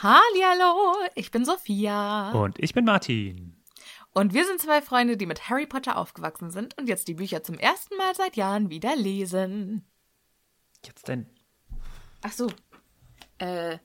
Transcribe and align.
Hallihallo, 0.00 0.94
ich 1.16 1.32
bin 1.32 1.44
Sophia. 1.44 2.30
Und 2.30 2.60
ich 2.60 2.72
bin 2.72 2.84
Martin. 2.84 3.56
Und 4.14 4.32
wir 4.32 4.46
sind 4.46 4.60
zwei 4.60 4.80
Freunde, 4.80 5.16
die 5.16 5.26
mit 5.26 5.50
Harry 5.50 5.66
Potter 5.66 5.96
aufgewachsen 5.96 6.52
sind 6.52 6.78
und 6.78 6.88
jetzt 6.88 7.08
die 7.08 7.14
Bücher 7.14 7.42
zum 7.42 7.58
ersten 7.58 7.96
Mal 7.96 8.14
seit 8.14 8.36
Jahren 8.36 8.70
wieder 8.70 8.94
lesen. 8.94 9.84
Jetzt 10.86 11.08
denn. 11.08 11.26
Ach 12.22 12.30
so. 12.30 12.46
Äh. 13.38 13.78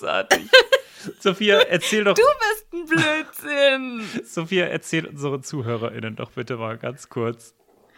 Großartig. 0.00 0.50
Sophia, 1.20 1.60
erzähl 1.60 2.04
doch. 2.04 2.14
Du 2.14 2.22
bist 2.22 2.72
ein 2.72 2.86
Blödsinn. 2.86 4.24
Sophia, 4.24 4.66
erzähl 4.66 5.06
unseren 5.06 5.42
ZuhörerInnen 5.42 6.16
doch 6.16 6.32
bitte 6.32 6.56
mal 6.56 6.78
ganz 6.78 7.08
kurz. 7.08 7.54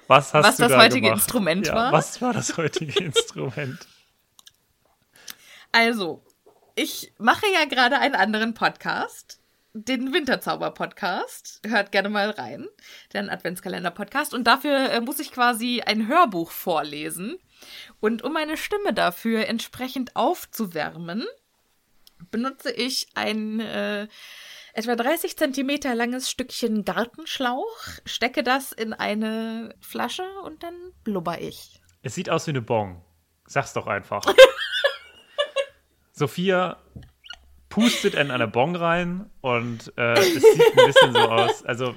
Was 0.08 0.34
hast 0.34 0.44
Was 0.44 0.56
du 0.56 0.62
das 0.64 0.72
da 0.72 0.78
heutige 0.78 1.02
gemacht? 1.02 1.18
Instrument 1.18 1.66
ja, 1.66 1.74
war? 1.74 1.92
Was 1.92 2.20
war 2.20 2.32
das 2.32 2.56
heutige 2.56 2.98
Instrument? 3.04 3.86
Also, 5.72 6.22
ich 6.74 7.12
mache 7.18 7.46
ja 7.52 7.64
gerade 7.64 7.98
einen 7.98 8.14
anderen 8.14 8.54
Podcast, 8.54 9.40
den 9.72 10.12
Winterzauber-Podcast. 10.12 11.62
Hört 11.66 11.92
gerne 11.92 12.08
mal 12.08 12.30
rein, 12.30 12.68
den 13.14 13.30
Adventskalender-Podcast. 13.30 14.34
Und 14.34 14.44
dafür 14.44 14.90
äh, 14.90 15.00
muss 15.00 15.18
ich 15.18 15.32
quasi 15.32 15.82
ein 15.84 16.08
Hörbuch 16.08 16.50
vorlesen. 16.50 17.38
Und 18.00 18.22
um 18.22 18.32
meine 18.32 18.56
Stimme 18.56 18.92
dafür 18.92 19.46
entsprechend 19.46 20.14
aufzuwärmen, 20.14 21.26
benutze 22.30 22.70
ich 22.72 23.08
ein 23.14 23.60
äh, 23.60 24.08
etwa 24.74 24.96
30 24.96 25.36
Zentimeter 25.36 25.94
langes 25.94 26.30
Stückchen 26.30 26.84
Gartenschlauch, 26.84 27.76
stecke 28.04 28.42
das 28.42 28.72
in 28.72 28.92
eine 28.92 29.74
Flasche 29.80 30.24
und 30.44 30.62
dann 30.62 30.74
blubber 31.04 31.40
ich. 31.40 31.80
Es 32.02 32.14
sieht 32.14 32.30
aus 32.30 32.46
wie 32.46 32.52
eine 32.52 32.62
Bon. 32.62 33.02
Sag's 33.46 33.72
doch 33.72 33.86
einfach. 33.86 34.22
Sophia 36.12 36.82
pustet 37.72 38.14
in 38.14 38.30
eine 38.30 38.46
Bon 38.46 38.76
rein 38.76 39.30
und 39.40 39.94
äh, 39.96 40.12
es 40.12 40.34
sieht 40.34 40.78
ein 40.78 40.86
bisschen 40.86 41.12
so 41.14 41.20
aus. 41.20 41.64
Also, 41.64 41.86
äh, 41.86 41.94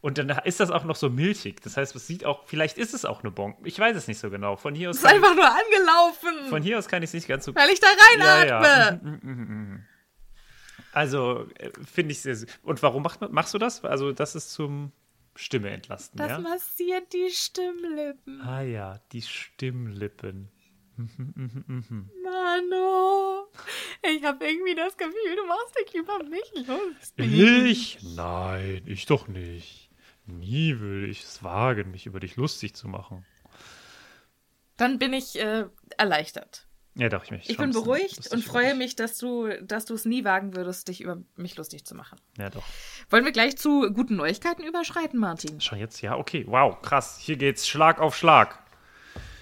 und 0.00 0.16
dann 0.16 0.30
ist 0.44 0.60
das 0.60 0.70
auch 0.70 0.84
noch 0.84 0.96
so 0.96 1.10
milchig. 1.10 1.60
Das 1.60 1.76
heißt, 1.76 1.94
es 1.94 2.06
sieht 2.06 2.24
auch, 2.24 2.46
vielleicht 2.46 2.78
ist 2.78 2.94
es 2.94 3.04
auch 3.04 3.22
eine 3.22 3.30
Bon. 3.30 3.54
Ich 3.62 3.78
weiß 3.78 3.94
es 3.94 4.08
nicht 4.08 4.18
so 4.18 4.30
genau. 4.30 4.56
Von 4.56 4.74
hier 4.74 4.88
aus. 4.88 4.96
Es 4.96 5.02
ist 5.02 5.08
einfach 5.10 5.34
nur 5.34 5.44
angelaufen. 5.44 6.48
Von 6.48 6.62
hier 6.62 6.78
aus 6.78 6.88
kann 6.88 7.02
ich 7.02 7.10
es 7.10 7.14
nicht 7.14 7.28
ganz 7.28 7.44
so. 7.44 7.54
Weil 7.54 7.68
ich 7.68 7.80
da 7.80 7.88
reinatme. 8.12 8.48
Ja, 8.48 8.92
ja. 8.92 9.78
Also, 10.92 11.46
äh, 11.58 11.70
finde 11.84 12.12
ich 12.12 12.22
sehr. 12.22 12.38
Und 12.62 12.82
warum 12.82 13.02
macht, 13.02 13.20
machst 13.30 13.52
du 13.52 13.58
das? 13.58 13.84
Also, 13.84 14.12
das 14.12 14.34
ist 14.34 14.52
zum 14.52 14.90
Stimme 15.34 15.68
entlasten. 15.68 16.16
Das 16.16 16.30
ja? 16.30 16.38
massiert 16.38 17.12
die 17.12 17.28
Stimmlippen. 17.30 18.40
Ah 18.40 18.62
ja, 18.62 19.00
die 19.12 19.20
Stimmlippen. 19.20 20.50
Mano, 22.22 23.48
ich 24.02 24.24
habe 24.24 24.46
irgendwie 24.46 24.74
das 24.74 24.96
Gefühl, 24.96 25.36
du 25.36 25.46
machst 25.46 25.76
dich 25.78 25.94
über 25.94 26.22
mich 26.24 26.52
lustig. 26.66 27.38
Ich? 27.38 27.98
Nein, 28.02 28.82
ich 28.86 29.06
doch 29.06 29.28
nicht. 29.28 29.90
Nie 30.26 30.78
will 30.80 31.08
ich 31.08 31.22
es 31.24 31.42
wagen, 31.42 31.90
mich 31.90 32.06
über 32.06 32.20
dich 32.20 32.36
lustig 32.36 32.74
zu 32.74 32.88
machen. 32.88 33.24
Dann 34.76 34.98
bin 34.98 35.12
ich 35.12 35.38
äh, 35.38 35.66
erleichtert. 35.98 36.66
Ja, 36.94 37.08
doch, 37.08 37.24
ich 37.24 37.30
mich. 37.30 37.48
Ich 37.48 37.56
bin 37.56 37.70
beruhigt 37.70 38.32
und 38.32 38.44
freue 38.44 38.74
mich, 38.74 38.96
dass 38.96 39.16
du, 39.16 39.48
dass 39.62 39.84
du 39.84 39.94
es 39.94 40.04
nie 40.04 40.24
wagen 40.24 40.56
würdest, 40.56 40.88
dich 40.88 41.00
über 41.00 41.22
mich 41.36 41.56
lustig 41.56 41.84
zu 41.84 41.94
machen. 41.94 42.20
Ja, 42.36 42.50
doch. 42.50 42.64
Wollen 43.08 43.24
wir 43.24 43.32
gleich 43.32 43.56
zu 43.56 43.92
guten 43.92 44.16
Neuigkeiten 44.16 44.64
überschreiten, 44.64 45.18
Martin? 45.18 45.60
Schon 45.60 45.78
jetzt? 45.78 46.00
Ja, 46.02 46.16
okay. 46.16 46.44
Wow, 46.46 46.80
krass. 46.82 47.18
Hier 47.18 47.36
geht's 47.36 47.68
Schlag 47.68 48.00
auf 48.00 48.16
Schlag. 48.16 48.58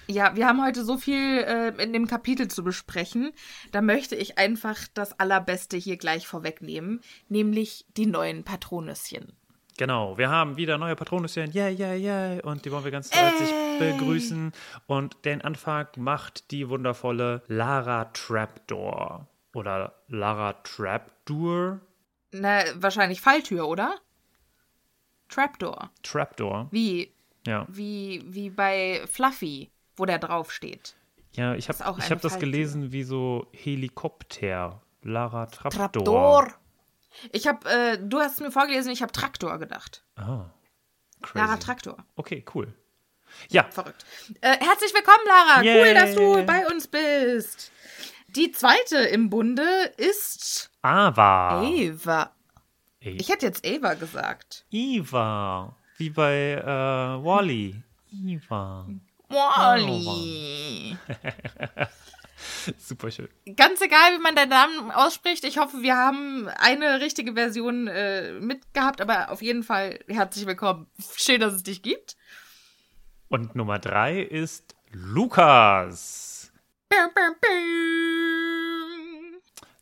Ja, 0.09 0.35
wir 0.35 0.47
haben 0.47 0.63
heute 0.63 0.83
so 0.83 0.97
viel 0.97 1.43
äh, 1.43 1.83
in 1.83 1.93
dem 1.93 2.07
Kapitel 2.07 2.47
zu 2.47 2.63
besprechen. 2.63 3.31
Da 3.71 3.83
möchte 3.83 4.15
ich 4.15 4.39
einfach 4.39 4.75
das 4.95 5.19
Allerbeste 5.19 5.77
hier 5.77 5.97
gleich 5.97 6.25
vorwegnehmen, 6.25 7.01
nämlich 7.27 7.85
die 7.95 8.07
neuen 8.07 8.43
Patronüschen. 8.43 9.33
Genau, 9.77 10.17
wir 10.17 10.31
haben 10.31 10.57
wieder 10.57 10.79
neue 10.79 10.95
Patronüschen, 10.95 11.53
yeah, 11.53 11.69
yeah, 11.69 11.93
yeah, 11.93 12.43
und 12.43 12.65
die 12.65 12.71
wollen 12.71 12.85
wir 12.85 12.91
ganz 12.91 13.11
herzlich 13.11 13.51
begrüßen. 13.77 14.51
Und 14.87 15.25
den 15.25 15.43
Anfang 15.43 15.87
macht 15.95 16.49
die 16.49 16.67
wundervolle 16.69 17.43
Lara 17.47 18.05
Trapdoor. 18.05 19.27
Oder 19.53 19.93
Lara 20.07 20.53
Trapdoor. 20.63 21.81
Na, 22.31 22.63
wahrscheinlich 22.73 23.21
Falltür, 23.21 23.67
oder? 23.67 23.95
Trapdoor. 25.29 25.91
Trapdoor. 26.01 26.67
Wie? 26.71 27.13
Ja. 27.45 27.67
Wie, 27.69 28.23
wie 28.25 28.49
bei 28.49 29.03
Fluffy 29.05 29.69
wo 29.99 30.05
der 30.05 30.19
draufsteht. 30.19 30.95
Ja, 31.33 31.53
ich 31.55 31.69
habe 31.69 31.79
hab 31.79 32.21
das 32.21 32.39
gelesen 32.39 32.91
wie 32.91 33.03
so 33.03 33.47
Helikopter. 33.51 34.81
Lara 35.01 35.45
Traptor. 35.45 35.91
Traptor. 35.93 36.53
Ich 37.31 37.47
habe, 37.47 37.69
äh, 37.69 37.97
du 38.01 38.19
hast 38.19 38.41
mir 38.41 38.51
vorgelesen, 38.51 38.91
ich 38.91 39.01
habe 39.01 39.11
Traktor 39.11 39.57
gedacht. 39.57 40.03
Ah. 40.15 40.45
Crazy. 41.21 41.37
Lara 41.37 41.57
Traktor. 41.57 41.97
Okay, 42.15 42.43
cool. 42.53 42.73
Ja. 43.49 43.63
Verrückt. 43.69 44.05
Äh, 44.41 44.57
herzlich 44.59 44.93
willkommen, 44.93 45.25
Lara. 45.25 45.63
Yay. 45.63 45.81
Cool, 45.81 45.93
dass 45.93 46.15
du 46.15 46.45
bei 46.45 46.67
uns 46.67 46.87
bist. 46.87 47.71
Die 48.35 48.51
zweite 48.51 48.97
im 48.97 49.29
Bunde 49.29 49.93
ist 49.97 50.71
Ava. 50.81 51.63
Eva. 51.63 52.31
Ich 52.99 53.29
hätte 53.29 53.45
jetzt 53.45 53.65
Eva 53.65 53.93
gesagt. 53.93 54.65
Eva. 54.71 55.75
Wie 55.97 56.09
bei 56.09 56.53
äh, 56.53 56.65
Wally. 57.23 57.81
Eva. 58.11 58.87
Wally. 59.29 60.97
Super 62.77 63.11
schön. 63.11 63.29
Ganz 63.55 63.81
egal, 63.81 64.13
wie 64.13 64.21
man 64.21 64.35
deinen 64.35 64.49
Namen 64.49 64.91
ausspricht. 64.91 65.43
Ich 65.43 65.57
hoffe, 65.57 65.81
wir 65.81 65.95
haben 65.95 66.47
eine 66.47 66.99
richtige 67.01 67.33
Version 67.33 67.87
äh, 67.87 68.33
mitgehabt, 68.33 69.01
aber 69.01 69.31
auf 69.31 69.41
jeden 69.41 69.63
Fall 69.63 69.99
herzlich 70.07 70.45
willkommen. 70.45 70.87
Schön, 71.15 71.41
dass 71.41 71.53
es 71.53 71.63
dich 71.63 71.81
gibt. 71.81 72.15
Und 73.27 73.55
Nummer 73.55 73.79
drei 73.79 74.21
ist 74.21 74.75
Lukas. 74.91 76.51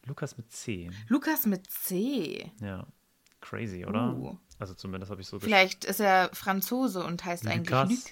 Lukas 0.06 0.38
mit 0.38 0.52
C. 0.52 0.90
Lukas 1.08 1.46
mit 1.46 1.70
C. 1.70 2.52
Ja. 2.62 2.86
Crazy, 3.42 3.86
oder? 3.86 4.14
Uh. 4.14 4.38
Also 4.60 4.74
zumindest 4.74 5.12
habe 5.12 5.22
ich 5.22 5.28
so 5.28 5.40
Vielleicht 5.40 5.86
ist 5.86 6.00
er 6.00 6.30
Franzose 6.34 7.04
und 7.04 7.24
heißt 7.24 7.44
Lukas? 7.44 7.56
eigentlich 7.72 8.04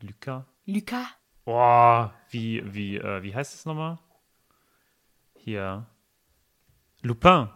Luc. 0.00 0.10
Luca. 0.10 0.46
Luca. 0.68 1.06
Boah, 1.46 2.12
wie, 2.28 2.62
wie, 2.74 2.98
äh, 2.98 3.22
wie 3.22 3.34
heißt 3.34 3.54
es 3.54 3.64
nochmal? 3.64 3.98
Hier. 5.34 5.86
Lupin. 7.00 7.48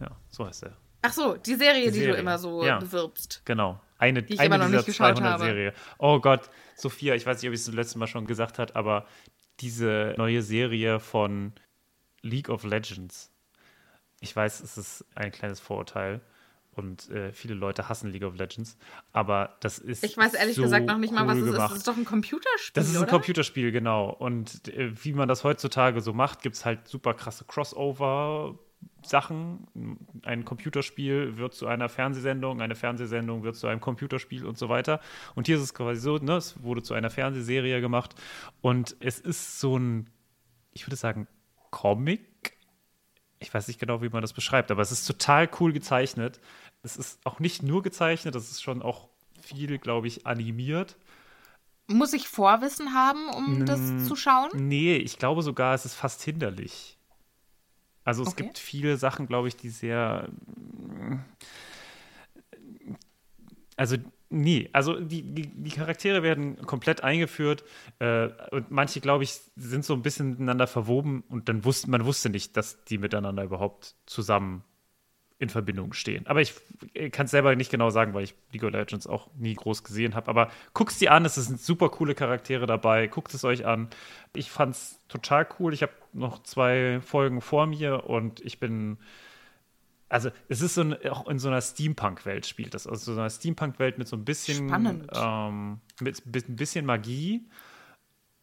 Ja, 0.00 0.16
so 0.28 0.46
heißt 0.46 0.62
er. 0.62 0.76
Ach 1.02 1.12
so, 1.12 1.36
die 1.36 1.56
Serie, 1.56 1.90
die, 1.90 1.90
Serie. 1.90 2.06
die 2.06 2.12
du 2.12 2.18
immer 2.20 2.38
so 2.38 2.64
ja. 2.64 2.78
bewirbst. 2.78 3.42
Genau. 3.44 3.80
Eine, 3.98 4.22
die 4.22 4.34
ich 4.34 4.38
eine 4.38 4.46
immer 4.46 4.58
noch 4.58 4.66
dieser 4.66 4.86
nicht 4.86 4.96
200 4.96 5.24
habe. 5.24 5.44
Serie. 5.44 5.74
Oh 5.98 6.20
Gott, 6.20 6.48
Sophia, 6.76 7.16
ich 7.16 7.26
weiß 7.26 7.42
nicht, 7.42 7.48
ob 7.48 7.54
ich 7.54 7.60
es 7.60 7.66
das 7.66 7.74
letzte 7.74 7.98
Mal 7.98 8.06
schon 8.06 8.26
gesagt 8.26 8.60
habe, 8.60 8.76
aber 8.76 9.06
diese 9.58 10.14
neue 10.16 10.42
Serie 10.42 11.00
von 11.00 11.52
League 12.22 12.48
of 12.48 12.62
Legends. 12.62 13.32
Ich 14.20 14.36
weiß, 14.36 14.60
es 14.60 14.78
ist 14.78 15.04
ein 15.16 15.32
kleines 15.32 15.58
Vorurteil 15.58 16.20
und 16.80 17.10
äh, 17.10 17.32
viele 17.32 17.54
Leute 17.54 17.88
hassen 17.88 18.10
League 18.10 18.24
of 18.24 18.36
Legends. 18.36 18.76
Aber 19.12 19.56
das 19.60 19.78
ist. 19.78 20.02
Ich 20.02 20.16
weiß 20.16 20.34
ehrlich 20.34 20.56
so 20.56 20.62
gesagt 20.62 20.86
noch 20.86 20.98
nicht 20.98 21.12
mal, 21.12 21.26
was 21.26 21.36
es 21.36 21.48
ist. 21.48 21.56
Das 21.56 21.72
ist 21.72 21.86
doch 21.86 21.96
ein 21.96 22.06
Computerspiel. 22.06 22.72
Das 22.74 22.88
ist 22.88 22.96
ein 22.96 23.02
oder? 23.02 23.10
Computerspiel, 23.10 23.70
genau. 23.70 24.10
Und 24.10 24.66
äh, 24.68 24.90
wie 25.04 25.12
man 25.12 25.28
das 25.28 25.44
heutzutage 25.44 26.00
so 26.00 26.12
macht, 26.12 26.42
gibt 26.42 26.56
es 26.56 26.64
halt 26.64 26.88
super 26.88 27.14
krasse 27.14 27.44
Crossover. 27.44 28.58
Sachen. 29.02 29.66
Ein 30.22 30.46
Computerspiel 30.46 31.36
wird 31.36 31.52
zu 31.52 31.66
einer 31.66 31.90
Fernsehsendung, 31.90 32.62
eine 32.62 32.74
Fernsehsendung 32.74 33.42
wird 33.42 33.56
zu 33.56 33.66
einem 33.66 33.80
Computerspiel 33.80 34.46
und 34.46 34.56
so 34.56 34.70
weiter. 34.70 35.00
Und 35.34 35.46
hier 35.46 35.56
ist 35.56 35.62
es 35.62 35.74
quasi 35.74 36.00
so, 36.00 36.16
ne, 36.16 36.36
es 36.36 36.62
wurde 36.62 36.82
zu 36.82 36.94
einer 36.94 37.10
Fernsehserie 37.10 37.82
gemacht. 37.82 38.14
Und 38.62 38.96
es 39.00 39.20
ist 39.20 39.60
so 39.60 39.78
ein, 39.78 40.08
ich 40.72 40.86
würde 40.86 40.96
sagen, 40.96 41.28
Comic 41.70 42.30
ich 43.40 43.52
weiß 43.52 43.66
nicht 43.68 43.80
genau, 43.80 44.02
wie 44.02 44.10
man 44.10 44.20
das 44.20 44.34
beschreibt, 44.34 44.70
aber 44.70 44.82
es 44.82 44.92
ist 44.92 45.06
total 45.06 45.48
cool 45.58 45.72
gezeichnet. 45.72 46.40
Es 46.82 46.96
ist 46.96 47.20
auch 47.24 47.40
nicht 47.40 47.62
nur 47.62 47.82
gezeichnet, 47.82 48.34
es 48.34 48.50
ist 48.50 48.62
schon 48.62 48.82
auch 48.82 49.08
viel, 49.42 49.78
glaube 49.78 50.06
ich, 50.06 50.26
animiert. 50.26 50.96
Muss 51.88 52.12
ich 52.12 52.28
Vorwissen 52.28 52.94
haben, 52.94 53.28
um 53.30 53.66
das 53.66 53.80
zu 54.06 54.14
schauen? 54.16 54.50
Nee, 54.54 54.96
ich 54.96 55.18
glaube 55.18 55.42
sogar, 55.42 55.74
es 55.74 55.84
ist 55.84 55.94
fast 55.94 56.22
hinderlich. 56.22 56.96
Also 58.04 58.22
es 58.22 58.30
Okay. 58.30 58.44
gibt 58.44 58.58
viele 58.58 58.96
Sachen, 58.96 59.26
glaube 59.26 59.48
ich, 59.48 59.56
die 59.56 59.68
sehr. 59.70 60.28
Also, 63.76 63.96
nee, 64.28 64.68
also 64.72 65.00
die, 65.00 65.22
die, 65.22 65.46
die 65.46 65.70
Charaktere 65.70 66.22
werden 66.22 66.56
komplett 66.66 67.02
eingeführt 67.02 67.64
äh, 67.98 68.28
und 68.50 68.70
manche, 68.70 69.00
glaube 69.00 69.24
ich, 69.24 69.40
sind 69.56 69.84
so 69.84 69.94
ein 69.94 70.02
bisschen 70.02 70.30
miteinander 70.30 70.66
verwoben 70.66 71.24
und 71.28 71.48
dann 71.48 71.64
wusste 71.64 71.90
man 71.90 72.04
wusste 72.04 72.30
nicht, 72.30 72.56
dass 72.56 72.84
die 72.84 72.98
miteinander 72.98 73.42
überhaupt 73.44 73.94
zusammen 74.06 74.64
in 75.40 75.48
Verbindung 75.48 75.94
stehen. 75.94 76.26
Aber 76.26 76.42
ich 76.42 76.54
kann 77.12 77.24
es 77.24 77.30
selber 77.30 77.56
nicht 77.56 77.70
genau 77.70 77.88
sagen, 77.88 78.12
weil 78.12 78.24
ich 78.24 78.34
League 78.52 78.62
of 78.62 78.72
Legends 78.72 79.06
auch 79.06 79.30
nie 79.36 79.54
groß 79.54 79.82
gesehen 79.84 80.14
habe. 80.14 80.28
Aber 80.28 80.50
guckt 80.74 80.92
es 80.92 80.98
dir 80.98 81.12
an, 81.12 81.24
es 81.24 81.34
sind 81.36 81.58
super 81.58 81.88
coole 81.88 82.14
Charaktere 82.14 82.66
dabei. 82.66 83.06
Guckt 83.06 83.32
es 83.32 83.42
euch 83.42 83.64
an. 83.64 83.88
Ich 84.34 84.50
fand 84.50 84.74
es 84.74 85.00
total 85.08 85.48
cool. 85.58 85.72
Ich 85.72 85.80
habe 85.82 85.92
noch 86.12 86.42
zwei 86.42 87.00
Folgen 87.00 87.40
vor 87.40 87.66
mir 87.66 88.04
und 88.08 88.40
ich 88.40 88.60
bin. 88.60 88.98
Also, 90.10 90.30
es 90.48 90.60
ist 90.60 90.74
so 90.74 90.82
ein, 90.82 91.06
auch 91.06 91.26
in 91.26 91.38
so 91.38 91.48
einer 91.48 91.62
Steampunk-Welt 91.62 92.44
spielt 92.44 92.74
das. 92.74 92.86
Also, 92.86 93.14
so 93.14 93.18
einer 93.18 93.30
Steampunk-Welt 93.30 93.96
mit 93.96 94.08
so 94.08 94.16
ein 94.16 94.26
bisschen. 94.26 94.68
Spannend. 94.68 95.08
Ähm, 95.14 95.80
mit 96.00 96.22
ein 96.26 96.56
bisschen 96.56 96.84
Magie, 96.84 97.48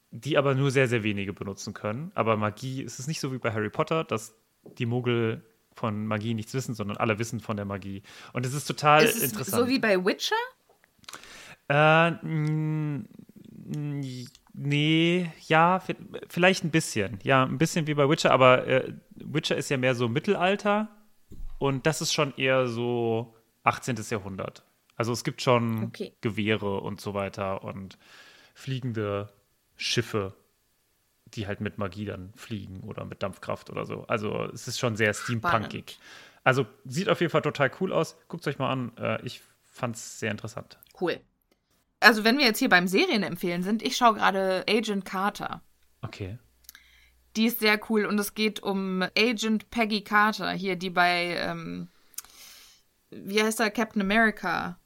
die 0.09 0.35
aber 0.35 0.55
nur 0.55 0.71
sehr, 0.71 0.87
sehr 0.87 1.03
wenige 1.03 1.33
benutzen 1.33 1.75
können. 1.75 2.11
Aber 2.15 2.37
Magie, 2.37 2.83
es 2.83 2.97
ist 2.97 3.07
nicht 3.07 3.19
so 3.19 3.31
wie 3.33 3.37
bei 3.37 3.53
Harry 3.53 3.69
Potter, 3.69 4.03
dass 4.03 4.33
die 4.79 4.87
Muggel 4.87 5.43
von 5.77 6.07
Magie 6.07 6.33
nichts 6.33 6.53
wissen, 6.53 6.73
sondern 6.75 6.97
alle 6.97 7.19
wissen 7.19 7.39
von 7.39 7.55
der 7.55 7.65
Magie. 7.65 8.01
Und 8.33 8.45
es 8.45 8.53
ist 8.53 8.65
total 8.65 9.03
Ist 9.03 9.15
es 9.17 9.23
interessant. 9.31 9.63
so 9.63 9.67
wie 9.69 9.79
bei 9.79 10.03
Witcher? 10.03 10.35
Äh, 11.69 12.11
nee, 14.53 15.31
ja, 15.47 15.77
vi- 15.85 15.95
vielleicht 16.29 16.63
ein 16.63 16.71
bisschen. 16.71 17.19
Ja, 17.23 17.43
ein 17.43 17.57
bisschen 17.57 17.87
wie 17.87 17.93
bei 17.93 18.09
Witcher, 18.09 18.31
aber 18.31 18.67
äh, 18.67 18.93
Witcher 19.15 19.55
ist 19.57 19.69
ja 19.69 19.77
mehr 19.77 19.95
so 19.95 20.07
Mittelalter 20.07 20.89
und 21.59 21.85
das 21.85 22.01
ist 22.01 22.13
schon 22.13 22.33
eher 22.37 22.67
so 22.67 23.35
18. 23.63 23.97
Jahrhundert. 24.09 24.63
Also 24.95 25.11
es 25.11 25.23
gibt 25.23 25.41
schon 25.41 25.83
Okay. 25.85 26.13
Gewehre 26.21 26.79
und 26.81 27.01
so 27.01 27.13
weiter 27.13 27.63
und 27.63 27.97
fliegende 28.55 29.29
Schiffe, 29.75 30.33
die 31.37 31.47
halt 31.47 31.61
mit 31.61 31.77
Magie 31.77 32.05
dann 32.05 32.33
fliegen 32.35 32.81
oder 32.81 33.05
mit 33.05 33.23
Dampfkraft 33.23 33.69
oder 33.69 33.85
so. 33.85 34.03
Also 34.07 34.45
es 34.53 34.67
ist 34.67 34.79
schon 34.79 34.95
sehr 34.95 35.13
steampunkig. 35.13 35.99
Also 36.43 36.65
sieht 36.85 37.09
auf 37.09 37.21
jeden 37.21 37.31
Fall 37.31 37.41
total 37.41 37.71
cool 37.79 37.93
aus. 37.93 38.17
Guckt 38.27 38.41
es 38.41 38.47
euch 38.47 38.59
mal 38.59 38.71
an. 38.71 38.97
Äh, 38.97 39.25
ich 39.25 39.41
fand 39.63 39.95
es 39.95 40.19
sehr 40.19 40.31
interessant. 40.31 40.79
Cool. 40.99 41.19
Also, 41.99 42.23
wenn 42.23 42.37
wir 42.37 42.45
jetzt 42.45 42.59
hier 42.59 42.69
beim 42.69 42.87
Serien 42.87 43.23
empfehlen 43.23 43.63
sind, 43.63 43.81
ich 43.81 43.97
schaue 43.97 44.15
gerade 44.15 44.63
Agent 44.69 45.03
Carter. 45.03 45.61
Okay. 46.01 46.37
Die 47.35 47.45
ist 47.45 47.59
sehr 47.59 47.79
cool 47.89 48.05
und 48.05 48.19
es 48.19 48.33
geht 48.33 48.61
um 48.61 49.03
Agent 49.17 49.69
Peggy 49.69 50.03
Carter 50.03 50.51
hier, 50.51 50.75
die 50.75 50.89
bei, 50.89 51.35
ähm, 51.37 51.89
wie 53.09 53.41
heißt 53.41 53.59
er, 53.59 53.71
Captain 53.71 54.01
America 54.01 54.79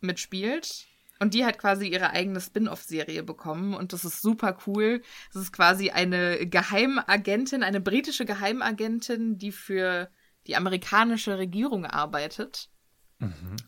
mitspielt. 0.00 0.86
Und 1.22 1.34
die 1.34 1.44
hat 1.44 1.56
quasi 1.56 1.86
ihre 1.86 2.10
eigene 2.10 2.40
Spin-off-Serie 2.40 3.22
bekommen 3.22 3.74
und 3.74 3.92
das 3.92 4.04
ist 4.04 4.22
super 4.22 4.58
cool. 4.66 5.02
Das 5.32 5.40
ist 5.40 5.52
quasi 5.52 5.90
eine 5.90 6.48
Geheimagentin, 6.48 7.62
eine 7.62 7.80
britische 7.80 8.24
Geheimagentin, 8.24 9.38
die 9.38 9.52
für 9.52 10.10
die 10.48 10.56
amerikanische 10.56 11.38
Regierung 11.38 11.86
arbeitet. 11.86 12.70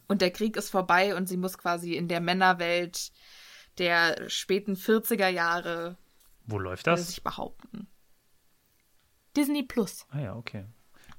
Und 0.09 0.21
der 0.21 0.33
Krieg 0.33 0.57
ist 0.57 0.71
vorbei 0.71 1.15
und 1.15 1.29
sie 1.29 1.37
muss 1.37 1.57
quasi 1.57 1.95
in 1.95 2.09
der 2.09 2.21
Männerwelt 2.21 3.13
der 3.79 4.29
späten 4.29 4.75
40er 4.75 5.29
Jahre 5.29 5.97
Wo 6.47 6.59
läuft 6.59 6.89
das? 6.89 7.07
sich 7.07 7.23
behaupten. 7.23 7.87
Disney 9.37 9.63
Plus. 9.63 10.07
Ah 10.11 10.19
ja, 10.19 10.35
okay. 10.35 10.65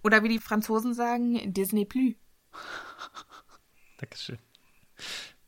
Oder 0.04 0.22
wie 0.22 0.28
die 0.28 0.40
Franzosen 0.40 0.94
sagen, 0.94 1.54
Disney 1.54 1.86
Plus. 1.86 2.16
Dankeschön. 4.00 4.40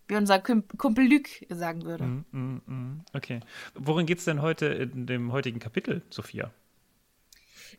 Wie 0.07 0.15
unser 0.15 0.39
Kumpel 0.39 1.11
Luc 1.11 1.27
sagen 1.49 1.83
würde. 1.83 2.05
Mm, 2.05 2.25
mm, 2.31 2.61
mm. 2.65 3.05
Okay. 3.13 3.41
Worin 3.75 4.05
geht's 4.05 4.25
denn 4.25 4.41
heute 4.41 4.67
in 4.67 5.05
dem 5.05 5.31
heutigen 5.31 5.59
Kapitel, 5.59 6.01
Sophia? 6.09 6.51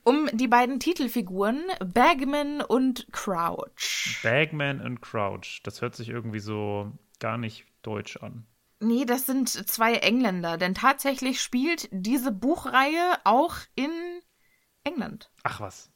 Um 0.05 0.29
die 0.33 0.49
beiden 0.49 0.81
Titelfiguren, 0.81 1.63
Bagman 1.85 2.61
und 2.61 3.07
Crouch. 3.13 4.21
Bagman 4.23 4.81
und 4.81 5.01
Crouch. 5.01 5.61
Das 5.65 5.81
hört 5.81 5.97
sich 5.97 6.11
irgendwie 6.11 6.41
so 6.41 6.93
gar 7.19 7.39
nicht 7.39 7.65
deutsch 7.83 8.19
an. 8.19 8.47
Nee, 8.81 9.07
das 9.07 9.27
sind 9.27 9.49
zwei 9.49 9.95
Engländer, 9.95 10.57
denn 10.57 10.75
tatsächlich 10.75 11.41
spielt 11.41 11.89
diese 11.91 12.31
Buchreihe 12.31 13.17
auch 13.25 13.57
in 13.75 13.91
England. 14.85 15.31
Ach 15.43 15.61
was. 15.61 15.91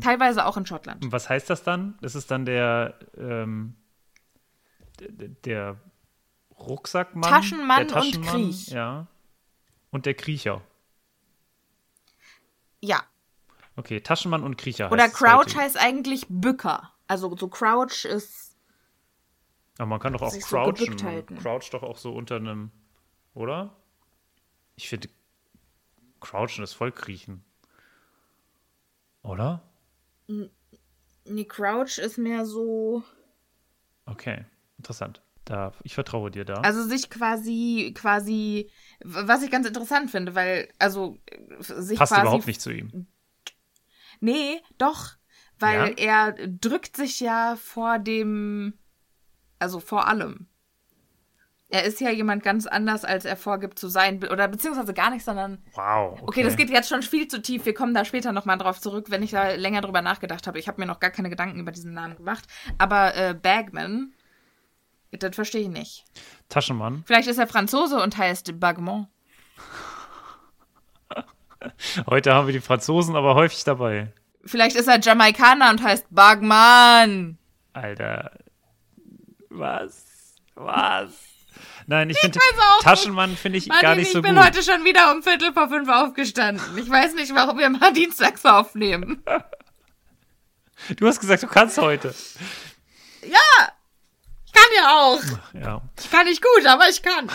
Teilweise 0.00 0.46
auch 0.46 0.56
in 0.56 0.66
Schottland. 0.66 1.04
Und 1.04 1.12
was 1.12 1.28
heißt 1.28 1.48
das 1.50 1.62
dann? 1.62 1.96
Das 2.00 2.14
ist 2.14 2.30
dann 2.30 2.46
der, 2.46 2.98
ähm, 3.16 3.76
der, 5.10 5.80
Rucksackmann? 6.58 7.30
Taschenmann 7.30 7.88
der 7.88 7.96
und 7.96 8.04
Taschenmann, 8.04 8.32
Kriech. 8.32 8.68
Ja. 8.68 9.06
Und 9.90 10.06
der 10.06 10.14
Kriecher. 10.14 10.62
Ja. 12.80 13.02
Okay, 13.76 14.00
Taschenmann 14.00 14.42
und 14.44 14.56
Kriecher 14.56 14.90
Oder 14.92 15.04
heißt 15.04 15.14
Crouch 15.14 15.56
heißt 15.56 15.76
eigentlich 15.78 16.26
Bücker. 16.28 16.92
Also 17.06 17.36
so 17.36 17.48
Crouch 17.48 18.04
ist. 18.04 18.56
Aber 19.78 19.86
man 19.86 20.00
kann 20.00 20.12
doch 20.12 20.22
auch 20.22 20.30
so 20.30 20.38
crouchen. 20.38 21.02
halten. 21.02 21.38
Crouch 21.38 21.70
doch 21.70 21.82
auch 21.82 21.98
so 21.98 22.14
unter 22.14 22.36
einem, 22.36 22.70
oder? 23.34 23.76
Ich 24.76 24.88
finde, 24.88 25.08
crouchen 26.20 26.62
ist 26.62 26.74
voll 26.74 26.92
kriechen. 26.92 27.44
Oder? 29.22 29.62
Nee, 30.26 31.44
Crouch 31.44 31.98
ist 31.98 32.18
mehr 32.18 32.44
so. 32.44 33.02
Okay, 34.06 34.44
interessant. 34.84 35.22
Da, 35.46 35.72
ich 35.82 35.94
vertraue 35.94 36.30
dir 36.30 36.44
da. 36.46 36.54
Also 36.62 36.82
sich 36.84 37.10
quasi, 37.10 37.92
quasi, 37.94 38.70
was 39.04 39.42
ich 39.42 39.50
ganz 39.50 39.66
interessant 39.66 40.10
finde, 40.10 40.34
weil, 40.34 40.68
also 40.78 41.18
sich 41.58 41.98
Passt 41.98 42.12
quasi. 42.12 42.22
überhaupt 42.22 42.46
nicht 42.46 42.60
zu 42.62 42.70
ihm. 42.70 43.06
Nee, 44.20 44.60
doch. 44.78 45.12
Weil 45.58 45.94
Ja? 46.00 46.32
er 46.32 46.48
drückt 46.48 46.96
sich 46.96 47.20
ja 47.20 47.56
vor 47.56 47.98
dem, 47.98 48.74
also 49.58 49.80
vor 49.80 50.08
allem. 50.08 50.46
Er 51.68 51.84
ist 51.84 52.00
ja 52.00 52.08
jemand 52.10 52.42
ganz 52.42 52.66
anders, 52.66 53.04
als 53.04 53.24
er 53.24 53.36
vorgibt 53.36 53.78
zu 53.78 53.88
sein. 53.88 54.22
Oder 54.24 54.48
beziehungsweise 54.48 54.94
gar 54.94 55.10
nicht, 55.10 55.24
sondern. 55.24 55.58
Wow. 55.74 56.12
Okay, 56.12 56.22
Okay, 56.22 56.42
das 56.44 56.56
geht 56.56 56.70
jetzt 56.70 56.88
schon 56.88 57.02
viel 57.02 57.26
zu 57.28 57.42
tief. 57.42 57.66
Wir 57.66 57.74
kommen 57.74 57.92
da 57.94 58.04
später 58.04 58.32
nochmal 58.32 58.58
drauf 58.58 58.80
zurück, 58.80 59.06
wenn 59.10 59.22
ich 59.22 59.32
da 59.32 59.52
länger 59.54 59.80
drüber 59.80 60.00
nachgedacht 60.00 60.46
habe. 60.46 60.58
Ich 60.58 60.68
habe 60.68 60.80
mir 60.80 60.86
noch 60.86 61.00
gar 61.00 61.10
keine 61.10 61.30
Gedanken 61.30 61.58
über 61.60 61.72
diesen 61.72 61.92
Namen 61.92 62.16
gemacht. 62.16 62.44
Aber 62.78 63.14
äh, 63.16 63.34
Bagman, 63.34 64.13
das 65.18 65.34
verstehe 65.34 65.62
ich 65.62 65.68
nicht. 65.68 66.04
Taschenmann. 66.48 67.02
Vielleicht 67.06 67.28
ist 67.28 67.38
er 67.38 67.46
Franzose 67.46 68.00
und 68.02 68.16
heißt 68.16 68.58
Bagmont. 68.60 69.08
Heute 72.08 72.34
haben 72.34 72.46
wir 72.46 72.52
die 72.52 72.60
Franzosen 72.60 73.16
aber 73.16 73.34
häufig 73.34 73.64
dabei. 73.64 74.12
Vielleicht 74.44 74.76
ist 74.76 74.86
er 74.88 75.00
Jamaikaner 75.00 75.70
und 75.70 75.82
heißt 75.82 76.06
Bagman. 76.10 77.38
Alter. 77.72 78.32
Was? 79.48 80.34
Was? 80.54 81.10
Nein, 81.86 82.10
ich 82.10 82.18
finde 82.18 82.38
Taschenmann 82.82 83.36
finde 83.36 83.58
ich 83.58 83.66
Martin, 83.66 83.82
gar 83.82 83.94
nicht 83.94 84.10
so 84.10 84.18
ich 84.18 84.24
bin 84.24 84.34
gut. 84.36 84.44
heute 84.44 84.62
schon 84.62 84.84
wieder 84.84 85.12
um 85.12 85.22
Viertel 85.22 85.52
vor 85.52 85.68
fünf 85.68 85.88
aufgestanden. 85.88 86.78
Ich 86.78 86.88
weiß 86.88 87.14
nicht, 87.14 87.34
warum 87.34 87.58
wir 87.58 87.68
mal 87.70 87.92
dienstags 87.92 88.44
aufnehmen. 88.44 89.22
Du 90.96 91.06
hast 91.06 91.20
gesagt, 91.20 91.42
du 91.42 91.46
kannst 91.46 91.78
heute. 91.78 92.12
Ja, 93.22 93.68
ja 94.76 94.96
auch. 95.00 95.22
Ja, 95.54 95.82
Ich 95.98 96.10
kann 96.10 96.26
nicht 96.26 96.42
gut, 96.42 96.66
aber 96.66 96.88
ich 96.88 97.02
kann. 97.02 97.30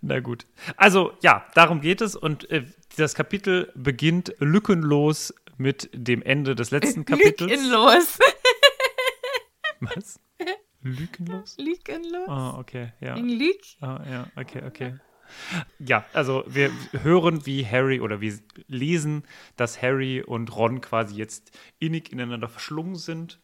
na 0.00 0.20
gut. 0.20 0.46
Also, 0.76 1.12
ja, 1.22 1.46
darum 1.54 1.80
geht 1.80 2.00
es 2.00 2.16
und 2.16 2.50
äh, 2.50 2.64
das 2.96 3.14
Kapitel 3.14 3.70
beginnt 3.74 4.34
lückenlos 4.38 5.34
mit 5.56 5.90
dem 5.92 6.22
Ende 6.22 6.54
des 6.54 6.70
letzten 6.70 7.04
Kapitels. 7.06 7.50
Lückenlos. 7.50 8.18
Was? 9.80 10.20
Lückenlos? 10.82 11.56
Lückenlos. 11.58 12.28
Ah, 12.28 12.58
okay, 12.58 12.92
ja. 13.00 13.14
In 13.16 13.28
Lück. 13.28 13.60
Ah, 13.80 14.00
ja, 14.10 14.26
okay, 14.36 14.62
okay. 14.66 14.94
Ja, 15.78 16.04
also 16.12 16.42
wir 16.48 16.72
hören, 17.02 17.46
wie 17.46 17.64
Harry 17.64 18.00
oder 18.00 18.20
wir 18.20 18.36
lesen, 18.66 19.24
dass 19.56 19.80
Harry 19.80 20.22
und 20.22 20.54
Ron 20.56 20.80
quasi 20.80 21.14
jetzt 21.14 21.56
innig 21.78 22.10
ineinander 22.12 22.48
verschlungen 22.48 22.96
sind. 22.96 23.38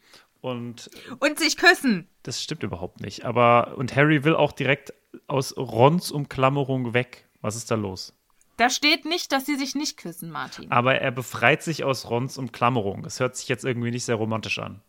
Und 0.47 0.91
Und 1.19 1.39
sich 1.39 1.57
küssen. 1.57 2.09
das 2.23 2.43
stimmt 2.43 2.63
überhaupt 2.63 3.01
nicht. 3.01 3.25
Aber, 3.25 3.77
und 3.77 3.95
Harry 3.97 4.23
will 4.25 4.37
auch 4.37 4.53
direkt 4.53 4.95
aus 5.27 5.57
Rons 5.57 6.11
Umklammerung 6.13 6.95
weg. 6.95 7.27
Was 7.41 7.57
ist 7.57 7.71
da 7.71 7.75
los? 7.75 8.13
Da 8.57 8.71
steht 8.71 9.05
nicht, 9.05 9.33
dass 9.33 9.45
sie 9.45 9.57
sich 9.57 9.75
nicht 9.75 9.97
küssen, 9.99 10.31
Martin. 10.31 10.71
Aber 10.71 10.95
er 11.01 11.11
befreit 11.11 11.63
sich 11.63 11.85
aus 11.85 12.09
Rons 12.09 12.39
Umklammerung. 12.39 13.03
Das 13.03 13.21
hört 13.21 13.37
sich 13.37 13.49
jetzt 13.49 13.65
irgendwie 13.65 13.91
nicht 13.91 14.05
sehr 14.05 14.15
romantisch 14.15 14.59
an. 14.59 14.81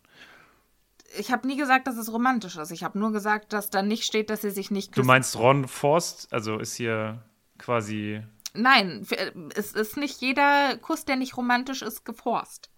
Ich 1.18 1.32
habe 1.32 1.46
nie 1.46 1.56
gesagt, 1.56 1.86
dass 1.86 1.96
es 1.96 2.12
romantisch 2.12 2.56
ist. 2.56 2.70
Ich 2.70 2.84
habe 2.84 2.98
nur 2.98 3.12
gesagt, 3.12 3.52
dass 3.52 3.68
da 3.70 3.82
nicht 3.82 4.04
steht, 4.04 4.30
dass 4.30 4.42
sie 4.42 4.50
sich 4.50 4.70
nicht 4.70 4.90
Du 4.90 5.00
küssen. 5.00 5.06
meinst 5.06 5.36
Ron 5.38 5.66
forst, 5.66 6.32
also 6.32 6.58
ist 6.58 6.76
hier 6.76 7.22
quasi. 7.58 8.22
Nein, 8.54 9.06
äh, 9.10 9.32
es 9.54 9.72
ist 9.72 9.96
nicht 9.96 10.20
jeder 10.20 10.76
Kuss, 10.78 11.04
der 11.04 11.16
nicht 11.16 11.36
romantisch 11.36 11.82
ist, 11.82 12.04
geforst. 12.04 12.70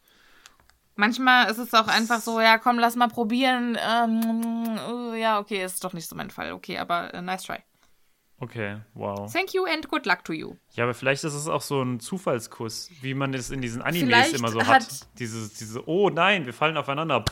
Manchmal 1.00 1.50
ist 1.50 1.56
es 1.56 1.72
auch 1.72 1.88
einfach 1.88 2.20
so, 2.20 2.42
ja, 2.42 2.58
komm, 2.58 2.78
lass 2.78 2.94
mal 2.94 3.08
probieren. 3.08 3.78
Ähm, 3.80 4.78
äh, 5.14 5.18
ja, 5.18 5.38
okay, 5.38 5.64
ist 5.64 5.82
doch 5.82 5.94
nicht 5.94 6.06
so 6.06 6.14
mein 6.14 6.28
Fall. 6.28 6.52
Okay, 6.52 6.76
aber 6.76 7.14
äh, 7.14 7.22
nice 7.22 7.44
try. 7.44 7.56
Okay, 8.38 8.76
wow. 8.92 9.30
Thank 9.32 9.54
you 9.54 9.64
and 9.64 9.88
good 9.88 10.04
luck 10.04 10.24
to 10.24 10.34
you. 10.34 10.56
Ja, 10.72 10.84
aber 10.84 10.92
vielleicht 10.92 11.24
ist 11.24 11.32
es 11.32 11.48
auch 11.48 11.62
so 11.62 11.80
ein 11.82 12.00
Zufallskuss, 12.00 12.90
wie 13.00 13.14
man 13.14 13.32
es 13.32 13.50
in 13.50 13.62
diesen 13.62 13.80
Animes 13.80 14.08
Vielleicht 14.08 14.34
immer 14.34 14.48
so 14.50 14.60
hat- 14.60 14.82
hat. 14.82 15.08
Dieses, 15.18 15.54
diese, 15.54 15.88
oh 15.88 16.10
nein, 16.10 16.44
wir 16.44 16.52
fallen 16.52 16.76
aufeinander. 16.76 17.24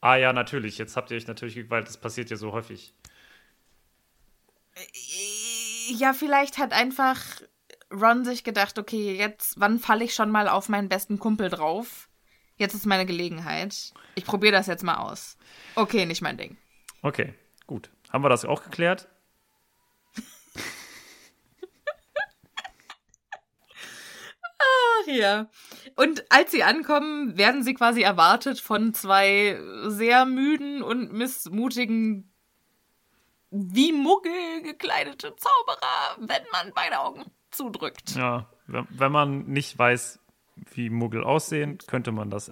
Ah 0.00 0.16
ja, 0.16 0.32
natürlich. 0.32 0.78
Jetzt 0.78 0.96
habt 0.96 1.10
ihr 1.10 1.18
euch 1.18 1.26
natürlich 1.26 1.56
gegewalt. 1.56 1.86
Das 1.86 1.98
passiert 1.98 2.30
ja 2.30 2.36
so 2.38 2.52
häufig. 2.52 2.94
Ja, 5.88 6.14
vielleicht 6.14 6.56
hat 6.56 6.72
einfach 6.72 7.18
Ron 7.92 8.24
sich 8.24 8.44
gedacht, 8.44 8.78
okay, 8.78 9.16
jetzt, 9.18 9.60
wann 9.60 9.78
falle 9.78 10.04
ich 10.04 10.14
schon 10.14 10.30
mal 10.30 10.48
auf 10.48 10.68
meinen 10.70 10.88
besten 10.88 11.18
Kumpel 11.18 11.50
drauf? 11.50 12.08
Jetzt 12.60 12.74
ist 12.74 12.84
meine 12.84 13.06
Gelegenheit. 13.06 13.94
Ich 14.16 14.26
probiere 14.26 14.52
das 14.52 14.66
jetzt 14.66 14.84
mal 14.84 14.96
aus. 14.96 15.38
Okay, 15.76 16.04
nicht 16.04 16.20
mein 16.20 16.36
Ding. 16.36 16.58
Okay, 17.00 17.32
gut. 17.66 17.90
Haben 18.12 18.22
wir 18.22 18.28
das 18.28 18.44
auch 18.44 18.62
geklärt? 18.62 19.08
Ach 24.58 25.06
ja. 25.06 25.48
Und 25.96 26.30
als 26.30 26.50
sie 26.50 26.62
ankommen, 26.62 27.38
werden 27.38 27.62
sie 27.62 27.72
quasi 27.72 28.02
erwartet 28.02 28.60
von 28.60 28.92
zwei 28.92 29.58
sehr 29.86 30.26
müden 30.26 30.82
und 30.82 31.14
missmutigen, 31.14 32.30
wie 33.50 33.94
Muggel 33.94 34.60
gekleidete 34.64 35.34
Zauberer, 35.34 36.18
wenn 36.18 36.42
man 36.52 36.72
beide 36.74 37.00
Augen 37.00 37.24
zudrückt. 37.50 38.16
Ja, 38.16 38.50
wenn 38.66 38.86
wenn 38.90 39.12
man 39.12 39.46
nicht 39.46 39.78
weiß, 39.78 40.20
wie 40.74 40.90
Muggel 40.90 41.24
aussehen, 41.24 41.78
könnte 41.86 42.12
man 42.12 42.30
das 42.30 42.50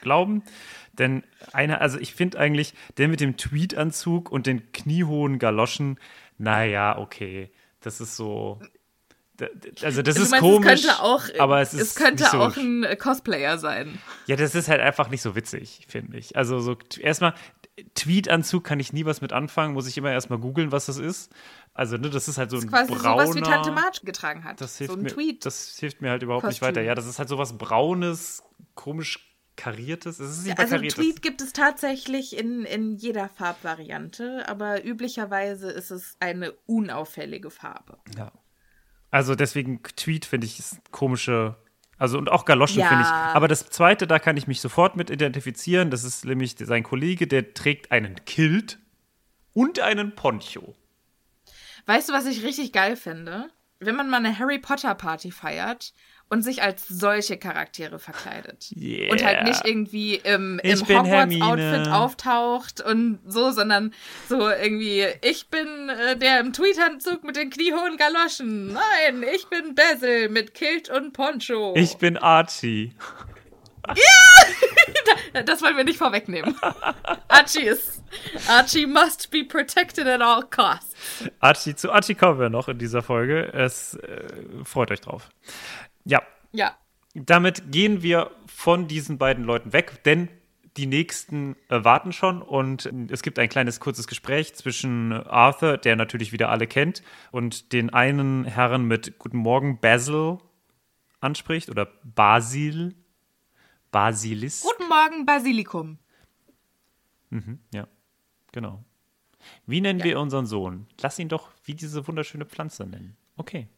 glauben. 0.00 0.42
Denn 0.92 1.22
einer, 1.52 1.80
also 1.80 1.98
ich 1.98 2.14
finde 2.14 2.38
eigentlich, 2.38 2.74
der 2.96 3.08
mit 3.08 3.20
dem 3.20 3.36
Tweedanzug 3.36 4.30
und 4.30 4.46
den 4.46 4.72
kniehohen 4.72 5.38
Galoschen, 5.38 5.98
naja, 6.38 6.98
okay. 6.98 7.50
Das 7.80 8.00
ist 8.00 8.16
so. 8.16 8.60
Also, 9.82 10.00
das 10.00 10.16
ist 10.16 10.30
meinst, 10.30 10.40
komisch. 10.40 10.72
es 10.72 10.86
könnte 10.86 11.02
auch, 11.02 11.24
aber 11.38 11.60
es, 11.60 11.74
ist 11.74 11.80
es 11.82 11.94
könnte 11.94 12.24
so 12.24 12.38
auch 12.38 12.56
ein 12.56 12.86
Cosplayer 12.98 13.58
sein. 13.58 13.98
Ja, 14.26 14.34
das 14.34 14.54
ist 14.54 14.68
halt 14.68 14.80
einfach 14.80 15.10
nicht 15.10 15.20
so 15.20 15.36
witzig, 15.36 15.84
finde 15.88 16.16
ich. 16.16 16.36
Also 16.36 16.58
so 16.60 16.78
erstmal, 16.98 17.34
Tweetanzug 17.94 18.64
kann 18.64 18.80
ich 18.80 18.92
nie 18.92 19.04
was 19.04 19.20
mit 19.20 19.32
anfangen, 19.32 19.74
muss 19.74 19.86
ich 19.86 19.98
immer 19.98 20.10
erstmal 20.10 20.38
googeln, 20.38 20.72
was 20.72 20.86
das 20.86 20.96
ist. 20.96 21.30
Also, 21.74 21.98
ne, 21.98 22.08
das 22.08 22.26
ist 22.26 22.38
halt 22.38 22.50
so 22.50 22.56
ein 22.56 22.68
Quasi 22.68 22.94
brauner, 22.94 23.26
sowas 23.26 23.36
wie 23.36 23.42
Tante 23.42 23.70
Marge 23.70 24.00
getragen 24.04 24.44
hat. 24.44 24.60
das 24.60 24.78
hilft 24.78 24.92
so 24.92 24.98
ein 24.98 25.02
mir, 25.02 25.10
Tweet. 25.10 25.44
Das 25.44 25.76
hilft 25.78 26.00
mir 26.00 26.10
halt 26.10 26.22
überhaupt 26.22 26.44
nicht 26.46 26.60
Kostüm. 26.60 26.68
weiter. 26.68 26.82
Ja, 26.82 26.94
das 26.94 27.06
ist 27.06 27.18
halt 27.18 27.28
sowas 27.28 27.58
braunes, 27.58 28.42
komisch 28.74 29.36
kariertes. 29.56 30.20
Es 30.20 30.38
ist 30.38 30.46
nicht 30.46 30.56
mal 30.56 30.62
also 30.64 30.76
kariertes. 30.76 30.96
Tweet 30.96 31.22
gibt 31.22 31.42
es 31.42 31.52
tatsächlich 31.52 32.36
in, 32.38 32.64
in 32.64 32.96
jeder 32.96 33.28
Farbvariante, 33.28 34.48
aber 34.48 34.84
üblicherweise 34.84 35.70
ist 35.70 35.90
es 35.90 36.16
eine 36.18 36.52
unauffällige 36.66 37.50
Farbe. 37.50 37.98
Ja. 38.16 38.32
Also 39.10 39.34
deswegen 39.34 39.82
Tweet 39.82 40.24
finde 40.24 40.46
ich 40.46 40.58
ist 40.58 40.80
komische. 40.92 41.56
Also 41.98 42.18
und 42.18 42.30
auch 42.30 42.44
Galoschen 42.44 42.80
Ja. 42.80 42.88
finde 42.88 43.04
ich. 43.04 43.08
Aber 43.08 43.48
das 43.48 43.68
zweite, 43.70 44.06
da 44.06 44.18
kann 44.18 44.36
ich 44.36 44.46
mich 44.46 44.60
sofort 44.60 44.96
mit 44.96 45.10
identifizieren. 45.10 45.90
Das 45.90 46.04
ist 46.04 46.24
nämlich 46.24 46.56
sein 46.58 46.82
Kollege, 46.82 47.26
der 47.26 47.54
trägt 47.54 47.90
einen 47.92 48.24
Kilt 48.24 48.78
und 49.54 49.80
einen 49.80 50.14
Poncho. 50.14 50.74
Weißt 51.86 52.08
du, 52.08 52.12
was 52.12 52.26
ich 52.26 52.42
richtig 52.42 52.72
geil 52.72 52.96
finde? 52.96 53.48
Wenn 53.78 53.96
man 53.96 54.08
mal 54.08 54.18
eine 54.18 54.38
Harry 54.38 54.58
Potter 54.58 54.94
Party 54.94 55.30
feiert 55.30 55.92
und 56.28 56.42
sich 56.42 56.62
als 56.62 56.88
solche 56.88 57.36
Charaktere 57.36 57.98
verkleidet. 57.98 58.72
Yeah. 58.76 59.12
Und 59.12 59.24
halt 59.24 59.44
nicht 59.44 59.64
irgendwie 59.64 60.16
im, 60.16 60.60
Ich 60.62 60.80
im 60.80 60.86
bin 60.86 60.98
Hogwarts-Outfit 60.98 61.88
auftaucht 61.92 62.80
und 62.80 63.20
so, 63.26 63.52
sondern 63.52 63.92
so 64.28 64.48
irgendwie, 64.50 65.06
ich 65.22 65.48
bin 65.48 65.88
äh, 65.88 66.16
der 66.16 66.40
im 66.40 66.52
Tweetanzug 66.52 67.22
mit 67.22 67.36
den 67.36 67.50
kniehohen 67.50 67.96
Galoschen. 67.96 68.72
Nein, 68.72 69.24
ich 69.34 69.46
bin 69.46 69.74
Basil 69.74 70.28
mit 70.28 70.54
Kilt 70.54 70.90
und 70.90 71.12
Poncho. 71.12 71.74
Ich 71.76 71.96
bin 71.96 72.16
Archie. 72.16 72.92
Das 75.44 75.60
wollen 75.62 75.76
wir 75.76 75.84
nicht 75.84 75.98
vorwegnehmen. 75.98 76.56
Archie 77.28 77.64
ist. 77.66 78.02
Archie 78.48 78.86
must 78.86 79.30
be 79.30 79.44
protected 79.44 80.06
at 80.06 80.22
all 80.22 80.42
costs. 80.44 80.94
Archie, 81.40 81.74
zu 81.74 81.92
Archie 81.92 82.14
kommen 82.14 82.40
wir 82.40 82.48
noch 82.48 82.68
in 82.68 82.78
dieser 82.78 83.02
Folge. 83.02 83.52
Es 83.52 83.94
äh, 83.96 84.28
freut 84.64 84.90
euch 84.90 85.00
drauf. 85.02 85.28
Ja, 86.04 86.22
Ja. 86.52 86.74
damit 87.14 87.70
gehen 87.70 88.02
wir 88.02 88.30
von 88.46 88.88
diesen 88.88 89.18
beiden 89.18 89.44
Leuten 89.44 89.74
weg, 89.74 90.02
denn 90.04 90.28
die 90.78 90.86
nächsten 90.86 91.56
äh, 91.68 91.84
warten 91.84 92.12
schon 92.12 92.40
und 92.40 92.86
es 93.10 93.22
gibt 93.22 93.38
ein 93.38 93.48
kleines 93.50 93.78
kurzes 93.80 94.06
Gespräch 94.06 94.54
zwischen 94.54 95.12
Arthur, 95.12 95.76
der 95.76 95.96
natürlich 95.96 96.32
wieder 96.32 96.48
alle 96.50 96.66
kennt, 96.66 97.02
und 97.30 97.72
den 97.72 97.92
einen 97.92 98.44
Herrn 98.44 98.84
mit 98.84 99.18
Guten 99.18 99.38
Morgen 99.38 99.80
Basil 99.80 100.38
anspricht 101.20 101.68
oder 101.68 101.88
Basil. 102.04 102.94
Basilis. 103.96 104.60
Guten 104.60 104.90
Morgen, 104.90 105.24
Basilikum. 105.24 105.98
Ja, 107.72 107.86
genau. 108.52 108.84
Wie 109.64 109.80
nennen 109.80 110.04
wir 110.04 110.20
unseren 110.20 110.44
Sohn? 110.44 110.86
Lass 111.00 111.18
ihn 111.18 111.30
doch 111.30 111.48
wie 111.64 111.74
diese 111.74 112.06
wunderschöne 112.06 112.44
Pflanze 112.44 112.84
nennen. 112.84 113.16
Okay, 113.38 113.68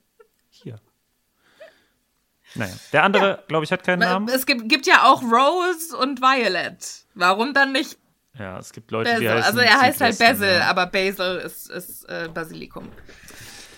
hier. 0.51 0.81
Naja, 2.57 2.75
der 2.93 3.05
andere, 3.05 3.45
glaube 3.47 3.65
ich, 3.65 3.71
hat 3.71 3.85
keinen 3.85 4.01
Namen. 4.01 4.29
Es 4.29 4.45
gibt, 4.45 4.69
gibt 4.69 4.89
ja 4.89 5.05
auch 5.05 5.23
Rose 5.23 5.97
und 5.97 6.21
Violet. 6.21 7.05
Warum 7.15 7.55
dann 7.55 7.71
nicht 7.71 7.97
Ja, 8.37 8.59
es 8.59 8.73
gibt 8.73 8.91
Leute, 8.91 9.21
die 9.21 9.25
Basil? 9.25 9.31
heißen 9.31 9.45
Also 9.45 9.61
er 9.61 9.81
heißt 9.81 10.01
halt 10.01 10.19
Basil, 10.19 10.49
ja. 10.49 10.69
aber 10.69 10.87
Basil 10.87 11.43
ist, 11.45 11.71
ist 11.71 12.03
äh, 12.09 12.29
Basilikum. 12.35 12.89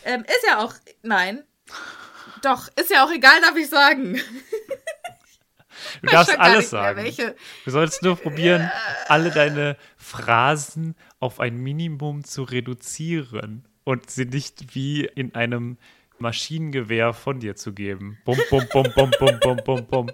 Ähm, 0.06 0.22
ist 0.22 0.46
ja 0.48 0.64
auch. 0.64 0.72
Nein. 1.02 1.44
Doch, 2.40 2.68
ist 2.76 2.90
ja 2.90 3.04
auch 3.04 3.10
egal, 3.10 3.42
darf 3.42 3.56
ich 3.56 3.68
sagen. 3.68 4.18
Du 6.02 6.08
darfst 6.08 6.38
alles 6.38 6.70
sagen. 6.70 7.02
welche- 7.02 7.34
Du 7.64 7.70
sollst 7.70 8.02
nur 8.02 8.16
probieren, 8.16 8.70
alle 9.08 9.30
deine 9.30 9.76
Phrasen 9.96 10.94
auf 11.18 11.40
ein 11.40 11.56
Minimum 11.56 12.24
zu 12.24 12.42
reduzieren 12.42 13.66
und 13.84 14.10
sie 14.10 14.24
nicht 14.26 14.74
wie 14.74 15.04
in 15.04 15.34
einem 15.34 15.78
Maschinengewehr 16.18 17.12
von 17.14 17.40
dir 17.40 17.56
zu 17.56 17.72
geben. 17.72 18.18
Bum, 18.24 18.38
bum, 18.50 18.66
bum, 18.72 18.92
bum, 18.94 19.10
bum, 19.18 19.38
bum, 19.40 19.56
bum, 19.64 19.86
bum. 19.86 20.10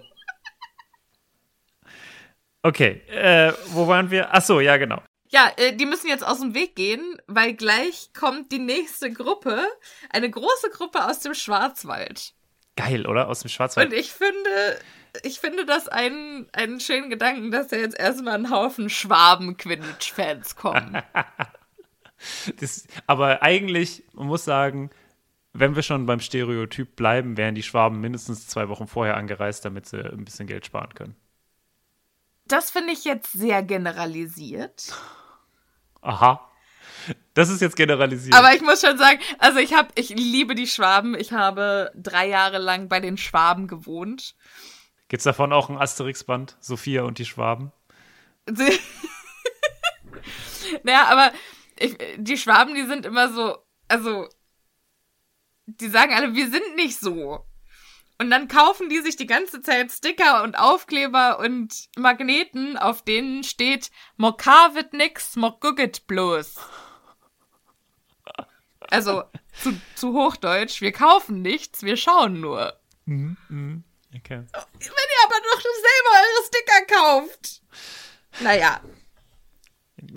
Okay, 2.63 3.01
äh, 3.09 3.53
wo 3.67 3.87
waren 3.87 4.09
wir? 4.11 4.33
Ach 4.33 4.41
so, 4.41 4.59
ja, 4.59 4.77
genau. 4.77 5.01
Ja, 5.29 5.51
äh, 5.57 5.75
die 5.75 5.85
müssen 5.85 6.07
jetzt 6.07 6.25
aus 6.25 6.39
dem 6.39 6.53
Weg 6.53 6.75
gehen, 6.75 7.17
weil 7.27 7.53
gleich 7.53 8.09
kommt 8.17 8.51
die 8.51 8.59
nächste 8.59 9.11
Gruppe. 9.11 9.61
Eine 10.09 10.29
große 10.29 10.69
Gruppe 10.71 11.05
aus 11.05 11.19
dem 11.19 11.33
Schwarzwald. 11.33 12.33
Geil, 12.75 13.05
oder? 13.05 13.27
Aus 13.27 13.41
dem 13.41 13.49
Schwarzwald. 13.49 13.89
Und 13.91 13.97
ich 13.97 14.11
finde, 14.11 14.79
ich 15.23 15.39
finde 15.39 15.65
das 15.65 15.87
einen, 15.87 16.47
einen 16.53 16.79
schönen 16.79 17.09
Gedanken, 17.09 17.51
dass 17.51 17.67
da 17.67 17.75
jetzt 17.75 17.97
erstmal 17.97 18.35
ein 18.35 18.51
Haufen 18.51 18.89
Schwaben-Quidditch-Fans 18.89 20.55
kommen. 20.55 21.01
Das, 22.59 22.87
aber 23.05 23.43
eigentlich, 23.43 24.03
man 24.13 24.25
muss 24.25 24.43
sagen, 24.43 24.89
wenn 25.53 25.75
wir 25.75 25.83
schon 25.83 26.05
beim 26.05 26.19
Stereotyp 26.19 26.95
bleiben, 26.95 27.37
wären 27.37 27.55
die 27.55 27.63
Schwaben 27.63 27.99
mindestens 27.99 28.47
zwei 28.47 28.69
Wochen 28.69 28.87
vorher 28.87 29.17
angereist, 29.17 29.65
damit 29.65 29.85
sie 29.85 29.99
ein 29.99 30.25
bisschen 30.25 30.47
Geld 30.47 30.65
sparen 30.65 30.93
können. 30.95 31.15
Das 32.45 32.71
finde 32.71 32.93
ich 32.93 33.03
jetzt 33.03 33.33
sehr 33.33 33.61
generalisiert. 33.61 34.93
Aha. 36.01 36.47
Das 37.33 37.49
ist 37.49 37.61
jetzt 37.61 37.75
generalisiert. 37.75 38.35
Aber 38.35 38.53
ich 38.53 38.61
muss 38.61 38.81
schon 38.81 38.97
sagen, 38.97 39.19
also 39.39 39.59
ich 39.59 39.73
habe, 39.73 39.89
ich 39.95 40.09
liebe 40.09 40.55
die 40.55 40.67
Schwaben. 40.67 41.15
Ich 41.15 41.31
habe 41.31 41.91
drei 41.95 42.27
Jahre 42.27 42.57
lang 42.57 42.89
bei 42.89 42.99
den 42.99 43.17
Schwaben 43.17 43.67
gewohnt. 43.67 44.35
Gibt 45.07 45.21
es 45.21 45.25
davon 45.25 45.53
auch 45.53 45.69
ein 45.69 45.77
Asterix-Band? 45.77 46.57
Sophia 46.59 47.03
und 47.03 47.17
die 47.17 47.25
Schwaben? 47.25 47.71
Naja, 50.83 51.05
aber 51.07 51.31
ich, 51.79 51.97
die 52.17 52.37
Schwaben, 52.37 52.75
die 52.75 52.85
sind 52.85 53.05
immer 53.05 53.31
so, 53.31 53.57
also, 53.87 54.27
die 55.65 55.87
sagen 55.87 56.13
alle, 56.13 56.33
wir 56.33 56.49
sind 56.49 56.75
nicht 56.75 56.99
so. 56.99 57.45
Und 58.19 58.31
dann 58.31 58.47
kaufen 58.47 58.89
die 58.89 59.01
sich 59.01 59.15
die 59.15 59.27
ganze 59.27 59.61
Zeit 59.61 59.91
Sticker 59.91 60.43
und 60.43 60.57
Aufkleber 60.57 61.39
und 61.39 61.87
Magneten, 61.97 62.77
auf 62.77 63.03
denen 63.03 63.43
steht, 63.43 63.91
Mokavit 64.15 64.93
nix, 64.93 65.35
mokugit 65.35 66.07
bloß. 66.07 66.55
Also, 68.89 69.23
zu, 69.53 69.79
zu 69.95 70.13
Hochdeutsch, 70.13 70.81
wir 70.81 70.93
kaufen 70.93 71.41
nichts, 71.41 71.83
wir 71.83 71.97
schauen 71.97 72.39
nur. 72.39 72.79
Okay. 74.15 74.37
Wenn 74.37 74.41
ihr 74.53 75.25
aber 75.25 75.35
doch 75.43 75.61
selber 75.61 76.13
eure 76.15 76.45
Sticker 76.45 76.95
kauft. 76.95 77.61
Naja, 78.41 78.81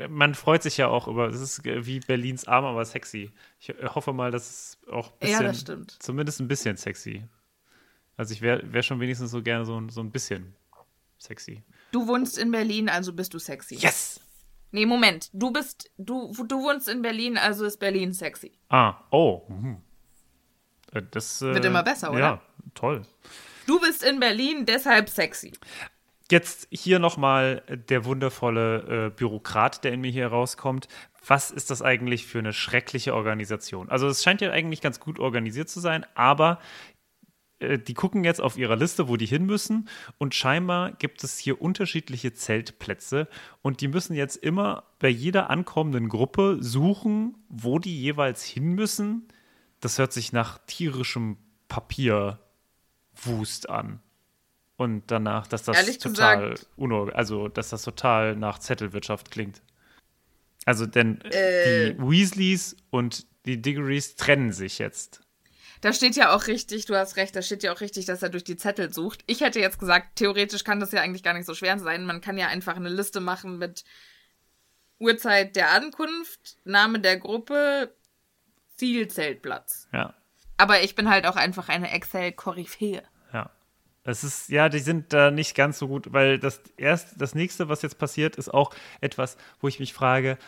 Man 0.09 0.35
freut 0.35 0.63
sich 0.63 0.77
ja 0.77 0.89
auch 0.89 1.09
über, 1.09 1.29
es 1.29 1.41
ist 1.41 1.65
wie 1.65 2.01
Berlins 2.01 2.47
arm, 2.47 2.65
aber 2.67 2.85
sexy. 2.85 3.31
Ich 3.59 3.73
hoffe 3.95 4.13
mal, 4.13 4.31
dass 4.31 4.49
es 4.51 4.79
auch 4.93 5.13
ein 5.21 5.29
Ja, 5.31 5.39
bisschen, 5.39 5.47
das 5.47 5.61
stimmt. 5.61 5.97
zumindest 6.03 6.41
ein 6.41 6.49
bisschen 6.49 6.77
sexy. 6.77 7.25
Also 8.17 8.35
ich 8.35 8.43
wäre 8.43 8.61
wär 8.73 8.83
schon 8.83 9.01
wenigstens 9.01 9.31
so 9.31 9.43
gerne 9.43 9.65
so, 9.65 9.81
ein- 9.81 9.89
so 9.89 10.01
ein 10.03 10.11
bisschen 10.11 10.55
sexy. 11.19 11.63
du 11.93 12.07
wohnst 12.07 12.37
in 12.39 12.51
Berlin, 12.51 12.89
also 12.91 13.13
bist 13.15 13.33
du 13.35 13.39
sexy. 13.39 13.77
Yes! 13.77 14.21
Nee, 14.73 14.87
Moment. 14.87 15.31
Du 15.33 15.51
bist, 15.51 15.91
du, 15.99 16.33
du 16.47 16.63
wohnst 16.63 16.89
in 16.89 17.03
Berlin, 17.03 17.37
also 17.39 17.65
ist 17.65 17.79
Berlin 17.79 18.13
sexy. 18.13 18.53
Ah, 18.69 18.95
oh. 19.11 19.43
mhm. 19.49 19.83
Äh, 20.93 21.03
Das 21.11 21.41
äh, 21.43 21.55
Wird 21.55 21.65
immer 21.65 21.83
besser, 21.83 22.11
oder? 22.11 22.19
Ja, 22.21 22.43
toll. 22.75 23.03
Du 23.71 23.79
bist 23.79 24.03
in 24.03 24.19
Berlin, 24.19 24.67
deshalb 24.67 25.09
sexy. 25.09 25.53
Jetzt 26.29 26.67
hier 26.73 26.99
nochmal 26.99 27.63
der 27.89 28.05
wundervolle 28.05 29.07
äh, 29.07 29.11
Bürokrat, 29.11 29.85
der 29.85 29.93
in 29.93 30.01
mir 30.01 30.11
hier 30.11 30.27
rauskommt. 30.27 30.89
Was 31.25 31.53
ist 31.53 31.71
das 31.71 31.81
eigentlich 31.81 32.27
für 32.27 32.41
eine 32.41 32.53
schreckliche 32.53 33.15
Organisation? 33.15 33.89
Also 33.89 34.09
es 34.09 34.25
scheint 34.25 34.41
ja 34.41 34.51
eigentlich 34.51 34.81
ganz 34.81 34.99
gut 34.99 35.21
organisiert 35.21 35.69
zu 35.69 35.79
sein, 35.79 36.05
aber 36.17 36.59
äh, 37.61 37.79
die 37.79 37.95
gucken 37.95 38.25
jetzt 38.25 38.41
auf 38.41 38.59
ihrer 38.59 38.75
Liste, 38.75 39.07
wo 39.07 39.17
die 39.17 39.27
hin 39.27 39.47
müssen 39.47 39.89
und 40.19 40.35
scheinbar 40.35 40.91
gibt 40.91 41.23
es 41.23 41.39
hier 41.39 41.63
unterschiedliche 41.63 42.33
Zeltplätze 42.33 43.29
und 43.63 43.83
die 43.83 43.89
müssen 43.89 44.15
jetzt 44.15 44.35
immer 44.35 44.83
bei 44.99 45.11
jeder 45.11 45.49
ankommenden 45.49 46.09
Gruppe 46.09 46.57
suchen, 46.59 47.37
wo 47.49 47.79
die 47.79 48.03
jeweils 48.03 48.43
hin 48.45 48.73
müssen. 48.75 49.29
Das 49.79 49.97
hört 50.01 50.13
sich 50.13 50.33
nach 50.33 50.59
tierischem 50.67 51.37
Papierwust 53.23 53.69
an. 53.69 54.01
Und 54.77 55.11
danach, 55.11 55.47
dass 55.47 55.63
das 55.63 55.77
Ehrlich 55.77 55.99
total 55.99 56.59
unor 56.77 57.15
also 57.15 57.49
dass 57.49 57.69
das 57.69 57.83
total 57.83 58.35
nach 58.35 58.59
Zettelwirtschaft 58.59 59.31
klingt. 59.31 59.61
Also 60.65 60.87
denn 60.87 61.21
Äh. 61.23 61.95
die 61.95 61.99
Weasleys 61.99 62.77
und 62.89 63.27
die 63.45 63.61
Diggories 63.61 64.17
trennen 64.17 64.53
sich 64.53 64.79
jetzt. 64.79 65.21
Da 65.83 65.93
steht 65.93 66.17
ja 66.17 66.35
auch 66.35 66.47
richtig, 66.47 66.85
du 66.87 66.95
hast 66.95 67.17
recht, 67.17 67.35
da 67.35 67.43
steht 67.43 67.63
ja 67.63 67.73
auch 67.73 67.81
richtig, 67.81 68.05
dass 68.05 68.23
er 68.23 68.29
durch 68.29 68.45
die 68.45 68.57
Zettel 68.57 68.93
sucht. 68.93 69.23
Ich 69.27 69.41
hätte 69.41 69.61
jetzt 69.61 69.79
gesagt, 69.79 70.17
theoretisch 70.17 70.65
kann 70.65 70.81
das 70.81 70.93
ja 70.93 71.01
eigentlich 71.01 71.23
gar 71.23 71.33
nicht 71.33 71.47
so 71.47 71.55
schwer 71.55 71.79
sein. 71.79 72.05
Man 72.05 72.21
kann 72.21 72.37
ja 72.37 72.49
einfach 72.49 72.77
eine 72.77 72.91
Liste 72.91 73.21
machen 73.21 73.59
mit 73.59 73.85
Uhrzeit 74.99 75.57
der 75.57 75.71
Ankunft, 75.73 76.59
Name 76.65 77.01
der 77.01 77.19
Gruppe, 77.19 77.95
Zielzeltplatz. 78.77 79.89
Ja, 79.93 80.15
Aber 80.61 80.83
ich 80.83 80.95
bin 80.95 81.09
halt 81.09 81.27
auch 81.27 81.37
einfach 81.37 81.69
eine 81.69 81.91
Excel-Koryphäe. 81.91 83.03
ja. 83.33 83.51
Das 84.03 84.25
ist, 84.25 84.49
ja, 84.49 84.69
die 84.69 84.79
sind 84.79 85.13
da 85.13 85.31
nicht 85.31 85.55
ganz 85.55 85.79
so 85.79 85.87
gut, 85.87 86.13
weil 86.13 86.39
das 86.39 86.63
erst, 86.77 87.21
das 87.21 87.35
nächste, 87.35 87.69
was 87.69 87.83
jetzt 87.83 87.99
passiert, 87.99 88.37
ist 88.37 88.53
auch 88.53 88.75
etwas, 89.01 89.37
wo 89.61 89.69
ich 89.69 89.79
mich 89.79 89.93
frage, 89.93 90.39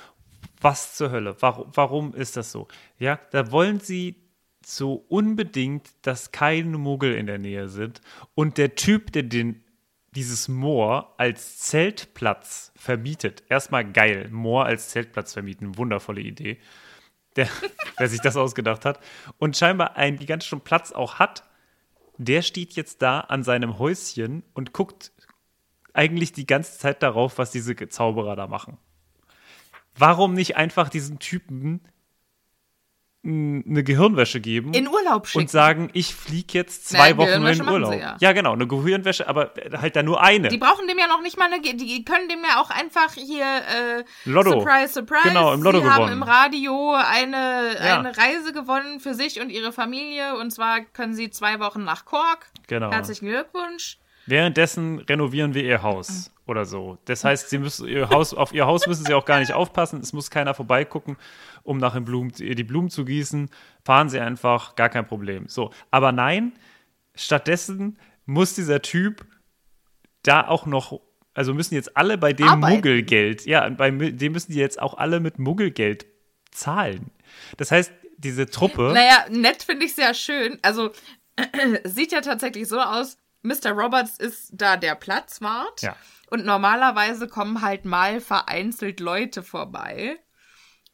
was 0.61 0.95
zur 0.95 1.11
Hölle? 1.11 1.37
Warum, 1.41 1.71
warum 1.75 2.15
ist 2.15 2.37
das 2.37 2.51
so? 2.51 2.69
Ja, 2.99 3.21
da 3.31 3.53
wollen 3.53 3.81
sie 3.81 4.17
so 4.65 5.05
unbedingt, 5.09 5.91
dass 6.03 6.33
keine 6.33 6.79
Muggel 6.79 7.15
in 7.15 7.27
der 7.27 7.39
Nähe 7.39 7.69
sind. 7.69 8.01
Und 8.35 8.59
der 8.59 8.75
Typ, 8.75 9.13
der 9.13 9.25
den, 9.25 9.63
dieses 10.15 10.49
Moor 10.49 11.15
als 11.19 11.59
Zeltplatz 11.59 12.73
vermietet, 12.77 13.43
erstmal 13.49 13.91
geil, 13.91 14.29
Moor 14.31 14.65
als 14.67 14.91
Zeltplatz 14.91 15.33
vermieten, 15.33 15.77
wundervolle 15.77 16.21
Idee. 16.21 16.59
Der, 17.37 17.49
wer 17.99 18.09
sich 18.09 18.21
das 18.21 18.37
ausgedacht 18.37 18.85
hat. 18.85 19.01
Und 19.39 19.57
scheinbar 19.57 19.97
einen 19.97 20.19
gigantischen 20.19 20.61
Platz 20.61 20.93
auch 20.93 21.19
hat, 21.19 21.45
der 22.19 22.43
steht 22.43 22.75
jetzt 22.75 23.03
da 23.03 23.21
an 23.21 23.43
seinem 23.43 23.79
Häuschen 23.79 24.43
und 24.55 24.73
guckt 24.73 25.13
eigentlich 25.93 26.33
die 26.33 26.47
ganze 26.47 26.79
Zeit 26.79 27.03
darauf, 27.03 27.39
was 27.39 27.51
diese 27.51 27.75
Zauberer 27.89 28.37
da 28.37 28.47
machen. 28.47 28.79
Warum 29.95 30.35
nicht 30.35 30.57
einfach 30.57 30.89
diesen 30.89 31.19
Typen 31.19 31.81
eine 33.25 33.85
Gehirnwäsche 33.85 34.41
geben 34.41 34.75
in 34.75 34.89
Urlaub 34.89 35.29
schicken 35.29 35.45
und 35.45 35.51
sagen, 35.51 35.91
ich 35.93 36.13
fliege 36.13 36.59
jetzt 36.59 36.89
zwei 36.89 37.13
Na, 37.13 37.19
Wochen 37.19 37.47
in 37.47 37.69
Urlaub. 37.69 37.95
ja. 37.95 38.17
ja, 38.19 38.33
genau, 38.33 38.53
eine 38.53 38.67
Gehirnwäsche, 38.67 39.29
aber 39.29 39.53
halt 39.81 39.95
da 39.95 40.03
nur 40.03 40.21
eine. 40.21 40.49
Die 40.49 40.59
brauchen 40.59 40.89
dem 40.89 40.99
ja 40.99 41.07
noch 41.07 41.23
nicht 41.23 41.39
mal 41.39 41.45
eine, 41.53 41.61
die 41.63 42.05
können 42.05 42.29
dem 42.29 42.41
ja 42.43 42.61
auch 42.61 42.71
einfach 42.71 43.13
hier 43.15 43.45
äh, 43.45 44.05
Lotto. 44.25 44.51
Surprise, 44.61 44.93
Surprise. 44.95 45.29
Genau, 45.29 45.53
im 45.53 45.63
Lotto 45.63 45.81
Sie 45.81 45.87
haben 45.89 45.97
gewonnen. 46.07 46.13
im 46.15 46.23
Radio 46.25 46.95
eine, 46.95 47.77
Ja. 47.79 48.01
eine 48.01 48.17
Reise 48.17 48.53
gewonnen 48.53 48.99
für 48.99 49.15
sich 49.15 49.41
und 49.41 49.51
ihre 49.51 49.73
Familie 49.73 50.37
und 50.39 50.51
zwar 50.51 50.81
können 50.81 51.15
sie 51.15 51.31
zwei 51.31 51.61
Wochen 51.61 51.85
nach 51.85 52.05
Kork. 52.05 52.47
Genau. 52.67 52.91
Herzlichen 52.91 53.29
Glückwunsch. 53.29 53.99
Währenddessen 54.27 54.99
renovieren 55.01 55.55
wir 55.55 55.65
ihr 55.65 55.83
Haus 55.83 56.33
oder 56.47 56.65
so. 56.65 56.99
Das 57.05 57.25
heißt, 57.25 57.51
sie 57.51 57.59
müssen 57.59 57.89
ihr 57.89 58.09
Haus, 58.09 58.35
auf 58.35 58.53
ihr 58.53 58.67
Haus 58.67 58.87
müssen 58.87 59.05
sie 59.05 59.15
auch 59.15 59.25
gar 59.25 59.41
nicht 59.41 59.53
aufpassen. 59.53 60.01
Es 60.01 60.13
muss 60.13 60.31
keiner 60.31 60.55
vorbeigucken, 60.55 61.17
um 61.63 61.79
nach 61.79 61.95
den 61.95 62.05
Blumen, 62.05 62.33
die 62.33 62.65
Blumen 62.65 62.91
zu 62.91 63.05
gießen. 63.05 63.51
Fahren 63.85 64.09
sie 64.09 64.21
einfach, 64.21 64.77
gar 64.77 64.89
kein 64.89 65.07
Problem. 65.07 65.49
So. 65.49 65.73
Aber 65.91 66.13
nein, 66.13 66.53
stattdessen 67.15 67.99
muss 68.27 68.55
dieser 68.55 68.83
Typ 68.83 69.27
da 70.23 70.47
auch 70.47 70.67
noch, 70.67 71.01
also 71.35 71.55
müssen 71.55 71.75
jetzt 71.75 71.97
alle 71.97 72.19
bei 72.19 72.33
dem 72.33 72.49
Arbeiten. 72.49 72.77
Muggelgeld, 72.77 73.47
ja, 73.47 73.69
bei 73.71 73.91
dem 73.91 74.33
müssen 74.33 74.53
die 74.53 74.59
jetzt 74.59 74.81
auch 74.81 74.95
alle 74.95 75.21
mit 75.21 75.39
Muggelgeld 75.39 76.07
zahlen. 76.51 77.11
Das 77.57 77.73
heißt, 77.73 77.93
diese 78.19 78.47
Truppe. 78.47 78.93
Naja, 78.95 79.27
nett 79.31 79.65
finde 79.65 79.87
ich 79.87 79.95
sehr 79.95 80.15
schön. 80.15 80.59
Also, 80.63 80.93
sieht 81.85 82.13
ja 82.13 82.21
tatsächlich 82.21 82.69
so 82.69 82.79
aus, 82.79 83.17
Mr. 83.43 83.73
Roberts 83.73 84.19
ist 84.19 84.51
da 84.53 84.77
der 84.77 84.95
Platzwart. 84.95 85.83
Ja. 85.83 85.97
Und 86.31 86.45
normalerweise 86.47 87.29
kommen 87.29 87.63
halt 87.63 87.85
mal 87.85 88.21
vereinzelt 88.21 89.01
Leute 89.01 89.43
vorbei. 89.43 90.19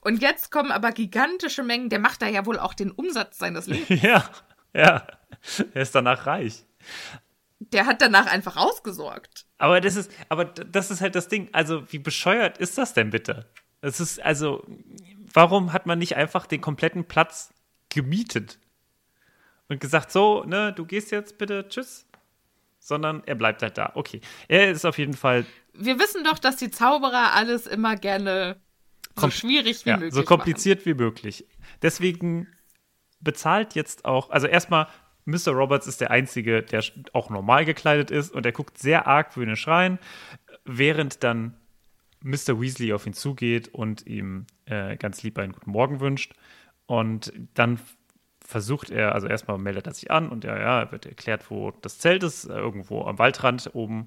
Und 0.01 0.23
jetzt 0.23 0.51
kommen 0.51 0.73
aber 0.73 0.93
gigantische 0.93 1.63
Mengen. 1.63 1.91
Der 1.91 1.99
macht 1.99 2.23
da 2.23 2.27
ja 2.27 2.47
wohl 2.47 2.59
auch 2.59 2.75
den 2.75 2.91
Umsatz 2.91 3.39
seines 3.39 3.67
Lebens. 3.69 4.03
Ja, 4.03 4.29
ja. 4.75 5.07
Er 5.75 5.83
ist 5.83 5.95
danach 5.95 6.27
reich. 6.27 6.65
Der 7.61 7.87
hat 7.87 8.01
danach 8.01 8.27
einfach 8.27 8.57
ausgesorgt. 8.57 9.47
Aber 9.59 9.81
das 9.81 9.97
ist, 9.97 10.11
aber 10.29 10.45
das 10.45 10.91
ist 10.91 11.01
halt 11.01 11.15
das 11.15 11.29
Ding. 11.29 11.49
Also, 11.53 11.93
wie 11.93 11.99
bescheuert 11.99 12.59
ist 12.59 12.79
das 12.79 12.95
denn 12.95 13.11
bitte? 13.11 13.47
Es 13.81 14.01
ist, 14.01 14.23
also, 14.23 14.65
warum 15.33 15.73
hat 15.73 15.87
man 15.87 15.99
nicht 15.99 16.17
einfach 16.17 16.47
den 16.47 16.61
kompletten 16.61 17.05
Platz 17.05 17.53
gemietet? 17.89 18.59
Und 19.69 19.81
gesagt, 19.81 20.11
so, 20.11 20.45
ne, 20.45 20.73
du 20.73 20.87
gehst 20.87 21.11
jetzt 21.11 21.37
bitte, 21.37 21.69
tschüss. 21.69 22.08
Sondern 22.79 23.23
er 23.27 23.35
bleibt 23.35 23.63
halt 23.63 23.77
da. 23.77 23.93
Okay. 23.95 24.21
Er 24.47 24.71
ist 24.71 24.85
auf 24.85 24.99
jeden 24.99 25.15
Fall 25.15 25.45
Wir 25.73 25.99
wissen 25.99 26.25
doch, 26.25 26.39
dass 26.39 26.57
die 26.57 26.71
Zauberer 26.71 27.35
alles 27.35 27.67
immer 27.67 27.97
gerne 27.97 28.61
so 29.17 29.31
schwierig 29.31 29.85
wie 29.85 29.91
ja, 29.91 29.97
möglich 29.97 30.15
so 30.15 30.23
kompliziert 30.23 30.87
wie 30.87 30.95
möglich. 30.95 31.47
Deswegen 31.83 32.49
bezahlt 33.21 33.75
jetzt 33.75 34.05
auch, 34.05 34.31
also 34.31 34.47
erstmal, 34.47 34.87
Mr. 35.25 35.51
Roberts 35.51 35.87
ist 35.87 36.01
der 36.01 36.11
Einzige, 36.11 36.63
der 36.63 36.83
auch 37.13 37.29
normal 37.29 37.65
gekleidet 37.65 38.11
ist 38.11 38.33
und 38.33 38.47
er 38.47 38.53
guckt 38.53 38.79
sehr 38.79 39.07
argwöhnisch 39.07 39.67
rein, 39.67 39.99
während 40.65 41.23
dann 41.23 41.55
Mr. 42.23 42.61
Weasley 42.61 42.93
auf 42.93 43.07
ihn 43.07 43.13
zugeht 43.13 43.69
und 43.69 44.07
ihm 44.07 44.47
äh, 44.65 44.97
ganz 44.97 45.23
lieb 45.23 45.39
einen 45.39 45.53
guten 45.53 45.71
Morgen 45.71 46.01
wünscht. 46.01 46.35
Und 46.87 47.33
dann 47.55 47.79
versucht 48.49 48.89
er, 48.89 49.15
also 49.15 49.27
erstmal 49.27 49.59
meldet 49.59 49.87
er 49.87 49.93
sich 49.93 50.11
an 50.11 50.31
und 50.31 50.43
ja, 50.43 50.59
ja, 50.59 50.81
er 50.81 50.91
wird 50.91 51.05
erklärt, 51.05 51.51
wo 51.51 51.71
das 51.83 51.99
Zelt 51.99 52.23
ist, 52.23 52.47
äh, 52.47 52.55
irgendwo 52.55 53.05
am 53.05 53.19
Waldrand 53.19 53.69
oben, 53.75 54.07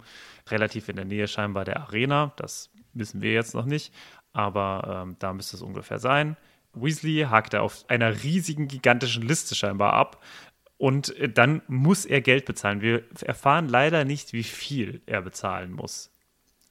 relativ 0.50 0.90
in 0.90 0.96
der 0.96 1.06
Nähe 1.06 1.28
scheinbar 1.28 1.64
der 1.64 1.80
Arena. 1.80 2.34
Das 2.38 2.72
wissen 2.94 3.22
wir 3.22 3.34
jetzt 3.34 3.54
noch 3.54 3.66
nicht, 3.66 3.94
aber 4.34 5.04
ähm, 5.06 5.16
da 5.20 5.32
müsste 5.34 5.58
es 5.58 5.62
ungefähr 5.62 6.00
sein. 6.00 6.38
Weasley 6.74 7.28
hakt 7.30 7.54
er 7.54 7.62
auf 7.62 7.86
einer 7.88 8.24
riesigen, 8.24 8.68
gigantischen 8.68 9.22
Liste 9.22 9.54
scheinbar 9.54 9.94
ab. 9.94 10.24
Und 10.78 11.16
äh, 11.18 11.30
dann 11.30 11.62
muss 11.68 12.06
er 12.06 12.22
Geld 12.22 12.46
bezahlen. 12.46 12.82
Wir 12.82 13.04
erfahren 13.22 13.70
leider 13.70 14.06
nicht, 14.06 14.34
wie 14.34 14.42
viel 14.42 15.04
er 15.06 15.22
bezahlen 15.22 15.72
muss. 15.72 16.10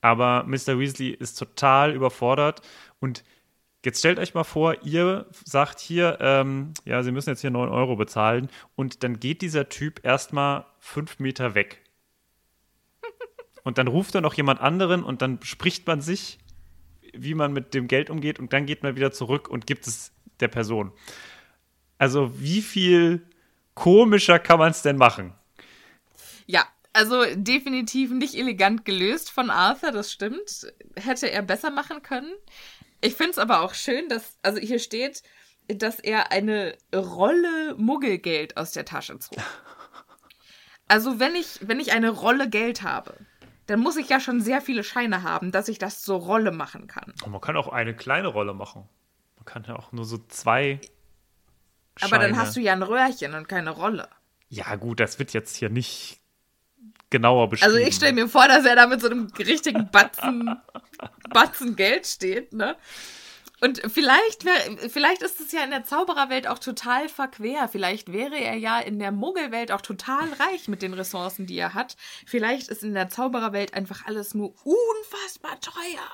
Aber 0.00 0.42
Mr. 0.42 0.76
Weasley 0.76 1.10
ist 1.10 1.38
total 1.38 1.94
überfordert 1.94 2.62
und 2.98 3.22
Jetzt 3.84 4.00
stellt 4.00 4.18
euch 4.18 4.34
mal 4.34 4.44
vor, 4.44 4.82
ihr 4.84 5.26
sagt 5.44 5.80
hier, 5.80 6.18
ähm, 6.20 6.74
ja, 6.84 7.02
Sie 7.02 7.12
müssen 7.12 7.30
jetzt 7.30 7.40
hier 7.40 7.50
9 7.50 7.70
Euro 7.70 7.96
bezahlen 7.96 8.50
und 8.76 9.02
dann 9.02 9.18
geht 9.20 9.40
dieser 9.40 9.70
Typ 9.70 10.04
erstmal 10.04 10.66
fünf 10.78 11.18
Meter 11.18 11.54
weg. 11.54 11.82
Und 13.62 13.78
dann 13.78 13.88
ruft 13.88 14.14
er 14.14 14.20
noch 14.20 14.34
jemand 14.34 14.60
anderen 14.60 15.02
und 15.02 15.22
dann 15.22 15.38
spricht 15.42 15.86
man 15.86 16.00
sich, 16.00 16.38
wie 17.12 17.34
man 17.34 17.52
mit 17.52 17.74
dem 17.74 17.88
Geld 17.88 18.10
umgeht 18.10 18.38
und 18.38 18.52
dann 18.52 18.66
geht 18.66 18.82
man 18.82 18.96
wieder 18.96 19.12
zurück 19.12 19.48
und 19.48 19.66
gibt 19.66 19.86
es 19.86 20.12
der 20.40 20.48
Person. 20.48 20.92
Also 21.98 22.40
wie 22.40 22.62
viel 22.62 23.26
komischer 23.74 24.38
kann 24.38 24.58
man 24.58 24.70
es 24.70 24.82
denn 24.82 24.96
machen? 24.96 25.34
Ja, 26.46 26.66
also 26.92 27.24
definitiv 27.34 28.10
nicht 28.10 28.34
elegant 28.34 28.84
gelöst 28.84 29.30
von 29.30 29.50
Arthur, 29.50 29.92
das 29.92 30.10
stimmt. 30.10 30.72
Hätte 30.96 31.30
er 31.30 31.42
besser 31.42 31.70
machen 31.70 32.02
können. 32.02 32.32
Ich 33.00 33.14
finde 33.14 33.32
es 33.32 33.38
aber 33.38 33.60
auch 33.62 33.74
schön, 33.74 34.08
dass, 34.08 34.36
also 34.42 34.58
hier 34.60 34.78
steht, 34.78 35.22
dass 35.68 36.00
er 36.00 36.32
eine 36.32 36.76
Rolle 36.94 37.74
Muggelgeld 37.76 38.56
aus 38.56 38.72
der 38.72 38.84
Tasche 38.84 39.18
zog. 39.18 39.38
Also 40.88 41.20
wenn 41.20 41.34
ich, 41.36 41.58
wenn 41.62 41.78
ich 41.80 41.92
eine 41.92 42.10
Rolle 42.10 42.48
Geld 42.48 42.82
habe, 42.82 43.14
dann 43.66 43.78
muss 43.80 43.96
ich 43.96 44.08
ja 44.08 44.18
schon 44.18 44.40
sehr 44.40 44.60
viele 44.60 44.82
Scheine 44.82 45.22
haben, 45.22 45.52
dass 45.52 45.68
ich 45.68 45.78
das 45.78 46.02
zur 46.02 46.18
Rolle 46.18 46.50
machen 46.50 46.88
kann. 46.88 47.14
Und 47.24 47.30
man 47.30 47.40
kann 47.40 47.56
auch 47.56 47.68
eine 47.68 47.94
kleine 47.94 48.28
Rolle 48.28 48.52
machen. 48.54 48.88
Man 49.36 49.44
kann 49.44 49.64
ja 49.64 49.76
auch 49.76 49.92
nur 49.92 50.04
so 50.04 50.18
zwei. 50.28 50.80
Aber 52.00 52.18
dann 52.18 52.30
Scheine- 52.30 52.36
hast 52.38 52.56
du 52.56 52.60
ja 52.60 52.72
ein 52.72 52.82
Röhrchen 52.82 53.34
und 53.34 53.48
keine 53.48 53.70
Rolle. 53.70 54.08
Ja, 54.48 54.74
gut, 54.74 54.98
das 54.98 55.20
wird 55.20 55.32
jetzt 55.32 55.54
hier 55.56 55.70
nicht 55.70 56.19
genauer 57.10 57.48
beschrieben. 57.48 57.74
Also 57.74 57.86
ich 57.86 57.94
stelle 57.94 58.12
mir 58.12 58.28
vor, 58.28 58.48
dass 58.48 58.64
er 58.64 58.76
da 58.76 58.86
mit 58.86 59.00
so 59.00 59.08
einem 59.08 59.26
richtigen 59.38 59.90
Batzen, 59.90 60.56
Batzen 61.28 61.76
Geld 61.76 62.06
steht, 62.06 62.52
ne? 62.52 62.76
Und 63.62 63.82
vielleicht 63.92 64.46
wär, 64.46 64.54
vielleicht 64.88 65.20
ist 65.20 65.38
es 65.38 65.52
ja 65.52 65.62
in 65.62 65.70
der 65.70 65.84
Zaubererwelt 65.84 66.46
auch 66.48 66.58
total 66.58 67.10
verquer. 67.10 67.68
Vielleicht 67.68 68.10
wäre 68.10 68.38
er 68.38 68.54
ja 68.54 68.80
in 68.80 68.98
der 68.98 69.12
Muggelwelt 69.12 69.70
auch 69.70 69.82
total 69.82 70.32
reich 70.38 70.66
mit 70.66 70.80
den 70.80 70.94
Ressourcen, 70.94 71.44
die 71.44 71.58
er 71.58 71.74
hat. 71.74 71.96
Vielleicht 72.24 72.68
ist 72.68 72.82
in 72.82 72.94
der 72.94 73.10
Zaubererwelt 73.10 73.74
einfach 73.74 74.06
alles 74.06 74.34
nur 74.34 74.54
unfassbar 74.64 75.60
teuer. 75.60 76.08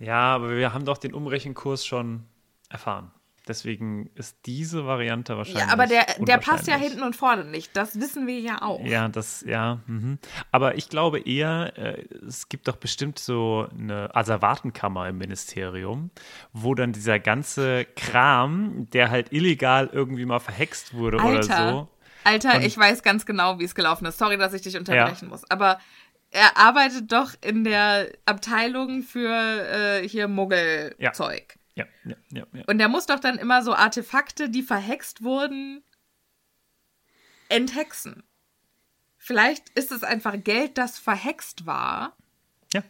Ja, 0.00 0.34
aber 0.34 0.56
wir 0.56 0.74
haben 0.74 0.84
doch 0.84 0.98
den 0.98 1.14
Umrechenkurs 1.14 1.86
schon 1.86 2.24
erfahren. 2.68 3.12
Deswegen 3.48 4.10
ist 4.14 4.36
diese 4.46 4.86
Variante 4.86 5.36
wahrscheinlich. 5.36 5.64
Ja, 5.64 5.72
aber 5.72 5.86
der, 5.86 6.04
der 6.18 6.38
passt 6.38 6.66
ja 6.68 6.76
hinten 6.76 7.02
und 7.02 7.16
vorne 7.16 7.44
nicht. 7.44 7.76
Das 7.76 7.98
wissen 7.98 8.26
wir 8.26 8.38
ja 8.38 8.62
auch. 8.62 8.84
Ja, 8.84 9.08
das, 9.08 9.42
ja. 9.46 9.80
Mhm. 9.86 10.18
Aber 10.52 10.76
ich 10.76 10.88
glaube 10.88 11.20
eher, 11.20 11.72
äh, 11.76 12.04
es 12.26 12.48
gibt 12.48 12.68
doch 12.68 12.76
bestimmt 12.76 13.18
so 13.18 13.66
eine 13.76 14.14
Asservatenkammer 14.14 15.08
im 15.08 15.18
Ministerium, 15.18 16.10
wo 16.52 16.74
dann 16.74 16.92
dieser 16.92 17.18
ganze 17.18 17.86
Kram, 17.96 18.88
der 18.90 19.10
halt 19.10 19.32
illegal 19.32 19.88
irgendwie 19.92 20.26
mal 20.26 20.40
verhext 20.40 20.94
wurde 20.94 21.16
oder 21.16 21.26
Alter, 21.26 21.70
so. 21.70 21.88
Alter, 22.24 22.56
Und- 22.56 22.62
ich 22.64 22.76
weiß 22.76 23.02
ganz 23.02 23.24
genau, 23.26 23.58
wie 23.58 23.64
es 23.64 23.74
gelaufen 23.74 24.04
ist. 24.06 24.18
Sorry, 24.18 24.36
dass 24.36 24.52
ich 24.52 24.62
dich 24.62 24.76
unterbrechen 24.76 25.28
muss. 25.28 25.50
Aber 25.50 25.78
er 26.30 26.56
arbeitet 26.56 27.10
doch 27.10 27.32
in 27.40 27.64
der 27.64 28.08
Abteilung 28.26 29.02
für 29.02 29.28
äh, 30.02 30.08
hier 30.08 30.28
Muggelzeug. 30.28 30.94
Ja, 30.98 31.59
ja, 32.04 32.16
ja, 32.30 32.46
ja. 32.52 32.64
Und 32.66 32.80
er 32.80 32.88
muss 32.88 33.06
doch 33.06 33.20
dann 33.20 33.38
immer 33.38 33.62
so 33.62 33.74
Artefakte, 33.74 34.48
die 34.48 34.62
verhext 34.62 35.22
wurden, 35.22 35.82
enthexen. 37.48 38.22
Vielleicht 39.16 39.68
ist 39.70 39.92
es 39.92 40.02
einfach 40.02 40.34
Geld, 40.42 40.78
das 40.78 40.98
verhext 40.98 41.66
war, 41.66 42.16
ja. 42.72 42.82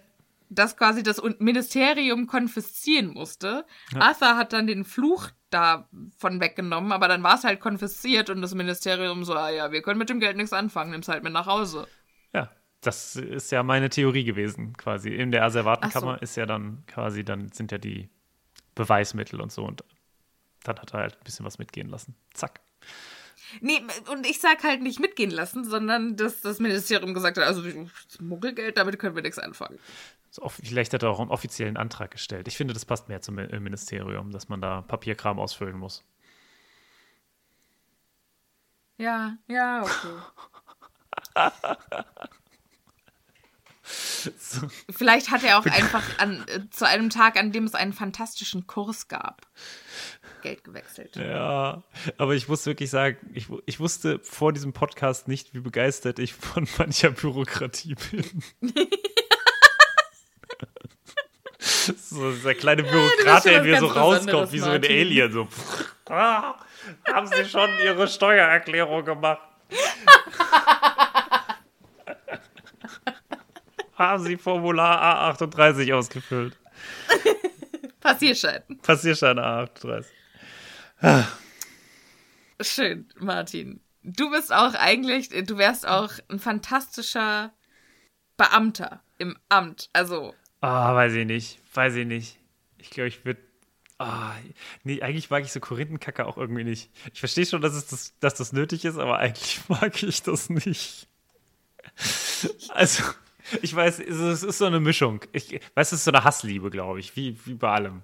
das 0.49 0.77
quasi 0.77 1.03
das 1.03 1.21
Ministerium 1.39 2.27
konfiszieren 2.27 3.09
musste. 3.09 3.67
Arthur 3.95 4.37
hat 4.37 4.53
dann 4.53 4.69
den 4.69 4.85
Fluch 4.85 5.31
davon 5.51 6.41
weggenommen, 6.41 6.93
aber 6.93 7.09
dann 7.09 7.25
war 7.25 7.35
es 7.35 7.45
halt 7.45 7.59
konfisziert 7.59 8.31
und 8.31 8.43
das 8.43 8.55
Ministerium 8.55 9.25
so, 9.25 9.35
ah 9.35 9.51
ja, 9.51 9.73
wir 9.73 9.83
können 9.83 9.99
mit 9.99 10.09
dem 10.09 10.21
Geld 10.21 10.37
nichts 10.37 10.53
anfangen, 10.53 10.93
nimm's 10.93 11.09
halt 11.09 11.25
mit 11.25 11.33
nach 11.33 11.47
Hause. 11.47 11.89
das 12.81 13.17
ist 13.17 13.53
ja 13.53 13.63
meine 13.63 13.91
Theorie 13.91 14.25
gewesen, 14.25 14.77
quasi. 14.77 15.11
In 15.11 15.33
der 15.33 15.45
Asservatenkammer 15.45 16.15
so. 16.15 16.21
ist 16.21 16.37
ja 16.37 16.47
dann 16.47 16.85
quasi, 16.87 17.25
dann 17.25 17.53
sind 17.53 17.73
ja 17.73 17.79
die 17.79 18.09
Beweismittel 18.75 19.41
und 19.41 19.53
so 19.53 19.65
und 19.65 19.85
dann 20.65 20.79
hat 20.79 20.93
er 20.93 21.01
halt 21.01 21.17
ein 21.17 21.25
bisschen 21.25 21.47
was 21.47 21.59
mitgehen 21.59 21.89
lassen. 21.89 22.15
Zack. 22.35 22.61
Nee, 23.61 23.83
und 24.13 24.27
ich 24.27 24.39
sag 24.41 24.63
halt 24.63 24.83
nicht 24.83 25.01
mitgehen 25.01 25.31
lassen, 25.31 25.65
sondern 25.65 26.17
dass 26.17 26.41
das 26.41 26.61
Ministerium 26.61 27.15
gesagt 27.15 27.39
hat, 27.39 27.45
also 27.45 27.63
Muggelgeld, 28.21 28.77
damit 28.77 28.99
können 28.99 29.17
wir 29.17 29.23
nichts 29.23 29.39
anfangen. 29.39 29.79
So, 30.31 30.49
vielleicht 30.49 30.95
hat 30.95 31.03
er 31.03 31.11
auch 31.11 31.19
einen 31.19 31.31
offiziellen 31.31 31.77
Antrag 31.77 32.13
gestellt. 32.13 32.47
Ich 32.47 32.57
finde, 32.57 32.75
das 32.75 32.85
passt 32.85 33.09
mehr 33.09 33.21
zum 33.21 33.39
äh, 33.39 33.59
Ministerium, 33.59 34.31
dass 34.31 34.49
man 34.49 34.61
da 34.61 34.83
Papierkram 34.83 35.41
ausfüllen 35.41 35.77
muss. 35.77 36.05
Ja, 38.99 39.37
ja, 39.49 39.83
okay. 39.83 40.19
Vielleicht 44.91 45.31
hat 45.31 45.43
er 45.45 45.59
auch 45.59 45.67
einfach 45.67 46.19
an, 46.19 46.45
äh, 46.49 46.61
zu 46.71 46.87
einem 46.87 47.11
Tag, 47.11 47.37
an 47.37 47.53
dem 47.53 47.65
es 47.65 47.75
einen 47.75 47.93
fantastischen 47.93 48.67
Kurs 48.67 49.09
gab, 49.09 49.43
Geld 50.43 50.65
gewechselt. 50.65 51.17
Ja, 51.17 51.83
aber 52.19 52.35
ich 52.35 52.49
muss 52.49 52.67
wirklich 52.67 52.91
sagen, 52.91 53.19
ich, 53.35 53.49
ich 53.67 53.81
wusste 53.81 54.19
vor 54.21 54.53
diesem 54.53 54.73
Podcast 54.73 55.29
nicht, 55.29 55.55
wie 55.55 55.61
begeistert 55.61 56.19
ich 56.19 56.35
von 56.35 56.67
mancher 56.79 57.11
Bürokratie 57.11 57.95
bin. 58.11 58.25
so 61.59 62.33
dieser 62.33 62.55
kleine 62.55 62.83
Bürokrat, 62.83 63.43
schon 63.43 63.53
der 63.53 63.63
mir 63.63 63.79
so 63.81 63.87
rauskommt, 63.87 64.53
wie 64.53 64.59
so 64.59 64.71
ein. 64.71 64.85
Alien. 64.85 65.33
So. 65.33 65.49
Ah, 66.09 66.55
haben 67.13 67.27
Sie 67.27 67.45
schon 67.45 67.71
Ihre 67.83 68.09
Steuererklärung 68.09 69.05
gemacht? 69.05 69.41
haben 74.09 74.25
Sie 74.25 74.37
Formular 74.37 75.33
A38 75.35 75.93
ausgefüllt? 75.95 76.57
Passierschein. 78.01 78.63
Passierschein 78.83 79.39
A38. 79.39 80.05
Schön, 82.61 83.09
Martin. 83.19 83.81
Du 84.03 84.31
bist 84.31 84.53
auch 84.53 84.75
eigentlich, 84.75 85.29
du 85.29 85.59
wärst 85.59 85.87
auch 85.87 86.13
ein 86.29 86.39
fantastischer 86.39 87.53
Beamter 88.37 89.03
im 89.19 89.37
Amt. 89.49 89.91
Also, 89.93 90.35
Ah, 90.61 90.95
weiß 90.95 91.15
ich 91.15 91.27
nicht. 91.27 91.59
Weiß 91.75 91.95
ich 91.95 92.07
nicht. 92.07 92.39
Ich 92.79 92.91
glaube, 92.91 93.09
ich 93.09 93.25
würde. 93.25 93.41
Ah, 93.99 94.33
nee, 94.83 95.03
eigentlich 95.03 95.29
mag 95.29 95.45
ich 95.45 95.53
so 95.53 95.61
Korinthenkacke 95.61 96.27
auch 96.27 96.39
irgendwie 96.39 96.65
nicht. 96.65 96.91
Ich 97.13 97.21
verstehe 97.21 97.45
schon, 97.45 97.61
dass, 97.61 97.75
es 97.75 97.87
das, 97.87 98.19
dass 98.19 98.35
das 98.35 98.53
nötig 98.53 98.85
ist, 98.85 98.97
aber 98.99 99.19
eigentlich 99.19 99.61
mag 99.69 100.03
ich 100.03 100.23
das 100.23 100.49
nicht. 100.49 101.07
Also, 102.71 103.03
ich 103.63 103.75
weiß, 103.75 104.01
es 104.01 104.43
ist, 104.43 104.59
so 104.59 104.65
eine 104.65 104.81
Mischung. 104.81 105.21
Ich 105.33 105.61
weiß, 105.75 105.93
es 105.93 106.01
ist 106.01 106.05
so 106.05 106.11
eine 106.11 106.25
Hassliebe, 106.25 106.71
glaube 106.71 107.01
ich, 107.01 107.15
wie, 107.17 107.39
wie 107.45 107.55
bei 107.55 107.71
allem. 107.71 108.03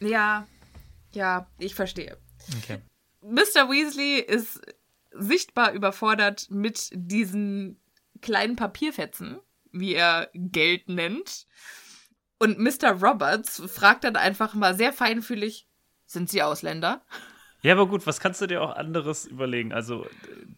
ja, 0.00 0.46
ja, 1.12 1.46
ich 1.58 1.74
verstehe. 1.74 2.18
Okay. 2.58 2.80
Mr. 3.22 3.70
Weasley 3.70 4.18
ist 4.20 4.60
sichtbar 5.12 5.72
überfordert 5.72 6.50
mit 6.50 6.90
diesen 6.92 7.80
kleinen 8.20 8.56
Papierfetzen, 8.56 9.38
wie 9.72 9.94
er 9.94 10.30
Geld 10.34 10.88
nennt. 10.88 11.46
Und 12.38 12.58
Mr. 12.58 12.92
Roberts 13.00 13.62
fragt 13.66 14.04
dann 14.04 14.16
einfach 14.16 14.54
mal 14.54 14.74
sehr 14.74 14.92
feinfühlig, 14.92 15.68
sind 16.06 16.28
Sie 16.28 16.42
Ausländer? 16.42 17.02
Ja, 17.62 17.72
aber 17.72 17.86
gut, 17.86 18.06
was 18.06 18.20
kannst 18.20 18.42
du 18.42 18.46
dir 18.46 18.60
auch 18.60 18.76
anderes 18.76 19.24
überlegen? 19.24 19.72
Also, 19.72 20.06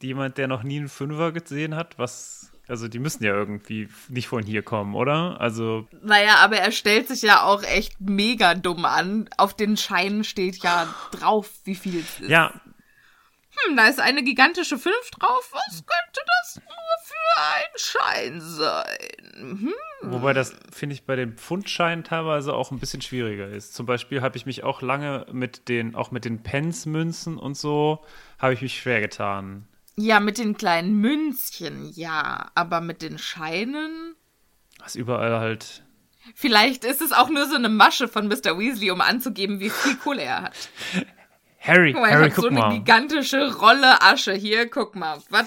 jemand, 0.02 0.38
der 0.38 0.48
noch 0.48 0.64
nie 0.64 0.78
einen 0.78 0.88
Fünfer 0.88 1.30
gesehen 1.30 1.76
hat, 1.76 1.98
was. 1.98 2.50
Also, 2.68 2.88
die 2.88 2.98
müssen 2.98 3.22
ja 3.24 3.32
irgendwie 3.34 3.88
nicht 4.08 4.28
von 4.28 4.42
hier 4.42 4.62
kommen, 4.62 4.94
oder? 4.94 5.40
Also, 5.40 5.86
Naja, 6.02 6.36
aber 6.38 6.56
er 6.56 6.72
stellt 6.72 7.08
sich 7.08 7.22
ja 7.22 7.42
auch 7.44 7.62
echt 7.62 8.00
mega 8.00 8.54
dumm 8.54 8.84
an. 8.84 9.28
Auf 9.38 9.54
den 9.54 9.76
Scheinen 9.76 10.24
steht 10.24 10.62
ja 10.62 10.92
drauf, 11.12 11.50
wie 11.64 11.76
viel 11.76 12.00
es 12.00 12.20
ist. 12.20 12.30
ja, 12.30 12.52
Hm, 13.64 13.76
da 13.76 13.86
ist 13.86 14.00
eine 14.00 14.22
gigantische 14.22 14.78
5 14.78 14.94
drauf. 15.12 15.50
Was 15.52 15.84
könnte 15.86 16.20
das 16.26 16.56
nur 16.56 16.96
für 17.04 17.40
ein 17.54 17.70
Schein 17.76 18.40
sein? 18.40 19.58
Hm? 19.60 19.72
Wobei 20.02 20.32
das, 20.32 20.54
finde 20.72 20.94
ich, 20.94 21.04
bei 21.04 21.16
den 21.16 21.36
Pfundscheinen 21.36 22.04
teilweise 22.04 22.52
auch 22.52 22.70
ein 22.70 22.78
bisschen 22.78 23.00
schwieriger 23.00 23.48
ist. 23.48 23.74
Zum 23.74 23.86
Beispiel 23.86 24.20
habe 24.20 24.36
ich 24.36 24.46
mich 24.46 24.62
auch 24.62 24.82
lange 24.82 25.26
mit 25.32 25.68
den, 25.68 25.94
auch 25.94 26.10
mit 26.10 26.24
den 26.24 26.42
Pence-Münzen 26.42 27.38
und 27.38 27.56
so, 27.56 28.04
habe 28.38 28.52
ich 28.52 28.60
mich 28.60 28.78
schwer 28.78 29.00
getan. 29.00 29.66
Ja, 29.98 30.20
mit 30.20 30.38
den 30.38 30.56
kleinen 30.56 31.00
Münzchen, 31.00 31.90
ja. 31.94 32.50
Aber 32.54 32.80
mit 32.80 33.02
den 33.02 33.18
Scheinen? 33.18 34.14
Was 34.78 34.94
überall 34.94 35.38
halt. 35.38 35.82
Vielleicht 36.34 36.84
ist 36.84 37.00
es 37.00 37.12
auch 37.12 37.28
nur 37.30 37.46
so 37.46 37.54
eine 37.56 37.68
Masche 37.68 38.08
von 38.08 38.28
Mr. 38.28 38.58
Weasley, 38.58 38.90
um 38.90 39.00
anzugeben, 39.00 39.60
wie 39.60 39.70
viel 39.70 39.96
Kohle 40.02 40.22
er 40.22 40.42
hat. 40.42 40.68
Harry, 41.60 41.92
Guck 41.92 42.02
mal, 42.02 42.10
Harry, 42.12 42.26
ich 42.28 42.34
hab 42.36 42.42
so 42.42 42.48
eine 42.48 42.60
mal. 42.60 42.74
gigantische 42.78 43.54
Rolle 43.56 44.00
Asche. 44.02 44.34
Hier, 44.34 44.68
guck 44.68 44.94
mal. 44.94 45.18
Was, 45.30 45.46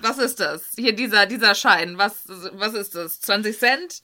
was 0.00 0.18
ist 0.18 0.40
das? 0.40 0.72
Hier, 0.76 0.94
dieser, 0.94 1.26
dieser 1.26 1.54
Schein. 1.54 1.98
Was, 1.98 2.24
was 2.52 2.74
ist 2.74 2.94
das? 2.94 3.20
20 3.20 3.58
Cent? 3.58 4.02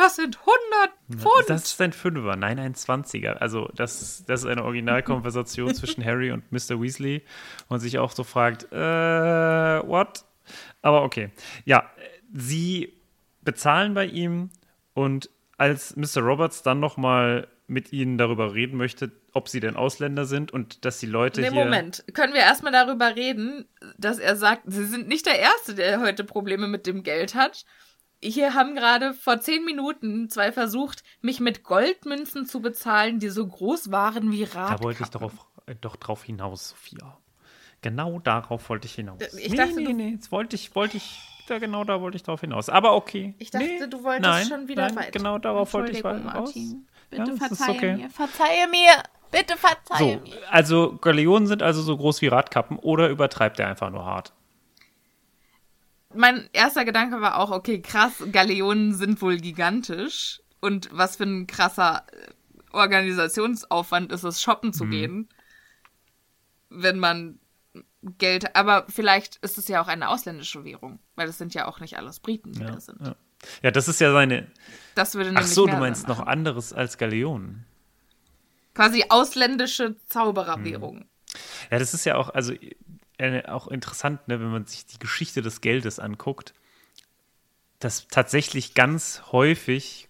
Das 0.00 0.16
sind 0.16 0.38
100 0.38 1.20
Pfund. 1.20 1.50
Das 1.50 1.64
ist 1.64 1.80
ein 1.82 1.92
Fünfer, 1.92 2.34
nein, 2.34 2.58
ein 2.58 2.74
Zwanziger. 2.74 3.42
Also, 3.42 3.68
das, 3.74 4.24
das 4.26 4.40
ist 4.40 4.46
eine 4.46 4.64
Originalkonversation 4.64 5.74
zwischen 5.74 6.02
Harry 6.02 6.30
und 6.30 6.50
Mr. 6.50 6.80
Weasley 6.80 7.22
und 7.68 7.80
sich 7.80 7.98
auch 7.98 8.10
so 8.10 8.24
fragt, 8.24 8.72
äh, 8.72 8.76
what? 8.76 10.24
Aber 10.80 11.02
okay. 11.02 11.28
Ja, 11.66 11.90
sie 12.32 12.94
bezahlen 13.42 13.92
bei 13.92 14.06
ihm 14.06 14.48
und 14.94 15.28
als 15.58 15.96
Mr. 15.96 16.22
Roberts 16.22 16.62
dann 16.62 16.80
nochmal 16.80 17.48
mit 17.66 17.92
ihnen 17.92 18.16
darüber 18.16 18.54
reden 18.54 18.78
möchte, 18.78 19.12
ob 19.34 19.50
sie 19.50 19.60
denn 19.60 19.76
Ausländer 19.76 20.24
sind 20.24 20.50
und 20.50 20.86
dass 20.86 20.98
die 20.98 21.06
Leute 21.06 21.42
Nee, 21.42 21.50
hier. 21.50 21.64
Moment. 21.64 22.04
Können 22.14 22.32
wir 22.32 22.40
erstmal 22.40 22.72
darüber 22.72 23.16
reden, 23.16 23.68
dass 23.98 24.18
er 24.18 24.36
sagt, 24.36 24.62
sie 24.64 24.86
sind 24.86 25.08
nicht 25.08 25.26
der 25.26 25.38
Erste, 25.38 25.74
der 25.74 26.00
heute 26.00 26.24
Probleme 26.24 26.68
mit 26.68 26.86
dem 26.86 27.02
Geld 27.02 27.34
hat. 27.34 27.66
Hier 28.22 28.54
haben 28.54 28.74
gerade 28.74 29.14
vor 29.14 29.40
zehn 29.40 29.64
Minuten 29.64 30.28
zwei 30.28 30.52
versucht, 30.52 31.02
mich 31.22 31.40
mit 31.40 31.64
Goldmünzen 31.64 32.44
zu 32.44 32.60
bezahlen, 32.60 33.18
die 33.18 33.30
so 33.30 33.46
groß 33.46 33.90
waren 33.90 34.30
wie 34.30 34.44
Radkappen. 34.44 34.76
Da 34.76 34.82
wollte 34.82 35.02
ich 35.02 35.08
darauf, 35.08 35.32
äh, 35.66 35.74
doch 35.80 35.96
drauf 35.96 36.24
hinaus, 36.24 36.70
Sophia. 36.70 37.16
Genau 37.82 38.18
darauf 38.18 38.68
wollte 38.68 38.86
ich 38.86 38.94
hinaus. 38.94 39.20
Ich 39.38 39.50
nee, 39.50 39.56
dachte, 39.56 39.80
nee, 39.80 39.94
nee, 39.94 40.10
jetzt 40.10 40.30
wollte 40.32 40.54
ich, 40.54 40.74
wollte 40.74 40.98
ich, 40.98 41.18
da 41.48 41.58
genau 41.58 41.84
da 41.84 42.02
wollte 42.02 42.16
ich 42.16 42.22
drauf 42.22 42.42
hinaus. 42.42 42.68
Aber 42.68 42.94
okay. 42.94 43.34
Ich 43.38 43.50
dachte, 43.50 43.64
nee, 43.64 43.86
du 43.86 44.04
wolltest 44.04 44.22
nein, 44.22 44.46
schon 44.46 44.68
wieder 44.68 44.86
nein, 44.88 44.96
weiter. 44.96 45.10
Genau 45.12 45.38
darauf 45.38 45.72
wollte 45.72 45.92
ich 45.92 46.04
weiter 46.04 46.28
raus. 46.28 46.52
Ja, 46.54 46.74
Bitte 47.08 47.30
ist 47.32 47.38
verzeihe 47.38 47.70
okay. 47.76 47.96
mir. 47.96 48.10
Verzeihe 48.10 48.68
mir. 48.68 49.02
Bitte 49.30 49.56
verzeihe 49.56 50.18
So, 50.18 50.20
mir. 50.20 50.36
also 50.50 50.98
Galeonen 50.98 51.46
sind 51.46 51.62
also 51.62 51.80
so 51.80 51.96
groß 51.96 52.20
wie 52.20 52.26
Radkappen 52.26 52.78
oder 52.78 53.08
übertreibt 53.08 53.58
er 53.60 53.68
einfach 53.68 53.88
nur 53.90 54.04
hart? 54.04 54.34
Mein 56.14 56.48
erster 56.52 56.84
Gedanke 56.84 57.20
war 57.20 57.38
auch, 57.38 57.50
okay, 57.50 57.80
krass, 57.80 58.12
Galeonen 58.32 58.94
sind 58.94 59.20
wohl 59.22 59.36
gigantisch. 59.36 60.40
Und 60.60 60.88
was 60.92 61.16
für 61.16 61.24
ein 61.24 61.46
krasser 61.46 62.04
äh, 62.12 62.30
Organisationsaufwand 62.72 64.12
ist 64.12 64.24
es, 64.24 64.42
shoppen 64.42 64.68
Mhm. 64.70 64.74
zu 64.74 64.86
gehen, 64.86 65.28
wenn 66.68 66.98
man 66.98 67.38
Geld. 68.18 68.54
Aber 68.56 68.86
vielleicht 68.88 69.36
ist 69.36 69.58
es 69.58 69.68
ja 69.68 69.80
auch 69.82 69.88
eine 69.88 70.08
ausländische 70.08 70.64
Währung, 70.64 70.98
weil 71.16 71.28
es 71.28 71.38
sind 71.38 71.54
ja 71.54 71.66
auch 71.66 71.80
nicht 71.80 71.96
alles 71.96 72.20
Briten, 72.20 72.52
die 72.52 72.60
Ja, 72.60 72.70
da 72.72 72.80
sind. 72.80 73.00
ja. 73.00 73.14
ja, 73.62 73.70
das 73.70 73.88
ist 73.88 74.00
ja 74.00 74.12
seine. 74.12 74.50
Das 74.94 75.14
würde 75.14 75.32
Ach 75.34 75.42
so, 75.46 75.66
du 75.66 75.76
meinst 75.76 76.08
noch 76.08 76.20
anderes 76.20 76.72
als 76.72 76.98
Galeonen. 76.98 77.64
Quasi 78.74 79.04
ausländische 79.08 79.96
Zaubererwährung. 80.06 81.06
Ja, 81.70 81.78
das 81.78 81.94
ist 81.94 82.04
ja 82.04 82.16
auch, 82.16 82.30
also 82.30 82.54
äh, 83.20 83.42
auch 83.46 83.68
interessant, 83.68 84.26
ne, 84.28 84.40
wenn 84.40 84.50
man 84.50 84.66
sich 84.66 84.86
die 84.86 84.98
Geschichte 84.98 85.42
des 85.42 85.60
Geldes 85.60 85.98
anguckt, 85.98 86.54
dass 87.78 88.08
tatsächlich 88.08 88.74
ganz 88.74 89.22
häufig 89.30 90.08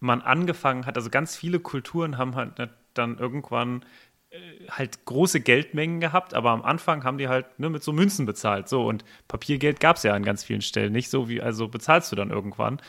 man 0.00 0.22
angefangen 0.22 0.86
hat, 0.86 0.96
also 0.96 1.10
ganz 1.10 1.36
viele 1.36 1.60
Kulturen 1.60 2.18
haben 2.18 2.34
halt 2.34 2.58
ne, 2.58 2.70
dann 2.94 3.18
irgendwann 3.18 3.84
äh, 4.30 4.38
halt 4.70 5.04
große 5.04 5.40
Geldmengen 5.40 6.00
gehabt, 6.00 6.34
aber 6.34 6.50
am 6.50 6.62
Anfang 6.62 7.04
haben 7.04 7.18
die 7.18 7.28
halt 7.28 7.58
ne, 7.58 7.70
mit 7.70 7.82
so 7.82 7.92
Münzen 7.92 8.26
bezahlt. 8.26 8.68
So, 8.68 8.86
und 8.86 9.04
Papiergeld 9.28 9.80
gab 9.80 9.96
es 9.96 10.02
ja 10.02 10.14
an 10.14 10.24
ganz 10.24 10.44
vielen 10.44 10.62
Stellen 10.62 10.92
nicht, 10.92 11.10
so 11.10 11.28
wie, 11.28 11.42
also 11.42 11.68
bezahlst 11.68 12.10
du 12.12 12.16
dann 12.16 12.30
irgendwann. 12.30 12.80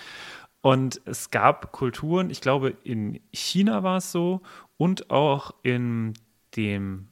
Und 0.61 1.01
es 1.05 1.31
gab 1.31 1.71
Kulturen, 1.71 2.29
ich 2.29 2.41
glaube, 2.41 2.75
in 2.83 3.19
China 3.31 3.83
war 3.83 3.97
es 3.97 4.11
so 4.11 4.41
und 4.77 5.11
auch 5.11 5.53
in 5.63 6.13
dem 6.55 7.09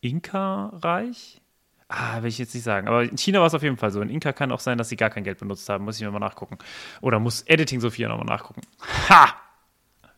Inka-Reich. 0.00 1.40
Ah, 1.88 2.20
will 2.22 2.28
ich 2.28 2.38
jetzt 2.38 2.54
nicht 2.54 2.64
sagen. 2.64 2.88
Aber 2.88 3.04
in 3.04 3.16
China 3.16 3.38
war 3.40 3.46
es 3.46 3.54
auf 3.54 3.62
jeden 3.62 3.76
Fall 3.76 3.92
so. 3.92 4.00
In 4.00 4.08
Inka 4.08 4.32
kann 4.32 4.50
auch 4.50 4.60
sein, 4.60 4.76
dass 4.76 4.88
sie 4.88 4.96
gar 4.96 5.10
kein 5.10 5.22
Geld 5.22 5.38
benutzt 5.38 5.68
haben. 5.68 5.84
Muss 5.84 5.96
ich 5.96 6.02
mir 6.02 6.10
mal 6.10 6.18
nachgucken. 6.18 6.58
Oder 7.00 7.20
muss 7.20 7.42
Editing 7.42 7.80
Sophia 7.80 8.08
nochmal 8.08 8.26
nachgucken. 8.26 8.62
Ha! 9.08 9.34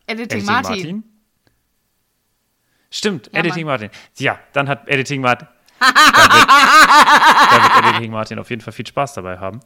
Editing, 0.07 0.39
Editing 0.39 0.45
Martin. 0.45 0.71
Martin. 0.71 1.03
Stimmt, 2.89 3.29
Ja, 3.31 3.39
Editing 3.39 3.65
Martin. 3.67 3.89
Ja, 4.17 4.39
dann 4.53 4.67
hat 4.67 4.87
Editing 4.87 5.21
Martin. 5.21 5.47
da 5.79 5.87
wird 7.61 7.85
Editing 7.85 8.11
Martin 8.11 8.39
auf 8.39 8.49
jeden 8.49 8.61
Fall 8.61 8.73
viel 8.73 8.87
Spaß 8.87 9.13
dabei 9.13 9.37
haben. 9.37 9.59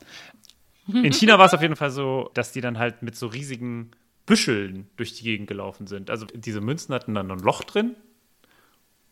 In 0.87 1.13
China 1.13 1.39
war 1.39 1.45
es 1.45 1.53
auf 1.53 1.61
jeden 1.61 1.77
Fall 1.77 1.91
so, 1.91 2.29
dass 2.33 2.51
die 2.51 2.59
dann 2.59 2.77
halt 2.77 3.01
mit 3.01 3.15
so 3.15 3.27
riesigen 3.27 3.91
Büscheln 4.25 4.89
durch 4.97 5.13
die 5.13 5.23
Gegend 5.23 5.47
gelaufen 5.47 5.87
sind. 5.87 6.09
Also 6.09 6.25
diese 6.25 6.59
Münzen 6.59 6.93
hatten 6.93 7.13
dann 7.13 7.31
ein 7.31 7.39
Loch 7.39 7.63
drin 7.63 7.95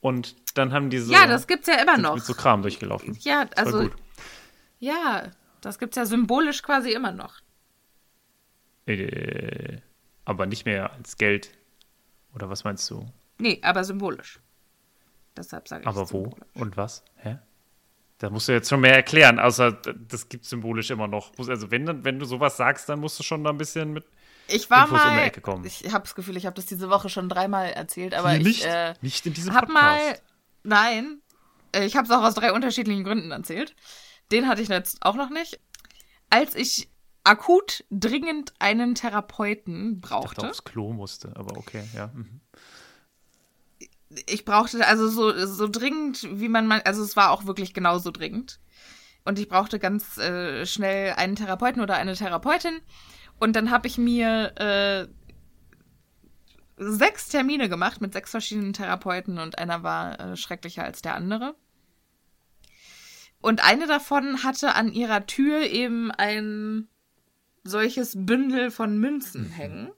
und 0.02 0.36
dann 0.58 0.74
haben 0.74 0.90
die 0.90 0.98
so. 0.98 1.14
Ja, 1.14 1.28
das 1.28 1.48
gibt's 1.48 1.68
ja 1.68 1.76
immer 1.76 1.98
noch. 1.98 2.16
Mit 2.16 2.26
so 2.26 2.34
Kram 2.34 2.62
durchgelaufen. 2.62 3.18
Ja, 3.22 3.46
also, 3.56 3.90
ja, 4.80 5.32
das 5.62 5.80
gibt's 5.80 5.96
ja 5.96 6.06
symbolisch 6.06 6.62
quasi 6.64 6.92
immer 6.92 7.12
noch. 7.12 7.40
Äh, 8.88 9.78
aber 10.26 10.48
nicht 10.48 10.66
mehr 10.66 10.92
als 10.94 11.18
Geld. 11.18 11.52
Oder 12.34 12.50
was 12.50 12.64
meinst 12.64 12.90
du? 12.90 13.06
Nee, 13.38 13.60
aber 13.62 13.84
symbolisch. 13.84 14.40
Deshalb 15.38 15.68
sage 15.68 15.84
ich 15.84 15.88
Aber 15.88 16.12
wo 16.12 16.36
und 16.56 16.78
was? 16.78 17.04
Hä? 17.16 17.38
Da 18.18 18.30
musst 18.30 18.48
du 18.48 18.52
jetzt 18.52 18.70
schon 18.70 18.82
mehr 18.82 18.96
erklären, 18.96 19.40
außer 19.40 19.72
das 19.72 20.30
gibt 20.30 20.46
symbolisch 20.46 20.92
immer 20.92 21.08
noch. 21.08 21.32
Also 21.38 21.72
wenn, 21.72 22.04
wenn 22.04 22.20
du 22.20 22.26
sowas 22.26 22.58
sagst, 22.58 22.88
dann 22.90 23.00
musst 23.00 23.18
du 23.18 23.24
schon 23.24 23.44
da 23.44 23.50
ein 23.50 23.58
bisschen 23.58 23.94
mit. 23.94 24.06
Ich 24.48 24.70
war 24.70 24.84
Infos 24.84 25.02
um 25.02 25.10
die 25.10 25.16
mal, 25.16 25.24
Ecke 25.24 25.42
kommen. 25.42 25.66
ich 25.66 25.92
habe 25.94 26.04
das 26.04 26.16
Gefühl, 26.16 26.38
ich 26.38 26.46
habe 26.46 26.56
das 26.56 26.66
diese 26.66 26.90
Woche 26.90 27.10
schon 27.10 27.30
dreimal 27.30 27.72
erzählt, 27.72 28.14
aber 28.14 28.32
Hier 28.32 28.40
ich 28.40 28.46
nicht, 28.46 28.66
äh, 28.66 28.94
nicht 29.02 29.26
in 29.26 29.34
diesem 29.34 29.54
hab 29.54 29.68
Podcast. 29.68 29.84
mal, 29.84 30.20
nein, 30.64 31.22
äh, 31.74 31.86
ich 31.86 31.96
habe 31.96 32.06
es 32.06 32.12
auch 32.12 32.24
aus 32.24 32.34
drei 32.34 32.52
unterschiedlichen 32.52 33.04
Gründen 33.04 33.32
erzählt. 33.32 33.76
Den 34.32 34.48
hatte 34.48 34.62
ich 34.62 34.70
jetzt 34.70 35.06
auch 35.06 35.16
noch 35.16 35.30
nicht. 35.30 35.60
Als 36.30 36.56
ich 36.56 36.90
akut 37.24 37.84
dringend 37.92 38.54
einen 38.60 38.96
Therapeuten 38.96 39.96
ich 39.96 40.02
dachte, 40.02 40.16
brauchte, 40.16 40.50
aufs 40.50 40.64
Klo 40.64 40.92
musste, 40.94 41.34
aber 41.36 41.58
okay, 41.58 41.84
ja. 41.94 42.12
Mhm. 42.14 42.42
ich 44.28 44.44
brauchte 44.46 44.86
also 44.88 45.08
so, 45.08 45.46
so 45.46 45.68
dringend, 45.68 46.28
wie 46.32 46.50
man 46.50 46.68
mal, 46.68 46.82
also 46.82 47.04
es 47.04 47.16
war 47.16 47.32
auch 47.32 47.46
wirklich 47.46 47.74
genauso 47.74 48.12
dringend. 48.12 48.60
Und 49.24 49.38
ich 49.38 49.48
brauchte 49.48 49.78
ganz 49.78 50.18
äh, 50.18 50.66
schnell 50.66 51.14
einen 51.14 51.36
Therapeuten 51.36 51.82
oder 51.82 51.96
eine 51.96 52.16
Therapeutin. 52.16 52.82
Und 53.42 53.56
dann 53.56 53.72
habe 53.72 53.88
ich 53.88 53.98
mir 53.98 54.54
äh, 54.60 55.08
sechs 56.78 57.28
Termine 57.28 57.70
gemacht 57.70 58.00
mit 58.00 58.14
sechs 58.14 58.30
verschiedenen 58.30 58.74
Therapeuten 58.74 59.40
und 59.40 59.58
einer 59.58 59.82
war 59.82 60.20
äh, 60.20 60.38
schrecklicher 60.38 60.84
als 60.84 61.02
der 61.02 61.16
andere. 61.16 61.56
Und 63.42 63.64
eine 63.64 63.88
davon 63.88 64.44
hatte 64.44 64.76
an 64.76 64.94
ihrer 64.94 65.26
Tür 65.26 65.64
eben 65.64 66.12
ein 66.12 66.88
solches 67.64 68.14
Bündel 68.16 68.70
von 68.70 69.00
Münzen 69.00 69.50
hängen. 69.50 69.90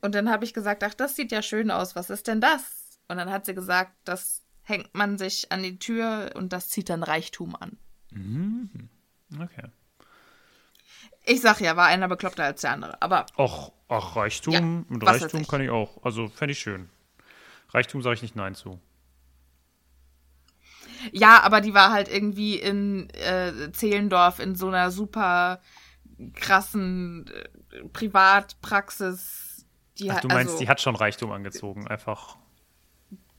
Und 0.00 0.16
dann 0.16 0.28
habe 0.28 0.44
ich 0.44 0.52
gesagt, 0.52 0.82
ach, 0.82 0.94
das 0.94 1.14
sieht 1.14 1.30
ja 1.30 1.40
schön 1.40 1.70
aus, 1.70 1.94
was 1.94 2.10
ist 2.10 2.26
denn 2.26 2.40
das? 2.40 2.98
Und 3.06 3.18
dann 3.18 3.30
hat 3.30 3.46
sie 3.46 3.54
gesagt, 3.54 3.92
das 4.02 4.42
hängt 4.64 4.92
man 4.92 5.18
sich 5.18 5.52
an 5.52 5.62
die 5.62 5.78
Tür 5.78 6.32
und 6.34 6.52
das 6.52 6.68
zieht 6.68 6.88
dann 6.88 7.04
Reichtum 7.04 7.54
an. 7.54 7.78
Okay. 9.40 9.68
Ich 11.26 11.40
sag 11.40 11.60
ja, 11.60 11.76
war 11.76 11.86
einer 11.86 12.08
bekloppter 12.08 12.44
als 12.44 12.60
der 12.62 12.70
andere. 12.70 13.02
Aber 13.02 13.26
Och, 13.36 13.72
ach, 13.88 14.16
Reichtum, 14.16 14.54
Ja, 14.54 14.60
mit 14.88 15.04
Reichtum 15.04 15.42
ich. 15.42 15.48
kann 15.48 15.60
ich 15.60 15.70
auch. 15.70 16.02
Also 16.04 16.28
fände 16.28 16.52
ich 16.52 16.58
schön. 16.60 16.88
Reichtum 17.70 18.00
sage 18.00 18.14
ich 18.14 18.22
nicht 18.22 18.36
Nein 18.36 18.54
zu. 18.54 18.80
ja, 21.12 21.42
aber 21.42 21.60
die 21.60 21.74
war 21.74 21.90
halt 21.92 22.08
irgendwie 22.08 22.56
in 22.56 23.10
äh, 23.10 23.72
Zehlendorf 23.72 24.38
in 24.38 24.54
so 24.54 24.68
einer 24.68 24.90
super 24.90 25.60
krassen 26.34 27.26
äh, 27.72 27.88
Privatpraxis. 27.88 29.66
Die 29.98 30.10
Ach, 30.10 30.20
du 30.20 30.28
meinst, 30.28 30.52
also, 30.52 30.58
die 30.64 30.68
hat 30.68 30.80
schon 30.80 30.94
Reichtum 30.96 31.32
angezogen, 31.32 31.86
einfach. 31.86 32.36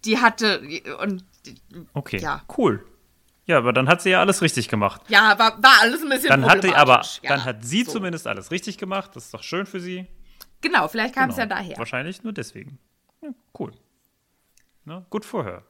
die 0.06 0.18
hatte 0.20 0.62
und 1.00 1.24
Okay, 1.94 2.18
Ja. 2.18 2.44
cool. 2.58 2.86
Ja, 3.48 3.58
aber 3.58 3.72
dann 3.74 3.88
hat 3.88 4.02
sie 4.02 4.10
ja 4.10 4.20
alles 4.20 4.42
richtig 4.42 4.68
gemacht. 4.68 5.02
ja, 5.08 5.40
war, 5.40 5.62
war 5.64 5.82
alles 5.82 6.02
ein 6.04 6.10
bisschen 6.10 6.30
Dann 6.30 6.46
hat 6.46 6.64
die 6.64 6.76
aber, 6.76 7.02
ja, 7.24 7.30
dann 7.30 7.46
hat 7.46 7.64
sie 7.64 7.84
so. 7.84 7.94
zumindest 7.94 8.28
alles 8.28 8.52
richtig 8.52 8.78
gemacht. 8.78 9.12
Das 9.16 9.26
ist 9.26 9.34
doch 9.34 9.42
schön 9.44 9.66
für 9.66 9.80
sie. 9.80 10.06
Genau, 10.62 10.88
vielleicht 10.90 11.16
kam 11.16 11.30
es 11.30 11.38
Genau. 11.38 11.48
ja 11.56 11.56
daher. 11.62 11.78
Wahrscheinlich 11.78 12.24
nur 12.24 12.34
deswegen. 12.34 12.78
Ja, 13.22 13.30
cool. 13.58 13.72
Na, 14.86 15.06
gut 15.10 15.24
vorher. 15.26 15.64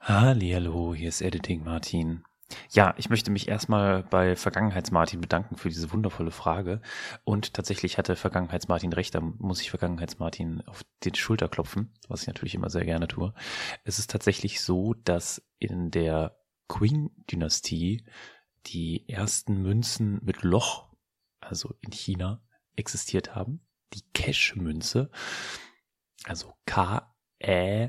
Hallihallo, 0.00 0.94
hier 0.94 1.08
ist 1.08 1.20
Editing 1.22 1.64
Martin. 1.64 2.24
Ja, 2.70 2.94
ich 2.96 3.10
möchte 3.10 3.30
mich 3.30 3.48
erstmal 3.48 4.02
bei 4.02 4.34
Vergangenheits-Martin 4.34 5.20
bedanken 5.20 5.56
für 5.56 5.68
diese 5.68 5.92
wundervolle 5.92 6.30
Frage. 6.30 6.80
Und 7.24 7.52
tatsächlich 7.52 7.98
hatte 7.98 8.16
Vergangenheits-Martin 8.16 8.92
recht, 8.92 9.14
da 9.14 9.20
muss 9.20 9.60
ich 9.60 9.70
Vergangenheits-Martin 9.70 10.62
auf 10.66 10.82
die 11.02 11.14
Schulter 11.14 11.48
klopfen, 11.48 11.92
was 12.08 12.22
ich 12.22 12.26
natürlich 12.28 12.54
immer 12.54 12.70
sehr 12.70 12.84
gerne 12.84 13.06
tue. 13.06 13.34
Es 13.84 13.98
ist 13.98 14.10
tatsächlich 14.10 14.62
so, 14.62 14.94
dass 14.94 15.42
in 15.58 15.90
der 15.90 16.38
Qing-Dynastie 16.68 18.06
die 18.66 19.08
ersten 19.08 19.62
Münzen 19.62 20.20
mit 20.22 20.42
Loch, 20.42 20.88
also 21.40 21.74
in 21.80 21.92
China, 21.92 22.42
existiert 22.76 23.34
haben. 23.34 23.60
Die 23.94 24.02
Cash-Münze, 24.12 25.10
also 26.24 26.54
K-Ä-S-C-H. 26.66 27.88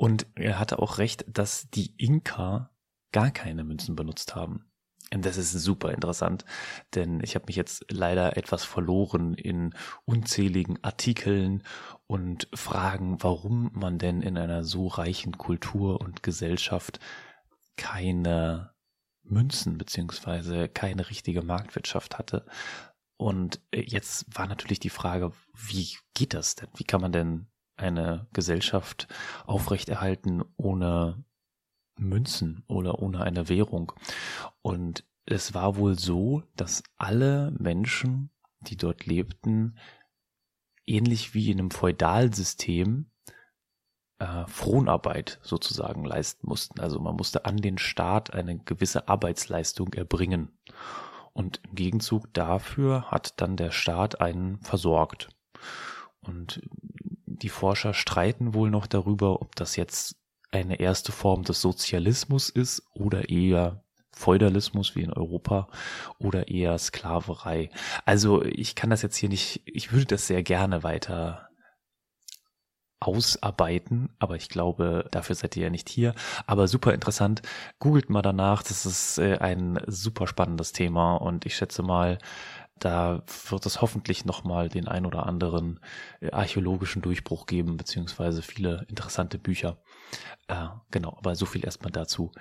Und 0.00 0.26
er 0.34 0.58
hatte 0.58 0.78
auch 0.78 0.96
recht, 0.96 1.26
dass 1.28 1.68
die 1.68 1.92
Inka 1.98 2.70
gar 3.12 3.30
keine 3.30 3.64
Münzen 3.64 3.96
benutzt 3.96 4.34
haben. 4.34 4.64
Und 5.12 5.26
das 5.26 5.36
ist 5.36 5.52
super 5.52 5.92
interessant, 5.92 6.46
denn 6.94 7.20
ich 7.22 7.34
habe 7.34 7.44
mich 7.48 7.56
jetzt 7.56 7.84
leider 7.90 8.38
etwas 8.38 8.64
verloren 8.64 9.34
in 9.34 9.74
unzähligen 10.06 10.82
Artikeln 10.82 11.64
und 12.06 12.48
Fragen, 12.54 13.22
warum 13.22 13.72
man 13.74 13.98
denn 13.98 14.22
in 14.22 14.38
einer 14.38 14.64
so 14.64 14.86
reichen 14.86 15.36
Kultur 15.36 16.00
und 16.00 16.22
Gesellschaft 16.22 16.98
keine 17.76 18.72
Münzen 19.22 19.76
beziehungsweise 19.76 20.70
keine 20.70 21.10
richtige 21.10 21.42
Marktwirtschaft 21.42 22.18
hatte. 22.18 22.46
Und 23.18 23.60
jetzt 23.70 24.24
war 24.34 24.46
natürlich 24.46 24.80
die 24.80 24.88
Frage, 24.88 25.32
wie 25.52 25.94
geht 26.14 26.32
das 26.32 26.54
denn? 26.54 26.70
Wie 26.74 26.84
kann 26.84 27.02
man 27.02 27.12
denn 27.12 27.50
eine 27.80 28.28
Gesellschaft 28.32 29.08
aufrechterhalten 29.46 30.42
ohne 30.56 31.24
Münzen 31.96 32.64
oder 32.66 33.00
ohne 33.00 33.22
eine 33.22 33.48
Währung? 33.48 33.92
Und 34.62 35.04
es 35.26 35.54
war 35.54 35.76
wohl 35.76 35.98
so, 35.98 36.42
dass 36.56 36.82
alle 36.96 37.52
Menschen, 37.58 38.30
die 38.60 38.76
dort 38.76 39.06
lebten, 39.06 39.78
ähnlich 40.86 41.34
wie 41.34 41.50
in 41.50 41.58
einem 41.58 41.70
Feudalsystem 41.70 43.10
äh, 44.18 44.46
Fronarbeit 44.46 45.38
sozusagen 45.42 46.04
leisten 46.04 46.46
mussten. 46.46 46.80
Also 46.80 47.00
man 47.00 47.16
musste 47.16 47.44
an 47.44 47.56
den 47.56 47.78
Staat 47.78 48.32
eine 48.34 48.58
gewisse 48.58 49.08
Arbeitsleistung 49.08 49.92
erbringen. 49.94 50.58
Und 51.32 51.60
im 51.64 51.74
Gegenzug 51.74 52.32
dafür 52.34 53.10
hat 53.10 53.40
dann 53.40 53.56
der 53.56 53.70
Staat 53.70 54.20
einen 54.20 54.60
versorgt. 54.60 55.28
Und 56.20 56.60
die 57.42 57.48
Forscher 57.48 57.94
streiten 57.94 58.54
wohl 58.54 58.70
noch 58.70 58.86
darüber, 58.86 59.42
ob 59.42 59.56
das 59.56 59.76
jetzt 59.76 60.16
eine 60.50 60.80
erste 60.80 61.12
Form 61.12 61.44
des 61.44 61.60
Sozialismus 61.60 62.48
ist 62.48 62.82
oder 62.94 63.28
eher 63.28 63.84
Feudalismus 64.12 64.96
wie 64.96 65.02
in 65.02 65.12
Europa 65.12 65.68
oder 66.18 66.48
eher 66.48 66.76
Sklaverei. 66.78 67.70
Also 68.04 68.42
ich 68.44 68.74
kann 68.74 68.90
das 68.90 69.02
jetzt 69.02 69.16
hier 69.16 69.28
nicht, 69.28 69.62
ich 69.64 69.92
würde 69.92 70.06
das 70.06 70.26
sehr 70.26 70.42
gerne 70.42 70.82
weiter 70.82 71.50
ausarbeiten, 73.00 74.10
aber 74.18 74.36
ich 74.36 74.50
glaube, 74.50 75.08
dafür 75.10 75.34
seid 75.34 75.56
ihr 75.56 75.64
ja 75.64 75.70
nicht 75.70 75.88
hier. 75.88 76.14
Aber 76.46 76.68
super 76.68 76.92
interessant. 76.92 77.40
Googelt 77.78 78.10
mal 78.10 78.20
danach, 78.20 78.62
das 78.62 78.84
ist 78.84 79.18
äh, 79.18 79.38
ein 79.38 79.80
super 79.86 80.26
spannendes 80.26 80.72
Thema 80.72 81.16
und 81.16 81.46
ich 81.46 81.56
schätze 81.56 81.82
mal, 81.82 82.18
da 82.80 83.22
wird 83.48 83.66
es 83.66 83.80
hoffentlich 83.82 84.24
nochmal 84.24 84.68
den 84.68 84.88
ein 84.88 85.06
oder 85.06 85.26
anderen 85.26 85.80
äh, 86.20 86.30
archäologischen 86.30 87.02
Durchbruch 87.02 87.46
geben, 87.46 87.76
beziehungsweise 87.76 88.42
viele 88.42 88.86
interessante 88.88 89.38
Bücher. 89.38 89.82
Äh, 90.48 90.68
genau, 90.90 91.16
aber 91.18 91.36
so 91.36 91.46
viel 91.46 91.64
erstmal 91.64 91.92
dazu. 91.92 92.32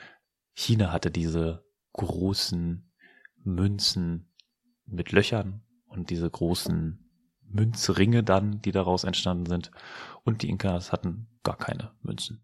China 0.54 0.92
hatte 0.92 1.12
diese 1.12 1.64
großen 1.94 2.90
Münzen 3.44 4.34
mit 4.86 5.12
Löchern 5.12 5.62
und 5.88 6.10
diese 6.10 6.30
großen 6.30 7.06
Münzringe 7.42 8.24
dann, 8.24 8.62
die 8.62 8.72
daraus 8.72 9.04
entstanden 9.04 9.46
sind. 9.46 9.72
Und 10.24 10.42
die 10.42 10.50
Inkas 10.50 10.92
hatten 10.92 11.28
gar 11.44 11.58
keine 11.58 11.92
Münzen. 12.02 12.42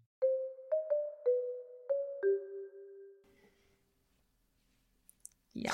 Ja. 5.54 5.72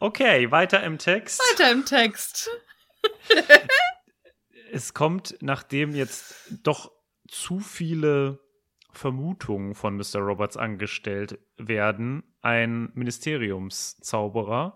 Okay, 0.00 0.50
weiter 0.50 0.82
im 0.82 0.98
Text. 0.98 1.40
Weiter 1.52 1.70
im 1.72 1.84
Text. 1.84 2.50
Es 4.72 4.94
kommt, 4.94 5.36
nachdem 5.40 5.94
jetzt 5.94 6.34
doch 6.62 6.90
zu 7.28 7.60
viele 7.60 8.40
Vermutungen 8.92 9.74
von 9.74 9.96
Mr. 9.96 10.20
Roberts 10.20 10.56
angestellt 10.56 11.38
werden, 11.56 12.22
ein 12.42 12.90
Ministeriumszauberer, 12.94 14.74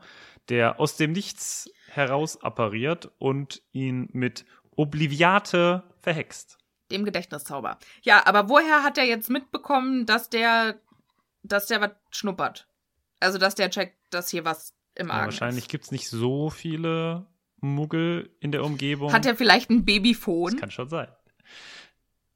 der 0.49 0.81
aus 0.81 0.97
dem 0.97 1.13
Nichts 1.13 1.71
heraus 1.89 2.43
appariert 2.43 3.11
und 3.19 3.63
ihn 3.73 4.09
mit 4.13 4.45
Obliviate 4.77 5.85
verhext. 6.01 6.59
Dem 6.91 7.05
Gedächtniszauber. 7.05 7.79
Ja, 8.03 8.27
aber 8.27 8.49
woher 8.49 8.83
hat 8.83 8.99
er 8.99 9.05
jetzt 9.05 9.31
mitbekommen, 9.31 10.07
dass 10.07 10.31
der, 10.31 10.81
dass 11.43 11.67
der 11.67 11.81
was 11.81 11.91
schnuppert? 12.11 12.68
Also, 13.21 13.39
dass 13.39 13.55
der 13.55 13.71
checkt, 13.71 13.97
dass 14.11 14.29
hier 14.31 14.45
was 14.45 14.75
im 14.95 15.09
Ja, 15.09 15.15
Argen 15.15 15.25
wahrscheinlich 15.27 15.65
ist. 15.65 15.71
gibt 15.71 15.85
es 15.85 15.91
nicht 15.91 16.09
so 16.09 16.51
viele 16.51 17.27
Muggel 17.61 18.31
in 18.41 18.53
der 18.53 18.65
Umgebung. 18.65 19.13
Hat 19.13 19.27
er 19.27 19.37
vielleicht 19.37 19.71
ein 19.71 19.79
das 19.79 19.87
Babyphone? 19.87 20.57
kann 20.57 20.71
schon 20.71 20.89
sein. 20.89 21.09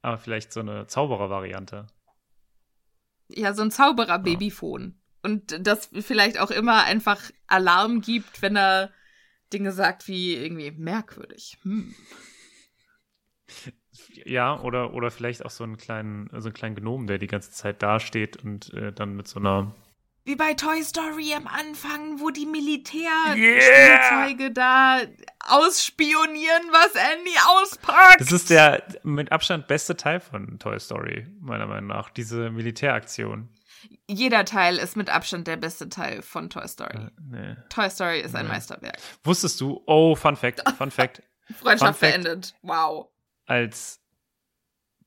Aber 0.02 0.18
vielleicht 0.18 0.52
so 0.52 0.60
eine 0.60 0.86
Zauberer-Variante. 0.86 1.86
Ja, 3.28 3.54
so 3.54 3.62
ein 3.62 3.70
Zauberer-Babyphone. 3.70 4.98
Und 5.22 5.66
das 5.66 5.88
vielleicht 6.00 6.38
auch 6.40 6.50
immer 6.50 6.84
einfach 6.84 7.30
Alarm 7.46 8.00
gibt, 8.00 8.42
wenn 8.42 8.56
er 8.56 8.90
Dinge 9.52 9.70
sagt 9.70 10.08
wie 10.08 10.34
irgendwie 10.34 10.72
merkwürdig. 10.72 11.58
Hm. 11.62 11.94
Ja, 14.24 14.58
oder, 14.60 14.94
oder 14.94 15.10
vielleicht 15.10 15.44
auch 15.44 15.50
so 15.50 15.64
einen 15.64 15.76
kleinen, 15.76 16.28
so 16.40 16.48
einen 16.48 16.54
kleinen 16.54 16.74
Gnomen, 16.74 17.06
der 17.06 17.18
die 17.18 17.26
ganze 17.26 17.50
Zeit 17.50 17.82
dasteht 17.82 18.42
und 18.42 18.72
äh, 18.72 18.92
dann 18.92 19.14
mit 19.16 19.28
so 19.28 19.38
einer. 19.38 19.74
Wie 20.24 20.36
bei 20.36 20.54
Toy 20.54 20.82
Story 20.84 21.34
am 21.34 21.48
Anfang, 21.48 22.20
wo 22.20 22.30
die 22.30 22.46
Militärspielzeuge 22.46 24.52
da 24.52 25.00
ausspionieren, 25.48 26.62
was 26.70 26.94
Andy 26.94 27.34
auspackt. 27.60 28.20
Das 28.20 28.30
ist 28.32 28.50
der 28.50 28.84
mit 29.02 29.32
Abstand 29.32 29.66
beste 29.66 29.96
Teil 29.96 30.20
von 30.20 30.58
Toy 30.58 30.78
Story, 30.78 31.26
meiner 31.40 31.66
Meinung 31.66 31.88
nach. 31.88 32.10
Diese 32.10 32.50
Militäraktion. 32.50 33.48
Jeder 34.06 34.44
Teil 34.44 34.78
ist 34.78 34.96
mit 34.96 35.10
Abstand 35.10 35.48
der 35.48 35.56
beste 35.56 35.88
Teil 35.88 36.22
von 36.22 36.48
Toy 36.50 36.68
Story. 36.68 36.96
Äh, 36.98 37.10
nee. 37.20 37.56
Toy 37.68 37.90
Story 37.90 38.20
ist 38.20 38.36
ein 38.36 38.46
Nee. 38.46 38.52
Meisterwerk. 38.52 38.98
Wusstest 39.24 39.60
du, 39.60 39.82
oh, 39.86 40.14
Fun 40.14 40.36
Fact, 40.36 40.62
Fun 40.78 40.92
Fact, 40.92 41.20
Freundschaft 41.60 41.98
Fun 41.98 42.08
Fact. 42.08 42.22
beendet. 42.22 42.54
Wow. 42.62 43.08
als 43.46 44.00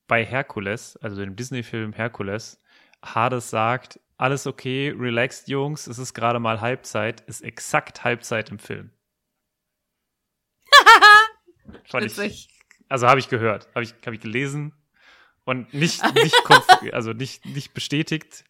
bei 0.08 0.26
Herkules, 0.26 0.98
also 0.98 1.16
dem 1.16 1.38
Disney-Film 1.38 1.94
Herkules, 1.94 2.60
Hades 3.04 3.50
sagt, 3.50 4.00
alles 4.18 4.48
okay, 4.48 4.94
relaxed, 4.96 5.48
Jungs, 5.48 5.88
es 5.88 5.98
ist 5.98 6.14
gerade 6.14 6.40
mal 6.40 6.62
Halbzeit, 6.62 7.22
ist 7.22 7.42
exakt 7.42 8.04
Halbzeit 8.04 8.50
im 8.50 8.60
Film. 8.60 8.92
Fand 11.90 12.18
ich, 12.18 12.50
also 12.90 13.08
habe 13.08 13.20
ich 13.20 13.30
gehört, 13.30 13.68
habe 13.76 13.84
ich, 13.84 13.94
hab 14.06 14.14
ich 14.14 14.20
gelesen 14.20 14.74
und 15.44 15.74
nicht, 15.74 16.02
nicht, 16.16 16.36
also 16.94 17.14
nicht, 17.14 17.46
nicht 17.46 17.74
bestätigt, 17.74 18.46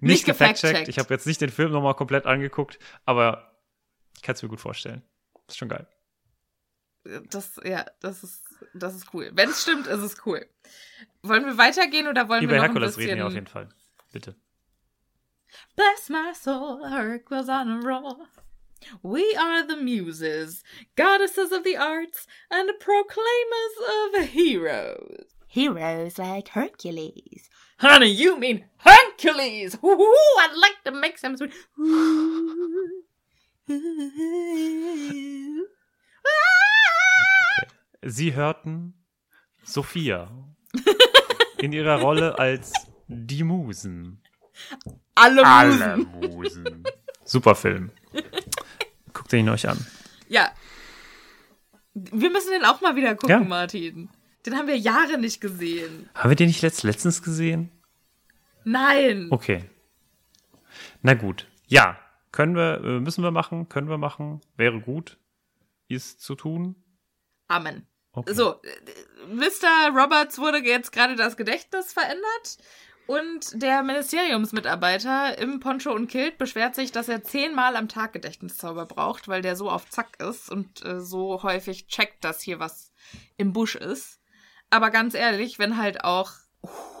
nicht, 0.00 0.10
Nicht 0.12 0.24
gefact-checkt. 0.26 0.60
gefact-checkt. 0.60 0.88
Ich 0.88 0.98
habe 0.98 1.12
jetzt 1.14 1.26
nicht 1.26 1.40
den 1.40 1.50
Film 1.50 1.72
nochmal 1.72 1.94
komplett 1.94 2.26
angeguckt, 2.26 2.78
aber 3.04 3.60
ich 4.16 4.22
kann 4.22 4.34
es 4.34 4.42
mir 4.42 4.48
gut 4.48 4.60
vorstellen. 4.60 5.02
ist 5.48 5.58
schon 5.58 5.68
geil. 5.68 5.86
Das, 7.30 7.58
ja, 7.64 7.86
das 8.00 8.22
ist, 8.22 8.44
das 8.74 8.94
ist 8.94 9.14
cool. 9.14 9.30
Wenn 9.32 9.48
es 9.50 9.62
stimmt, 9.62 9.86
ist 9.86 10.00
es 10.00 10.26
cool. 10.26 10.46
Wollen 11.22 11.46
wir 11.46 11.56
weitergehen 11.56 12.08
oder 12.08 12.28
wollen 12.28 12.42
Über 12.42 12.52
wir 12.52 12.58
noch 12.58 12.64
Herkules 12.64 12.94
ein 12.94 12.96
bisschen... 12.96 13.10
reden 13.10 13.20
wir 13.20 13.26
auf 13.26 13.32
jeden 13.32 13.46
Fall. 13.46 13.68
Bitte. 14.12 14.36
Bless 15.76 16.10
my 16.10 16.32
soul, 16.32 16.84
Hercules 16.88 17.48
on 17.48 17.70
a 17.70 17.80
roll. 17.80 18.26
We 19.02 19.34
are 19.34 19.66
the 19.66 19.76
muses, 19.76 20.64
goddesses 20.96 21.52
of 21.52 21.64
the 21.64 21.76
arts, 21.76 22.26
and 22.50 22.70
proclaimers 22.80 23.76
of 24.14 24.28
heroes. 24.30 25.34
Heroes 25.46 26.18
like 26.18 26.48
Hercules. 26.48 27.50
Honey, 27.78 28.08
you 28.08 28.38
mean 28.38 28.64
Hercules! 28.78 29.76
Ooh, 29.82 30.14
I'd 30.38 30.54
like 30.56 30.84
to 30.84 30.92
make 30.92 31.18
some 31.18 31.36
sweet. 31.36 31.52
Sie 38.02 38.32
hörten 38.32 38.94
Sophia 39.64 40.30
in 41.58 41.72
ihrer 41.72 42.00
Rolle 42.00 42.38
als 42.38 42.72
die 43.08 43.42
Musen. 43.44 44.22
Alle 45.20 45.44
Musen. 45.44 46.08
Musen. 46.20 46.84
Super 47.24 47.54
Film. 47.54 47.90
Guckt 49.12 49.32
ihn 49.32 49.48
euch 49.48 49.68
an. 49.68 49.84
Ja. 50.28 50.50
Wir 51.94 52.30
müssen 52.30 52.50
den 52.50 52.64
auch 52.64 52.80
mal 52.80 52.96
wieder 52.96 53.14
gucken, 53.14 53.28
Ja. 53.30 53.40
Martin. 53.40 54.08
Den 54.46 54.56
haben 54.56 54.66
wir 54.68 54.78
Jahre 54.78 55.18
nicht 55.18 55.40
gesehen. 55.40 56.08
Haben 56.14 56.30
wir 56.30 56.36
den 56.36 56.46
nicht 56.48 56.62
letzt, 56.62 56.82
letztens 56.82 57.22
gesehen? 57.22 57.70
Nein. 58.64 59.28
Okay. 59.30 59.64
Na 61.02 61.14
gut. 61.14 61.46
Ja, 61.66 61.98
können 62.32 62.54
wir, 62.56 62.80
äh, 62.82 63.00
müssen 63.00 63.22
wir 63.22 63.30
machen, 63.30 63.68
können 63.68 63.88
wir 63.88 63.98
machen, 63.98 64.40
wäre 64.56 64.80
gut, 64.80 65.18
ist 65.88 66.22
zu 66.22 66.34
tun. 66.34 66.74
Amen. 67.48 67.86
Okay. 68.12 68.32
So, 68.34 68.60
äh, 68.62 69.26
Mr. 69.34 69.94
Roberts 69.94 70.38
wurde 70.38 70.58
jetzt 70.58 70.92
gerade 70.92 71.16
das 71.16 71.36
Gedächtnis 71.36 71.92
verändert 71.92 72.58
und 73.10 73.60
der 73.60 73.82
Ministeriumsmitarbeiter 73.82 75.36
im 75.38 75.58
Poncho 75.58 75.90
und 75.92 76.06
Kilt 76.06 76.38
beschwert 76.38 76.76
sich, 76.76 76.92
dass 76.92 77.08
er 77.08 77.24
zehnmal 77.24 77.74
am 77.74 77.88
Tag 77.88 78.12
Gedächtniszauber 78.12 78.86
braucht, 78.86 79.26
weil 79.26 79.42
der 79.42 79.56
so 79.56 79.68
auf 79.68 79.90
Zack 79.90 80.22
ist 80.22 80.48
und 80.48 80.84
äh, 80.84 81.00
so 81.00 81.42
häufig 81.42 81.88
checkt, 81.88 82.22
dass 82.22 82.40
hier 82.40 82.60
was 82.60 82.92
im 83.36 83.52
Busch 83.52 83.74
ist. 83.74 84.20
Aber 84.70 84.90
ganz 84.90 85.14
ehrlich, 85.14 85.58
wenn 85.58 85.76
halt 85.76 86.04
auch 86.04 86.30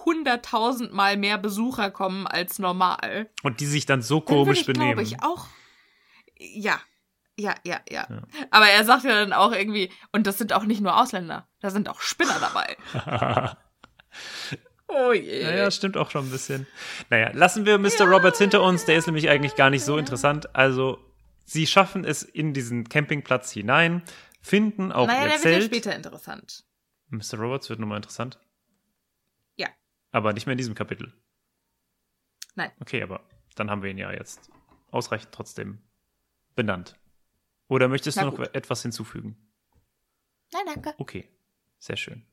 hunderttausendmal 0.04 1.16
mehr 1.16 1.38
Besucher 1.38 1.92
kommen 1.92 2.26
als 2.26 2.58
normal, 2.58 3.30
Und 3.44 3.60
die 3.60 3.66
sich 3.66 3.86
dann 3.86 4.02
so 4.02 4.18
dann 4.18 4.28
würde 4.30 4.44
komisch 4.46 4.60
ich, 4.62 4.66
benehmen. 4.66 4.86
glaube 4.86 5.02
ich, 5.02 5.22
auch. 5.22 5.46
Ja. 6.38 6.80
Ja, 7.38 7.54
ja, 7.64 7.78
ja, 7.88 8.06
Aber 8.50 8.66
er 8.68 8.84
sagt 8.84 9.04
ja 9.04 9.14
dann 9.14 9.32
auch 9.32 9.52
irgendwie, 9.52 9.90
und 10.12 10.26
das 10.26 10.38
sind 10.38 10.52
auch 10.52 10.64
nicht 10.64 10.80
nur 10.82 11.00
Ausländer, 11.00 11.48
da 11.60 11.70
sind 11.70 11.88
auch 11.88 12.00
Spinner 12.00 12.38
dabei. 12.40 12.76
oh 15.08 15.12
je. 15.12 15.44
Naja, 15.44 15.70
stimmt 15.70 15.96
auch 15.96 16.10
schon 16.10 16.26
ein 16.26 16.30
bisschen. 16.30 16.66
Naja, 17.10 17.30
lassen 17.32 17.66
wir 17.66 17.78
Mr. 17.78 18.04
Roberts 18.04 18.38
hinter 18.38 18.62
uns. 18.62 18.84
Der 18.84 18.96
ist 18.96 19.06
nämlich 19.06 19.28
eigentlich 19.28 19.56
gar 19.56 19.70
nicht 19.70 19.84
so 19.84 19.98
interessant. 19.98 20.54
Also, 20.54 20.98
sie 21.44 21.66
schaffen 21.66 22.04
es 22.04 22.22
in 22.22 22.52
diesen 22.54 22.88
Campingplatz 22.88 23.50
hinein, 23.52 24.02
finden 24.40 24.92
auch 24.92 25.06
naja, 25.06 25.22
ihr 25.22 25.28
der 25.28 25.36
wird 25.36 25.44
ja 25.44 25.50
Zelt. 25.52 25.64
später 25.64 25.96
interessant. 25.96 26.64
Mr. 27.08 27.38
Roberts 27.38 27.68
wird 27.68 27.80
nochmal 27.80 27.96
interessant. 27.96 28.38
Ja. 29.56 29.68
Aber 30.12 30.32
nicht 30.32 30.46
mehr 30.46 30.52
in 30.52 30.58
diesem 30.58 30.74
Kapitel. 30.74 31.12
Nein. 32.54 32.70
Okay, 32.80 33.02
aber 33.02 33.20
dann 33.56 33.70
haben 33.70 33.82
wir 33.82 33.90
ihn 33.90 33.98
ja 33.98 34.12
jetzt 34.12 34.50
ausreichend 34.90 35.32
trotzdem 35.32 35.78
benannt. 36.54 36.96
Oder 37.68 37.88
möchtest 37.88 38.16
Na 38.16 38.24
du 38.24 38.30
noch 38.30 38.36
gut. 38.36 38.54
etwas 38.54 38.82
hinzufügen? 38.82 39.36
Nein, 40.52 40.62
danke. 40.66 40.94
Okay, 40.98 41.28
sehr 41.78 41.96
schön. 41.96 42.24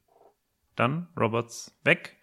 Dann 0.75 1.07
Roberts 1.15 1.75
weg. 1.83 2.16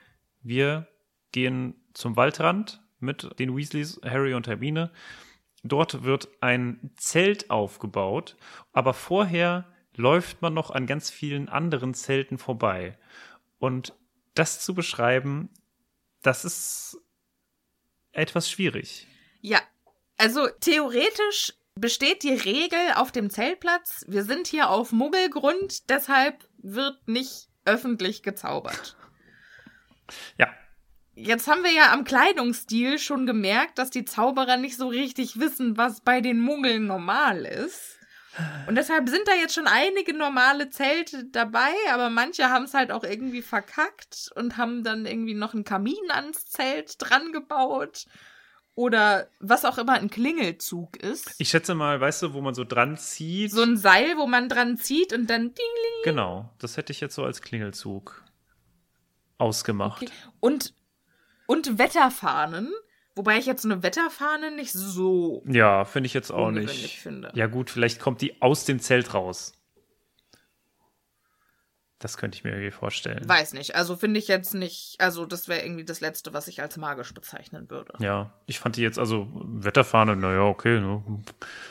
Wir 0.45 0.86
gehen 1.32 1.74
zum 1.95 2.16
Waldrand 2.16 2.82
mit 3.01 3.38
den 3.38 3.57
Weasleys, 3.57 4.01
Harry 4.05 4.34
und 4.34 4.47
Hermine. 4.47 4.92
Dort 5.62 6.05
wird 6.05 6.28
ein 6.40 6.92
Zelt 6.97 7.51
aufgebaut, 7.51 8.36
aber 8.72 8.92
vorher 8.92 9.66
läuft 9.97 10.42
man 10.42 10.53
noch 10.53 10.70
an 10.70 10.86
ganz 10.86 11.11
vielen 11.11 11.49
anderen 11.49 11.95
Zelten 11.95 12.36
vorbei. 12.36 12.99
Und 13.59 13.95
das 14.34 14.61
zu 14.61 14.74
beschreiben, 14.74 15.49
das 16.22 16.45
ist 16.45 16.99
etwas 18.12 18.51
schwierig. 18.51 19.07
Ja, 19.40 19.61
also 20.18 20.49
theoretisch 20.61 21.55
besteht 21.74 22.22
die 22.22 22.34
Regel 22.34 22.92
auf 22.97 23.12
dem 23.12 23.30
Zeltplatz, 23.30 24.05
wir 24.09 24.24
sind 24.24 24.47
hier 24.47 24.68
auf 24.68 24.92
Muggelgrund, 24.92 25.88
deshalb 25.88 26.47
wird 26.59 27.09
nicht 27.09 27.49
öffentlich 27.64 28.22
gezaubert. 28.22 28.97
Ja, 30.38 30.48
Jetzt 31.16 31.46
haben 31.46 31.62
wir 31.62 31.70
ja 31.70 31.92
am 31.92 32.02
Kleidungsstil 32.05 32.98
schon 32.98 33.24
gemerkt, 33.24 33.78
dass 33.78 33.90
die 33.90 34.05
Zauberer 34.05 34.57
nicht 34.57 34.76
so 34.76 34.88
richtig 34.88 35.38
wissen, 35.38 35.76
was 35.76 36.00
bei 36.00 36.20
den 36.20 36.40
Muggeln 36.40 36.86
normal 36.86 37.44
ist. 37.44 37.98
Und 38.66 38.74
deshalb 38.74 39.09
sind 39.09 39.28
da 39.28 39.34
jetzt 39.34 39.55
schon 39.55 39.68
einige 39.68 40.12
normale 40.12 40.68
Zelte 40.70 41.24
dabei, 41.26 41.72
aber 41.92 42.11
manche 42.11 42.50
haben 42.50 42.64
es 42.64 42.74
halt 42.74 42.90
auch 42.90 43.05
irgendwie 43.05 43.42
verkackt 43.42 44.32
und 44.34 44.57
haben 44.57 44.82
dann 44.82 45.07
irgendwie 45.07 45.34
noch 45.34 45.55
einen 45.55 45.62
Kamin 45.62 46.11
ans 46.11 46.46
Zelt 46.46 46.96
dran 46.98 47.32
gebaut. 47.32 48.07
Oder 48.74 49.28
was 49.38 49.64
auch 49.64 49.78
immer 49.78 49.92
ein 49.92 50.11
Klingelzug 50.11 50.96
ist. 50.96 51.36
ich 51.38 51.50
schätze 51.50 51.76
mal, 51.76 52.00
weißt 52.00 52.22
du, 52.22 52.32
wo 52.32 52.40
man 52.40 52.55
so 52.55 52.64
dran 52.64 52.96
zieht. 52.96 53.52
so 53.52 53.62
ein 53.62 53.76
Seil, 53.76 54.16
wo 54.16 54.26
man 54.26 54.48
dran 54.48 54.78
zieht 54.78 55.12
und 55.12 55.30
dann 55.30 55.55
ding, 55.55 55.64
Genau, 56.02 56.50
das 56.59 56.76
hätte 56.76 56.90
ich 56.90 57.00
jetzt 57.00 57.14
so 57.14 57.22
als 57.22 57.40
Klingelzug 57.40 58.24
ausgemacht. 59.39 60.03
Okay. 60.03 60.12
Und, 60.41 60.74
und 61.47 61.78
Wetterfahnen. 61.78 62.72
Wobei 63.16 63.39
ich 63.39 63.47
jetzt 63.47 63.64
eine 63.64 63.85
Wetterfahne 63.85 64.51
nicht 64.51 64.72
so 64.72 65.45
Ja, 65.47 65.85
finde 65.85 66.09
ich 66.09 66.14
jetzt 66.14 66.32
auch 66.32 66.51
nicht. 66.51 66.99
finde. 66.99 67.30
Ja 67.35 67.47
gut, 67.47 67.70
vielleicht 67.70 68.01
kommt 68.01 68.20
die 68.20 68.43
aus 68.43 68.64
dem 68.64 68.80
Zelt 68.80 69.14
raus. 69.14 69.53
Das 72.01 72.16
könnte 72.18 72.37
ich 72.37 72.43
mir 72.45 72.51
irgendwie 72.51 72.72
vorstellen. 72.72 73.26
Weiß 73.26 73.55
nicht. 73.55 73.76
Also 73.76 73.97
finde 73.97 74.18
ich 74.18 74.28
jetzt 74.28 74.53
nicht. 74.53 74.97
Also, 74.99 75.24
das 75.24 75.49
wäre 75.49 75.64
irgendwie 75.64 75.87
das 75.87 76.01
Letzte, 76.01 76.35
was 76.35 76.49
ich 76.49 76.61
als 76.61 76.76
magisch 76.76 77.14
bezeichnen 77.14 77.70
würde. 77.70 77.95
Ja, 77.99 78.35
ich 78.45 78.59
fand 78.59 78.76
die 78.76 78.82
jetzt, 78.82 78.99
also 78.99 79.26
Wetterfahne, 79.32 80.14
naja, 80.14 80.43
okay. 80.43 80.80
Ne? 80.80 81.03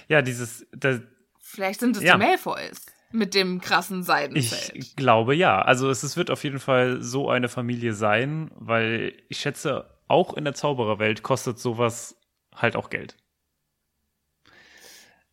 Ja, 0.09 0.22
dieses. 0.22 0.66
Das, 0.72 1.01
Vielleicht 1.41 1.81
sind 1.81 1.97
es 1.97 2.03
Ja. 2.03 2.14
die 2.14 2.24
Malfoys 2.24 2.87
mit 3.11 3.35
dem 3.35 3.61
krassen 3.61 4.03
Seidenzelt. 4.03 4.72
ich 4.74 4.97
glaube 4.97 5.35
ja. 5.35 5.61
Also 5.62 5.91
es, 5.91 6.03
es 6.03 6.16
wird 6.16 6.31
auf 6.31 6.43
jeden 6.45 6.59
Fall 6.59 7.03
so 7.03 7.29
eine 7.31 7.49
Familie 7.49 7.93
sein, 7.93 8.51
weil 8.55 9.14
ich 9.29 9.41
schätze, 9.41 9.95
auch 10.09 10.35
in 10.35 10.45
der 10.45 10.55
Zaubererwelt 10.55 11.22
kostet 11.22 11.59
sowas 11.59 12.16
halt 12.55 12.76
auch 12.76 12.89
Geld. 12.91 13.16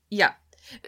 Ja. 0.10 0.36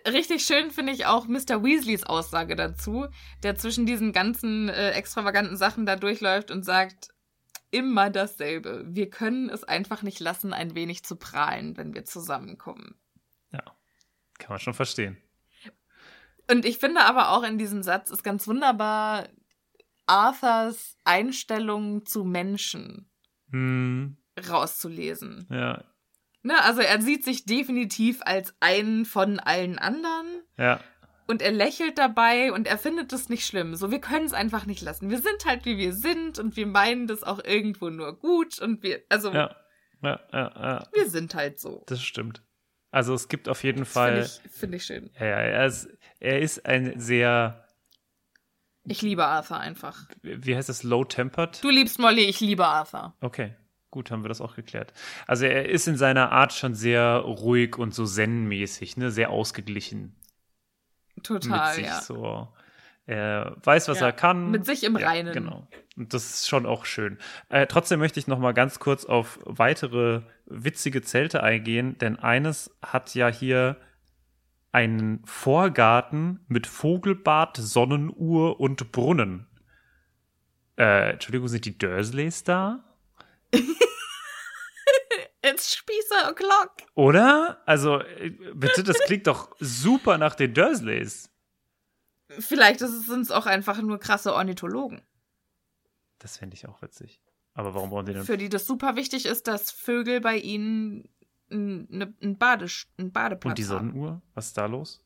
Richtig 0.08 0.44
schön 0.46 0.72
finde 0.72 0.94
ich 0.94 1.06
auch 1.06 1.28
Mr. 1.28 1.64
Weasleys 1.64 2.04
Aussage 2.04 2.56
dazu, 2.56 3.08
der 3.44 3.56
zwischen 3.56 3.86
diesen 3.86 4.12
ganzen 4.12 4.70
äh, 4.70 4.92
extravaganten 4.92 5.58
Sachen 5.58 5.86
da 5.86 5.96
durchläuft 5.96 6.52
und 6.52 6.64
sagt, 6.64 7.10
immer 7.72 8.10
dasselbe. 8.10 8.84
Wir 8.88 9.10
können 9.10 9.50
es 9.50 9.64
einfach 9.64 10.02
nicht 10.02 10.20
lassen, 10.20 10.54
ein 10.54 10.74
wenig 10.76 11.04
zu 11.04 11.16
prahlen, 11.18 11.76
wenn 11.78 11.94
wir 11.94 12.06
zusammenkommen. 12.06 12.96
Ja. 13.52 13.64
Kann 14.40 14.50
man 14.52 14.60
schon 14.60 14.74
verstehen. 14.74 15.18
Und 16.50 16.66
ich 16.66 16.78
finde 16.78 17.02
aber 17.02 17.32
auch 17.32 17.44
in 17.44 17.58
diesem 17.58 17.84
Satz 17.84 18.10
ist 18.10 18.24
ganz 18.24 18.48
wunderbar 18.48 19.28
Arthurs 20.06 20.96
Einstellung 21.04 22.06
zu 22.06 22.24
Menschen 22.24 23.10
Hm, 23.52 24.18
rauszulesen. 24.50 25.48
ja. 25.52 25.84
Ne, 26.48 26.64
also 26.64 26.82
er 26.82 27.02
sieht 27.02 27.24
sich 27.26 27.46
definitiv 27.46 28.20
als 28.22 28.54
einen 28.62 29.04
von 29.06 29.40
allen 29.40 29.78
anderen 29.80 30.28
Ja. 30.58 30.80
und 31.28 31.42
er 31.42 31.52
lächelt 31.52 31.98
dabei 31.98 32.54
und 32.54 32.68
er 32.68 32.78
findet 32.78 33.12
es 33.12 33.28
nicht 33.30 33.46
schlimm. 33.46 33.76
So, 33.76 33.92
wir 33.92 34.00
können 34.00 34.26
es 34.26 34.34
einfach 34.34 34.66
nicht 34.66 34.82
lassen. 34.82 35.10
Wir 35.10 35.20
sind 35.20 35.46
halt 35.46 35.66
wie 35.66 35.78
wir 35.78 35.94
sind 35.94 36.40
und 36.40 36.56
wir 36.56 36.66
meinen 36.68 37.06
das 37.08 37.24
auch 37.24 37.44
irgendwo 37.44 37.90
nur 37.90 38.18
gut 38.18 38.60
und 38.60 38.82
wir, 38.84 39.02
also 39.10 39.34
Ja. 39.34 39.56
Ja, 40.02 40.20
ja, 40.32 40.52
ja. 40.56 40.88
wir 40.94 41.10
sind 41.10 41.34
halt 41.36 41.60
so. 41.60 41.84
Das 41.88 42.02
stimmt. 42.04 42.44
Also 42.92 43.14
es 43.14 43.28
gibt 43.28 43.50
auf 43.50 43.64
jeden 43.64 43.80
Das 43.80 43.92
Fall. 43.92 44.24
finde 44.24 44.30
ich, 44.46 44.52
find 44.52 44.76
ich 44.76 44.86
schön. 44.86 45.10
Ja, 45.20 45.26
er 45.26 45.66
ist, 45.66 45.90
er 46.20 46.40
ist 46.40 46.66
ein 46.66 47.00
sehr, 47.00 47.66
Ich 48.86 49.02
liebe 49.02 49.26
Arthur 49.26 49.60
einfach. 49.60 50.06
wie 50.22 50.56
heißt 50.56 50.70
das, 50.70 50.84
low-tempered? 50.84 51.62
Du 51.64 51.70
liebst 51.70 52.00
Molly, 52.00 52.24
ich 52.26 52.40
liebe 52.40 52.66
Arthur. 52.66 53.16
Okay, 53.22 53.56
gut, 53.92 54.12
haben 54.12 54.24
wir 54.24 54.30
das 54.30 54.42
auch 54.42 54.56
geklärt. 54.56 54.94
Also 55.26 55.46
er 55.46 55.70
ist 55.70 55.88
in 55.88 55.98
seiner 55.98 56.32
Art 56.32 56.54
schon 56.54 56.76
sehr 56.76 57.18
ruhig 57.18 57.78
und 57.78 57.94
so 57.94 58.06
zen-mäßig, 58.06 58.98
ne, 58.98 59.12
sehr 59.12 59.30
ausgeglichen 59.30 60.16
Total, 61.24 61.68
mit 61.68 61.76
sich 61.76 61.86
ja. 61.86 62.02
so. 62.02 62.50
Er 63.06 63.56
weiß, 63.64 63.88
was 63.88 64.02
Ja, 64.02 64.08
er 64.08 64.12
kann. 64.12 64.52
mit 64.52 64.66
sich 64.66 64.84
im 64.84 64.98
ja, 64.98 65.08
Reinen. 65.08 65.34
Genau. 65.34 65.68
Und 65.96 66.14
das 66.14 66.30
ist 66.30 66.50
schon 66.50 66.66
auch 66.66 66.86
schön. 66.86 67.18
Äh, 67.48 67.66
trotzdem 67.66 68.00
möchte 68.00 68.20
ich 68.20 68.28
noch 68.28 68.38
mal 68.38 68.52
ganz 68.52 68.80
kurz 68.80 69.06
auf 69.06 69.40
weitere 69.46 70.22
witzige 70.46 71.02
Zelte 71.02 71.42
eingehen, 71.42 71.98
denn 71.98 72.20
eines 72.20 72.78
hat 72.82 73.16
ja 73.16 73.30
hier 73.30 73.78
einen 74.74 75.26
Vorgarten 75.26 76.42
mit 76.50 76.68
Vogelbad, 76.68 77.58
Sonnenuhr 77.58 78.60
und 78.60 78.92
Brunnen. 78.92 79.48
Äh, 80.78 81.14
Entschuldigung, 81.14 81.48
sind 81.48 81.66
die 81.66 81.78
Dursleys 81.78 82.44
da? 82.44 82.84
It's 85.42 85.76
Spießer 85.76 86.30
o'clock. 86.30 86.72
Oder? 86.96 87.62
Also, 87.66 88.00
äh, 88.02 88.30
bitte, 88.54 88.84
das 88.84 89.00
klingt 89.00 89.28
doch 89.28 89.56
super 89.60 90.18
nach 90.18 90.36
den 90.36 90.54
Dursleys. 90.54 91.30
Vielleicht 92.30 92.80
sind 92.80 93.22
es 93.22 93.32
auch 93.32 93.46
einfach 93.46 93.82
nur 93.82 94.00
krasse 94.00 94.34
Ornithologen, 94.34 95.02
Das 96.20 96.38
fände 96.38 96.56
ich 96.56 96.68
auch 96.68 96.82
witzig. 96.82 97.22
Aber 97.54 97.74
warum 97.74 97.90
wollen 97.90 98.06
die 98.06 98.14
denn 98.14 98.24
für 98.24 98.38
die 98.38 98.50
das 98.50 98.68
super 98.68 98.96
wichtig 98.96 99.26
ist, 99.26 99.48
dass 99.48 99.72
Vögel 99.72 100.20
bei 100.22 100.38
ihnen 100.38 101.10
einen 101.50 102.16
ein 102.22 102.38
Badisch, 102.38 102.88
einen 102.98 103.12
Badeplatz 103.12 103.52
Und 103.52 103.58
die 103.58 103.66
haben. 103.66 103.92
Sonnenuhr? 103.92 104.22
Was 104.34 104.48
ist 104.48 104.58
da 104.58 104.66
los? 104.66 105.02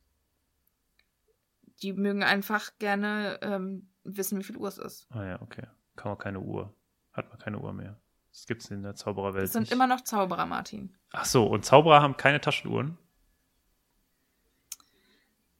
Die 1.82 1.92
mögen 1.92 2.22
einfach 2.24 2.72
gerne 2.78 3.38
ähm, 3.42 3.88
wissen, 4.04 4.38
wie 4.38 4.42
viel 4.44 4.56
Uhr 4.56 4.68
es 4.68 4.78
ist. 4.78 5.06
Ah 5.10 5.24
ja, 5.24 5.40
okay. 5.40 5.66
Kann 5.96 6.10
man 6.10 6.18
keine 6.18 6.40
Uhr. 6.40 6.74
Hat 7.12 7.28
man 7.28 7.38
keine 7.38 7.58
Uhr 7.60 7.72
mehr. 7.72 8.00
Das 8.32 8.46
gibt's 8.46 8.70
in 8.70 8.82
der 8.82 8.94
Zaubererwelt 8.94 9.44
Das 9.44 9.52
sind 9.52 9.62
nicht. 9.62 9.72
immer 9.72 9.86
noch 9.86 10.00
Zauberer, 10.02 10.46
Martin. 10.46 10.96
Ach 11.12 11.24
so, 11.26 11.44
und 11.46 11.64
Zauberer 11.64 12.00
haben 12.02 12.16
keine 12.16 12.40
Taschenuhren? 12.40 12.96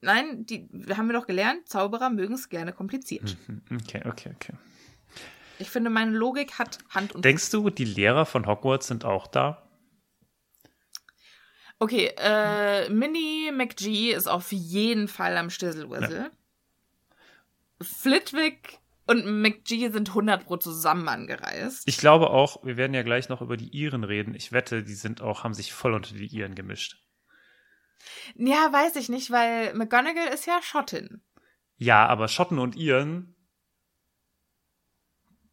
Nein, 0.01 0.45
die 0.47 0.69
haben 0.97 1.07
wir 1.07 1.13
doch 1.13 1.27
gelernt, 1.27 1.69
Zauberer 1.69 2.11
mögen 2.11 2.35
es 2.35 2.49
gerne 2.49 2.73
kompliziert. 2.73 3.37
Hm, 3.47 3.63
Okay, 3.83 4.03
okay, 4.07 4.33
okay. 4.35 4.55
Ich 5.59 5.71
finde, 5.71 5.91
meine 5.91 6.11
Logik 6.11 6.59
hat 6.59 6.79
Hand 6.91 7.15
und 7.15 7.25
Denkst 7.25 7.51
du, 7.51 7.71
die 7.71 7.85
Lehrer 7.85 8.27
von 8.27 8.47
Hogwarts 8.47 8.89
sind 8.89 9.05
auch 9.05 9.29
da? 9.29 9.63
Okay, 11.79 12.13
äh, 12.17 12.89
Minnie 12.89 13.53
McGee 13.53 14.13
ist 14.13 14.27
auf 14.29 14.51
jeden 14.51 15.07
Fall 15.09 15.37
am 15.37 15.51
Stisselwissel. 15.51 16.31
Flitwick 17.81 18.79
und 19.07 19.27
McGee 19.27 19.91
sind 19.91 20.09
100 20.11 20.45
pro 20.45 20.57
zusammen 20.57 21.09
angereist. 21.09 21.83
Ich 21.87 21.99
glaube 21.99 22.31
auch, 22.31 22.65
wir 22.65 22.77
werden 22.77 22.95
ja 22.95 23.03
gleich 23.03 23.29
noch 23.29 23.43
über 23.43 23.57
die 23.57 23.69
Iren 23.69 24.05
reden. 24.05 24.35
Ich 24.35 24.53
wette, 24.53 24.83
die 24.83 24.95
sind 24.95 25.21
auch, 25.21 25.45
haben 25.45 25.55
sich 25.55 25.73
voll 25.73 25.95
unter 25.95 26.15
die 26.15 26.27
Iren 26.27 26.55
gemischt. 26.55 26.99
Ja, 28.35 28.73
weiß 28.73 28.97
ich 28.97 29.09
nicht, 29.09 29.31
weil 29.31 29.75
McGonagall 29.75 30.29
ist 30.33 30.47
ja 30.47 30.61
Schottin. 30.63 31.23
Ja, 31.77 32.07
aber 32.07 32.29
Schotten 32.29 32.59
und 32.59 32.77
Iren, 32.77 33.35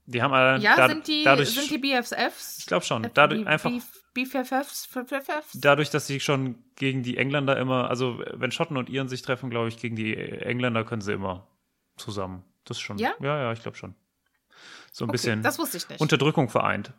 die 0.06 0.22
haben 0.22 0.34
alle 0.34 0.60
Ja, 0.60 0.88
sind 0.88 1.08
die, 1.08 1.24
dadurch, 1.24 1.50
sind 1.52 1.70
die 1.70 1.78
BFFs? 1.78 2.60
ich 2.60 2.66
glaube 2.66 2.86
schon, 2.86 3.04
Äh, 3.04 3.12
dadurch 3.14 3.45
einfach 3.45 3.72
BFFs? 4.14 4.88
BFFs? 4.88 5.52
dadurch, 5.54 5.89
dass 5.91 6.08
sie 6.08 6.20
schon 6.20 6.64
gegen 6.76 7.04
die 7.04 7.18
Engländer 7.18 7.58
immer, 7.58 7.89
also 7.89 8.24
wenn 8.34 8.52
Schotten 8.52 8.78
und 8.78 8.89
Iren 8.89 9.08
sich 9.08 9.22
treffen, 9.22 9.50
glaube 9.50 9.70
ich, 9.70 9.78
gegen 9.78 9.95
die 9.95 10.16
Engländer 10.16 10.84
können 10.84 11.02
sie 11.02 11.14
immer 11.14 11.47
zusammen. 11.95 12.43
Das 12.70 12.80
schon. 12.80 12.97
Ja? 12.97 13.13
Ja, 13.20 13.38
ja, 13.41 13.51
ich 13.53 13.61
glaube 13.61 13.78
schon. 13.78 13.95
So 14.91 15.05
ein 15.05 15.09
Okay, 15.09 15.13
bisschen 15.13 15.43
das 15.43 15.57
wusste 15.59 15.78
ich 15.78 15.89
nicht. 15.89 16.01
Unterdrückung 16.01 16.49
vereint. 16.49 16.93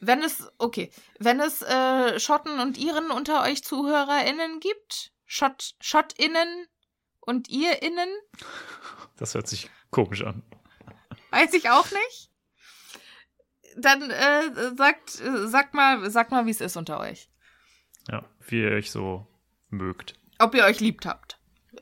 Wenn 0.00 0.22
es, 0.22 0.50
okay, 0.58 0.90
wenn 1.18 1.40
es 1.40 1.62
äh, 1.62 2.18
Schotten 2.20 2.58
und 2.60 2.78
Iren 2.78 3.10
unter 3.10 3.42
euch 3.42 3.62
ZuhörerInnen 3.64 4.60
gibt, 4.60 5.12
Schott, 5.26 5.74
SchottInnen 5.80 6.66
und 7.20 7.48
IrInnen, 7.50 8.08
Das 9.16 9.34
hört 9.34 9.46
sich 9.46 9.68
komisch 9.90 10.22
an. 10.24 10.42
weiß 11.30 11.52
ich 11.54 11.68
auch 11.70 11.86
nicht. 11.90 12.30
Dann 13.76 14.10
äh, 14.10 14.74
sagt, 14.76 15.20
äh, 15.20 15.46
sagt 15.48 15.74
mal, 15.74 16.10
sagt 16.10 16.30
mal, 16.32 16.46
wie 16.46 16.50
es 16.50 16.60
ist 16.60 16.76
unter 16.76 16.98
euch. 16.98 17.30
Ja, 18.10 18.24
wie 18.40 18.62
ihr 18.62 18.70
euch 18.72 18.90
so 18.90 19.26
mögt. 19.68 20.14
Ob 20.38 20.54
ihr 20.54 20.64
euch 20.64 20.80
liebt 20.80 21.06
habt. 21.06 21.38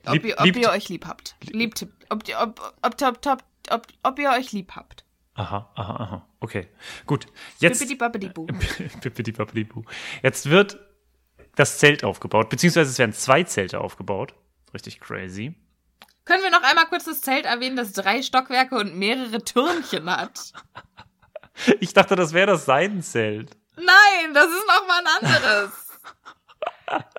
Ob, 0.07 0.15
Lieb- 0.15 0.25
ihr, 0.27 0.37
ob 0.39 0.57
ihr 0.57 0.71
euch 0.71 0.89
lieb 0.89 1.07
habt. 1.07 1.35
Liebt, 1.51 1.87
ob, 2.11 2.29
ihr- 2.29 2.39
ob, 2.41 2.61
ob, 2.83 3.03
ob, 3.03 3.27
ob, 3.27 3.43
ob, 3.71 3.87
ob 4.03 4.19
ihr 4.19 4.31
euch 4.31 4.53
lieb 4.53 4.73
habt. 4.77 5.05
Aha, 5.35 5.71
aha, 5.75 5.97
aha. 5.97 6.27
Okay, 6.41 6.69
gut. 7.07 7.27
Jetzt. 7.61 7.81
Jetzt 10.23 10.51
wird 10.51 10.79
das 11.57 11.79
Zelt 11.79 12.05
aufgebaut, 12.05 12.49
beziehungsweise 12.51 12.91
es 12.91 12.99
werden 12.99 13.13
zwei 13.13 13.43
Zelte 13.45 13.81
aufgebaut. 13.81 14.35
Richtig 14.75 15.01
crazy. 15.01 15.55
Können 16.25 16.43
wir 16.43 16.51
noch 16.51 16.63
einmal 16.63 16.87
kurz 16.87 17.05
das 17.05 17.21
Zelt 17.23 17.47
erwähnen, 17.47 17.77
das 17.77 17.93
drei 17.93 18.23
Stockwerke 18.23 18.77
und 18.77 18.97
mehrere 18.97 19.43
Türmchen 19.43 20.11
hat? 20.11 20.53
Ich 21.81 21.93
dachte, 21.93 22.15
das 22.15 22.35
wäre 22.35 22.47
das 22.47 22.67
Seidenzelt. 22.67 23.51
Nein, 23.75 24.33
das 24.33 24.47
ist 24.47 24.65
noch 24.69 24.87
mal 24.87 25.01
ein 25.01 25.27
anderes. 25.27 25.88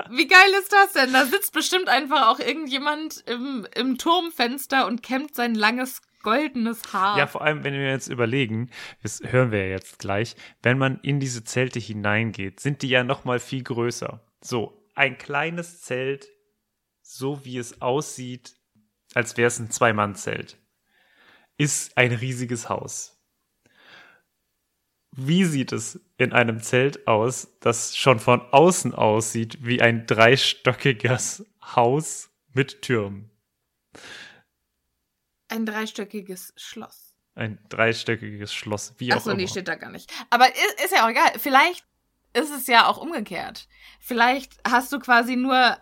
Wie 0.09 0.27
geil 0.27 0.49
ist 0.59 0.71
das 0.73 0.93
denn? 0.93 1.13
Da 1.13 1.25
sitzt 1.25 1.53
bestimmt 1.53 1.87
einfach 1.89 2.27
auch 2.27 2.39
irgendjemand 2.39 3.23
im, 3.27 3.67
im 3.75 3.97
Turmfenster 3.97 4.87
und 4.87 5.03
kämmt 5.03 5.35
sein 5.35 5.55
langes 5.55 6.01
goldenes 6.21 6.93
Haar. 6.93 7.17
Ja, 7.17 7.27
vor 7.27 7.41
allem, 7.41 7.63
wenn 7.63 7.73
wir 7.73 7.89
jetzt 7.89 8.07
überlegen, 8.07 8.69
das 9.03 9.21
hören 9.23 9.51
wir 9.51 9.65
ja 9.65 9.71
jetzt 9.71 9.99
gleich, 9.99 10.35
wenn 10.61 10.77
man 10.77 10.99
in 11.01 11.19
diese 11.19 11.43
Zelte 11.43 11.79
hineingeht, 11.79 12.59
sind 12.59 12.81
die 12.81 12.89
ja 12.89 13.03
noch 13.03 13.25
mal 13.25 13.39
viel 13.39 13.63
größer. 13.63 14.21
So, 14.41 14.85
ein 14.95 15.17
kleines 15.17 15.81
Zelt, 15.81 16.27
so 17.01 17.45
wie 17.45 17.57
es 17.57 17.81
aussieht, 17.81 18.55
als 19.13 19.37
wäre 19.37 19.47
es 19.47 19.59
ein 19.59 19.71
Zwei-Mann-Zelt, 19.71 20.57
ist 21.57 21.97
ein 21.97 22.11
riesiges 22.11 22.69
Haus. 22.69 23.18
Wie 25.11 25.43
sieht 25.43 25.71
es 25.71 25.99
in 26.17 26.33
einem 26.33 26.61
Zelt 26.61 27.07
aus, 27.07 27.47
das 27.61 27.97
schon 27.97 28.19
von 28.19 28.41
außen 28.41 28.93
aussieht 28.93 29.65
wie 29.65 29.81
ein 29.81 30.05
dreistöckiges 30.05 31.45
Haus 31.61 32.29
mit 32.53 32.81
Türmen? 32.81 33.31
Ein 35.47 35.65
dreistöckiges 35.65 36.53
Schloss. 36.55 37.15
Ein 37.35 37.57
dreistöckiges 37.69 38.53
Schloss, 38.53 38.93
wie 38.97 39.11
auch 39.13 39.17
Achso, 39.17 39.31
immer. 39.31 39.37
nee, 39.37 39.47
steht 39.47 39.67
da 39.67 39.75
gar 39.75 39.89
nicht. 39.91 40.11
Aber 40.29 40.47
ist, 40.47 40.83
ist 40.85 40.93
ja 40.93 41.05
auch 41.05 41.09
egal. 41.09 41.31
Vielleicht 41.37 41.85
ist 42.33 42.51
es 42.51 42.67
ja 42.67 42.85
auch 42.87 42.97
umgekehrt. 42.97 43.67
Vielleicht 43.99 44.57
hast 44.67 44.91
du 44.91 44.99
quasi 44.99 45.35
nur 45.35 45.77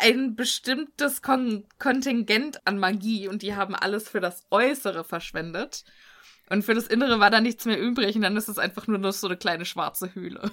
ein 0.00 0.34
bestimmtes 0.34 1.22
Kon 1.22 1.66
Kontingent 1.78 2.66
an 2.66 2.78
Magie 2.78 3.28
und 3.28 3.42
die 3.42 3.54
haben 3.54 3.74
alles 3.74 4.08
für 4.08 4.20
das 4.20 4.46
Äußere 4.50 5.04
verschwendet. 5.04 5.84
Und 6.50 6.64
für 6.64 6.74
das 6.74 6.86
Innere 6.86 7.20
war 7.20 7.30
da 7.30 7.40
nichts 7.40 7.64
mehr 7.64 7.80
übrig 7.80 8.16
und 8.16 8.22
dann 8.22 8.36
ist 8.36 8.48
es 8.48 8.58
einfach 8.58 8.86
nur 8.86 8.98
noch 8.98 9.12
so 9.12 9.26
eine 9.26 9.36
kleine 9.36 9.64
schwarze 9.64 10.14
Höhle. 10.14 10.50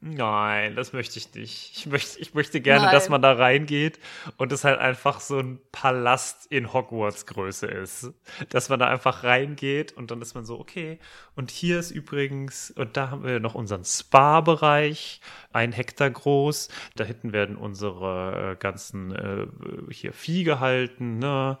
Nein, 0.00 0.76
das 0.76 0.92
möchte 0.92 1.18
ich 1.18 1.34
nicht. 1.34 1.72
Ich 1.74 1.86
möchte, 1.86 2.20
ich 2.20 2.34
möchte 2.34 2.60
gerne, 2.60 2.84
Nein. 2.84 2.92
dass 2.92 3.08
man 3.08 3.22
da 3.22 3.32
reingeht 3.32 3.98
und 4.36 4.52
es 4.52 4.62
halt 4.62 4.78
einfach 4.78 5.20
so 5.20 5.38
ein 5.38 5.58
Palast 5.72 6.46
in 6.52 6.72
Hogwarts-Größe 6.72 7.66
ist. 7.66 8.12
Dass 8.50 8.68
man 8.68 8.78
da 8.78 8.88
einfach 8.88 9.24
reingeht 9.24 9.92
und 9.94 10.10
dann 10.10 10.20
ist 10.20 10.34
man 10.34 10.44
so, 10.44 10.60
okay. 10.60 10.98
Und 11.34 11.50
hier 11.50 11.78
ist 11.78 11.92
übrigens, 11.92 12.70
und 12.70 12.98
da 12.98 13.10
haben 13.10 13.24
wir 13.24 13.40
noch 13.40 13.54
unseren 13.54 13.84
Spa-Bereich, 13.84 15.22
ein 15.52 15.72
Hektar 15.72 16.10
groß. 16.10 16.68
Da 16.94 17.04
hinten 17.04 17.32
werden 17.32 17.56
unsere 17.56 18.52
äh, 18.52 18.56
ganzen 18.56 19.12
äh, 19.12 19.46
hier 19.90 20.12
Vieh 20.12 20.44
gehalten, 20.44 21.18
ne? 21.18 21.58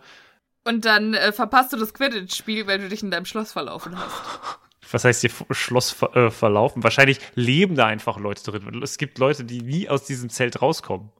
Und 0.66 0.84
dann 0.84 1.14
äh, 1.14 1.30
verpasst 1.30 1.72
du 1.72 1.76
das 1.76 1.94
Quidditch-Spiel, 1.94 2.66
weil 2.66 2.80
du 2.80 2.88
dich 2.88 3.00
in 3.02 3.12
deinem 3.12 3.24
Schloss 3.24 3.52
verlaufen 3.52 3.96
hast. 3.96 4.58
was 4.90 5.04
heißt 5.04 5.20
hier 5.20 5.30
Schloss 5.52 5.92
ver 5.92 6.16
äh, 6.16 6.30
verlaufen? 6.30 6.82
Wahrscheinlich 6.82 7.20
leben 7.36 7.76
da 7.76 7.86
einfach 7.86 8.18
Leute 8.18 8.42
drin. 8.42 8.82
Es 8.82 8.98
gibt 8.98 9.18
Leute, 9.18 9.44
die 9.44 9.62
nie 9.62 9.88
aus 9.88 10.04
diesem 10.04 10.28
Zelt 10.28 10.60
rauskommen. 10.60 11.12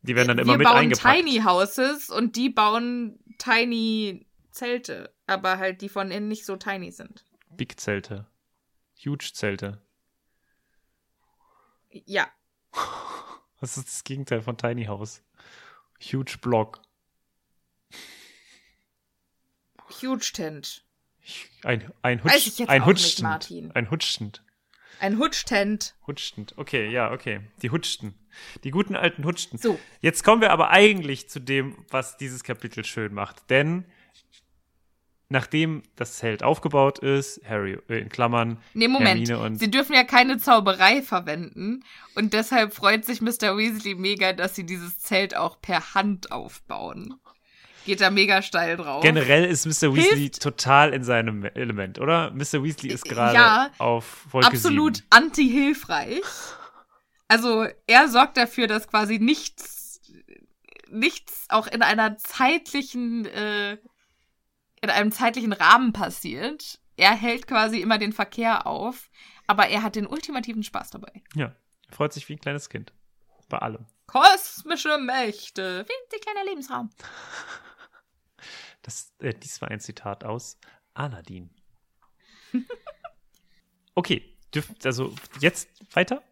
Die 0.00 0.16
werden 0.16 0.28
dann 0.28 0.38
immer 0.38 0.54
Wir 0.54 0.58
mit 0.58 0.66
bauen 0.66 0.76
eingepackt. 0.76 1.16
Tiny 1.16 1.42
Houses 1.42 2.08
und 2.08 2.36
die 2.36 2.48
bauen 2.48 3.18
Tiny 3.36 4.26
Zelte, 4.50 5.12
aber 5.26 5.58
halt 5.58 5.82
die 5.82 5.90
von 5.90 6.10
innen 6.10 6.28
nicht 6.28 6.46
so 6.46 6.56
tiny 6.56 6.92
sind. 6.92 7.24
Big 7.50 7.78
Zelte. 7.78 8.26
Huge 9.04 9.32
Zelte. 9.34 9.82
Ja. 11.90 12.28
Was 13.60 13.76
ist 13.76 13.88
das 13.88 14.04
Gegenteil 14.04 14.40
von 14.40 14.56
Tiny 14.56 14.86
House? 14.86 15.22
Huge 16.00 16.38
Block. 16.40 16.80
Huge 20.04 20.30
Tent. 20.32 20.84
Ein, 21.62 21.90
ein 22.02 22.22
Weiß 22.24 22.34
Hutsch, 22.34 22.46
ich 22.46 22.58
jetzt 22.58 22.68
ein 22.68 22.82
auch 22.82 22.86
nicht, 22.86 22.96
Hutschend. 23.04 23.22
Martin. 23.22 23.70
Ein 23.72 23.90
Hutschend. 23.90 24.42
Ein 25.00 25.18
Hutsch-Tent. 25.18 25.96
Hutschend. 26.06 26.54
Okay, 26.56 26.88
ja, 26.88 27.10
okay. 27.12 27.40
Die 27.62 27.70
Hutschten. 27.70 28.14
Die 28.62 28.70
guten 28.70 28.94
alten 28.94 29.24
Hutschten. 29.24 29.58
So. 29.58 29.78
Jetzt 30.00 30.22
kommen 30.24 30.40
wir 30.40 30.52
aber 30.52 30.70
eigentlich 30.70 31.28
zu 31.28 31.40
dem, 31.40 31.84
was 31.90 32.16
dieses 32.16 32.44
Kapitel 32.44 32.84
schön 32.84 33.12
macht. 33.12 33.50
Denn 33.50 33.84
nachdem 35.28 35.82
das 35.96 36.18
Zelt 36.18 36.42
aufgebaut 36.42 37.00
ist, 37.00 37.40
Harry 37.46 37.78
äh, 37.88 37.98
in 37.98 38.08
Klammern, 38.08 38.58
Nee, 38.72 38.88
Moment. 38.88 39.28
Hermine 39.28 39.38
und 39.40 39.58
Sie 39.58 39.70
dürfen 39.70 39.94
ja 39.94 40.04
keine 40.04 40.38
Zauberei 40.38 41.02
verwenden. 41.02 41.84
Und 42.14 42.32
deshalb 42.32 42.72
freut 42.72 43.04
sich 43.04 43.20
Mr. 43.20 43.56
Weasley 43.56 43.94
mega, 43.96 44.32
dass 44.32 44.54
sie 44.54 44.64
dieses 44.64 45.00
Zelt 45.00 45.36
auch 45.36 45.60
per 45.60 45.94
Hand 45.94 46.30
aufbauen. 46.32 47.14
Geht 47.84 48.00
da 48.00 48.10
mega 48.10 48.40
steil 48.42 48.76
drauf. 48.76 49.02
generell 49.02 49.44
ist 49.44 49.66
Mr. 49.66 49.94
Weasley 49.94 50.28
Hilft- 50.30 50.42
total 50.42 50.92
in 50.94 51.04
seinem 51.04 51.44
Element, 51.44 51.98
oder? 51.98 52.30
Mr. 52.30 52.62
Weasley 52.62 52.90
ist 52.92 53.04
gerade 53.04 53.34
Ja, 53.34 53.70
auf 53.78 54.26
Wolke 54.32 54.46
Absolut 54.48 54.96
7. 54.96 55.06
anti-hilfreich. 55.10 56.22
Also 57.28 57.66
er 57.86 58.08
sorgt 58.08 58.36
dafür, 58.36 58.66
dass 58.66 58.88
quasi 58.88 59.18
nichts, 59.18 60.00
nichts 60.88 61.46
auch 61.48 61.66
in 61.66 61.82
einer 61.82 62.16
zeitlichen, 62.18 63.26
äh, 63.26 63.78
in 64.80 64.90
einem 64.90 65.12
zeitlichen 65.12 65.52
Rahmen 65.52 65.92
passiert. 65.92 66.80
Er 66.96 67.12
hält 67.12 67.46
quasi 67.46 67.80
immer 67.80 67.98
den 67.98 68.12
Verkehr 68.12 68.66
auf, 68.66 69.10
aber 69.46 69.68
er 69.68 69.82
hat 69.82 69.96
den 69.96 70.06
ultimativen 70.06 70.62
Spaß 70.62 70.90
dabei. 70.90 71.22
Ja, 71.34 71.54
er 71.88 71.94
freut 71.96 72.12
sich 72.12 72.28
wie 72.28 72.34
ein 72.34 72.40
kleines 72.40 72.68
Kind. 72.68 72.92
Bei 73.48 73.58
allem. 73.58 73.86
Kosmische 74.06 74.96
Mächte, 74.98 75.80
winzig 75.80 76.20
kleiner 76.22 76.44
Lebensraum. 76.44 76.90
Das, 78.84 79.12
äh, 79.18 79.34
dies 79.34 79.60
war 79.60 79.70
ein 79.70 79.80
Zitat 79.80 80.24
aus 80.24 80.58
Aladdin. 80.92 81.50
okay, 83.94 84.36
dürft, 84.54 84.84
also 84.86 85.14
jetzt 85.40 85.68
weiter? 85.94 86.22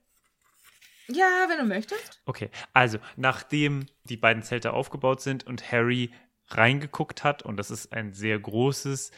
Ja, 1.08 1.46
wenn 1.48 1.58
du 1.58 1.64
möchtest. 1.64 2.20
Okay, 2.26 2.50
also 2.72 2.98
nachdem 3.16 3.86
die 4.04 4.18
beiden 4.18 4.42
Zelte 4.42 4.74
aufgebaut 4.74 5.22
sind 5.22 5.46
und 5.46 5.72
Harry 5.72 6.12
reingeguckt 6.48 7.24
hat, 7.24 7.42
und 7.42 7.56
das 7.56 7.70
ist 7.70 7.92
ein 7.92 8.12
sehr 8.12 8.38
großes, 8.38 9.10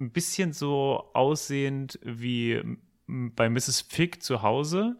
ein 0.00 0.10
bisschen 0.10 0.52
so 0.52 1.10
aussehend 1.12 1.98
wie 2.02 2.62
bei 3.06 3.48
Mrs. 3.48 3.82
Fig 3.82 4.22
zu 4.22 4.42
Hause 4.42 4.98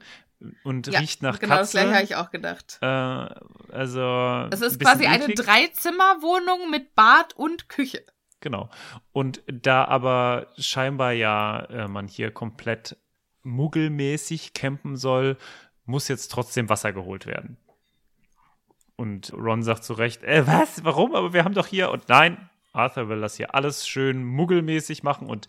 und 0.64 0.86
Ja, 0.88 1.00
riecht 1.00 1.22
nach 1.22 1.38
genau 1.38 1.56
das 1.56 1.72
Katze. 1.72 1.78
gleiche 1.78 1.94
habe 1.94 2.04
ich 2.04 2.16
auch 2.16 2.30
gedacht. 2.30 2.78
äh, 2.82 2.86
also 2.86 4.46
Es 4.50 4.60
ein 4.62 4.68
ist 4.68 4.78
bisschen 4.78 4.78
quasi 4.78 5.06
eine. 5.06 5.28
Dreizimmerwohnung 5.34 6.70
mit 6.70 6.94
Bad 6.94 7.34
und 7.36 7.68
Küche. 7.68 8.04
Genau. 8.40 8.68
Und 9.12 9.42
da 9.46 9.84
aber 9.86 10.48
scheinbar 10.58 11.12
ja 11.12 11.60
äh, 11.64 11.88
man 11.88 12.06
hier 12.06 12.30
komplett 12.30 12.96
muggelmäßig 13.42 14.52
campen 14.54 14.96
soll, 14.96 15.36
muss 15.84 16.08
jetzt 16.08 16.28
trotzdem 16.32 16.68
Wasser 16.68 16.92
geholt 16.92 17.26
werden. 17.26 17.56
Und 18.96 19.32
Ron 19.32 19.62
sagt 19.62 19.84
zu 19.84 19.92
Recht, 19.94 20.22
äh, 20.24 20.46
was? 20.46 20.84
Warum? 20.84 21.14
Aber 21.14 21.32
wir 21.32 21.44
haben 21.44 21.54
doch 21.54 21.66
hier. 21.66 21.90
Und 21.90 22.08
nein, 22.08 22.50
Arthur 22.72 23.08
will 23.08 23.20
das 23.20 23.36
hier 23.36 23.54
alles 23.54 23.86
schön 23.86 24.24
muggelmäßig 24.24 25.02
machen 25.02 25.28
und 25.28 25.48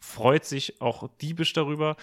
freut 0.00 0.44
sich 0.44 0.80
auch 0.80 1.08
diebisch 1.20 1.52
darüber. 1.52 1.96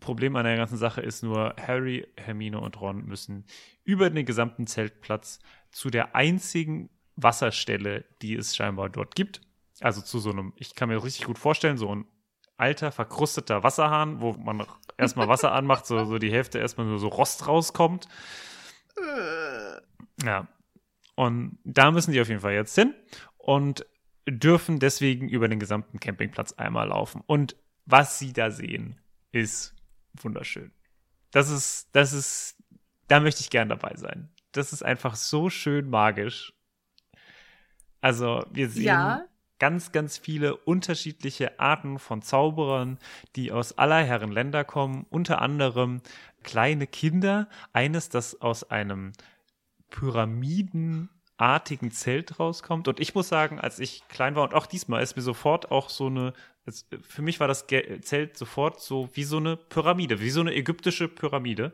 Problem 0.00 0.36
an 0.36 0.44
der 0.44 0.56
ganzen 0.56 0.76
Sache 0.76 1.00
ist 1.00 1.22
nur, 1.22 1.54
Harry, 1.60 2.06
Hermine 2.16 2.60
und 2.60 2.80
Ron 2.80 3.04
müssen 3.06 3.44
über 3.84 4.10
den 4.10 4.26
gesamten 4.26 4.66
Zeltplatz 4.66 5.38
zu 5.70 5.90
der 5.90 6.14
einzigen 6.14 6.90
Wasserstelle, 7.16 8.04
die 8.22 8.34
es 8.34 8.54
scheinbar 8.54 8.88
dort 8.90 9.14
gibt. 9.14 9.40
Also 9.80 10.00
zu 10.00 10.18
so 10.18 10.30
einem, 10.30 10.52
ich 10.56 10.74
kann 10.74 10.88
mir 10.88 11.02
richtig 11.02 11.26
gut 11.26 11.38
vorstellen, 11.38 11.78
so 11.78 11.94
ein 11.94 12.06
alter, 12.56 12.92
verkrusteter 12.92 13.62
Wasserhahn, 13.62 14.20
wo 14.20 14.32
man 14.32 14.66
erstmal 14.96 15.28
Wasser 15.28 15.52
anmacht, 15.52 15.86
so, 15.86 16.04
so 16.04 16.18
die 16.18 16.32
Hälfte 16.32 16.58
erstmal 16.58 16.86
nur 16.86 16.98
so 16.98 17.08
Rost 17.08 17.46
rauskommt. 17.46 18.08
Ja. 20.22 20.48
Und 21.14 21.58
da 21.64 21.90
müssen 21.90 22.12
die 22.12 22.20
auf 22.20 22.28
jeden 22.28 22.40
Fall 22.40 22.54
jetzt 22.54 22.74
hin 22.74 22.94
und 23.38 23.86
dürfen 24.28 24.78
deswegen 24.78 25.28
über 25.28 25.48
den 25.48 25.60
gesamten 25.60 26.00
Campingplatz 26.00 26.52
einmal 26.54 26.88
laufen. 26.88 27.22
Und 27.26 27.56
was 27.84 28.18
sie 28.18 28.32
da 28.32 28.50
sehen, 28.50 29.00
ist 29.32 29.75
wunderschön. 30.22 30.72
Das 31.30 31.50
ist, 31.50 31.88
das 31.92 32.12
ist, 32.12 32.56
da 33.08 33.20
möchte 33.20 33.40
ich 33.40 33.50
gern 33.50 33.68
dabei 33.68 33.94
sein. 33.96 34.30
Das 34.52 34.72
ist 34.72 34.82
einfach 34.82 35.16
so 35.16 35.50
schön 35.50 35.90
magisch. 35.90 36.52
Also, 38.00 38.44
wir 38.50 38.68
sehen 38.70 38.84
Ja. 38.84 39.24
ganz, 39.58 39.92
ganz 39.92 40.18
viele 40.18 40.56
unterschiedliche 40.56 41.58
Arten 41.58 41.98
von 41.98 42.22
Zauberern, 42.22 42.98
die 43.34 43.52
aus 43.52 43.76
aller 43.78 44.02
Herren 44.02 44.30
Länder 44.30 44.64
kommen, 44.64 45.06
unter 45.10 45.42
anderem 45.42 46.00
kleine 46.42 46.86
Kinder. 46.86 47.48
Eines, 47.72 48.08
das 48.08 48.40
aus 48.40 48.70
einem 48.70 49.12
pyramidenartigen 49.90 51.90
Zelt 51.90 52.38
rauskommt. 52.38 52.88
Und 52.88 53.00
ich 53.00 53.14
muss 53.14 53.28
sagen, 53.28 53.60
als 53.60 53.78
ich 53.78 54.06
klein 54.08 54.36
war 54.36 54.44
und 54.44 54.54
auch 54.54 54.66
diesmal 54.66 55.02
ist 55.02 55.16
mir 55.16 55.22
sofort 55.22 55.70
auch 55.70 55.90
so 55.90 56.06
eine, 56.06 56.32
es, 56.66 56.86
für 57.00 57.22
mich 57.22 57.40
war 57.40 57.48
das 57.48 57.66
Zelt 57.66 58.36
sofort 58.36 58.80
so 58.80 59.08
wie 59.14 59.24
so 59.24 59.38
eine 59.38 59.56
Pyramide, 59.56 60.20
wie 60.20 60.30
so 60.30 60.40
eine 60.40 60.54
ägyptische 60.54 61.08
Pyramide. 61.08 61.72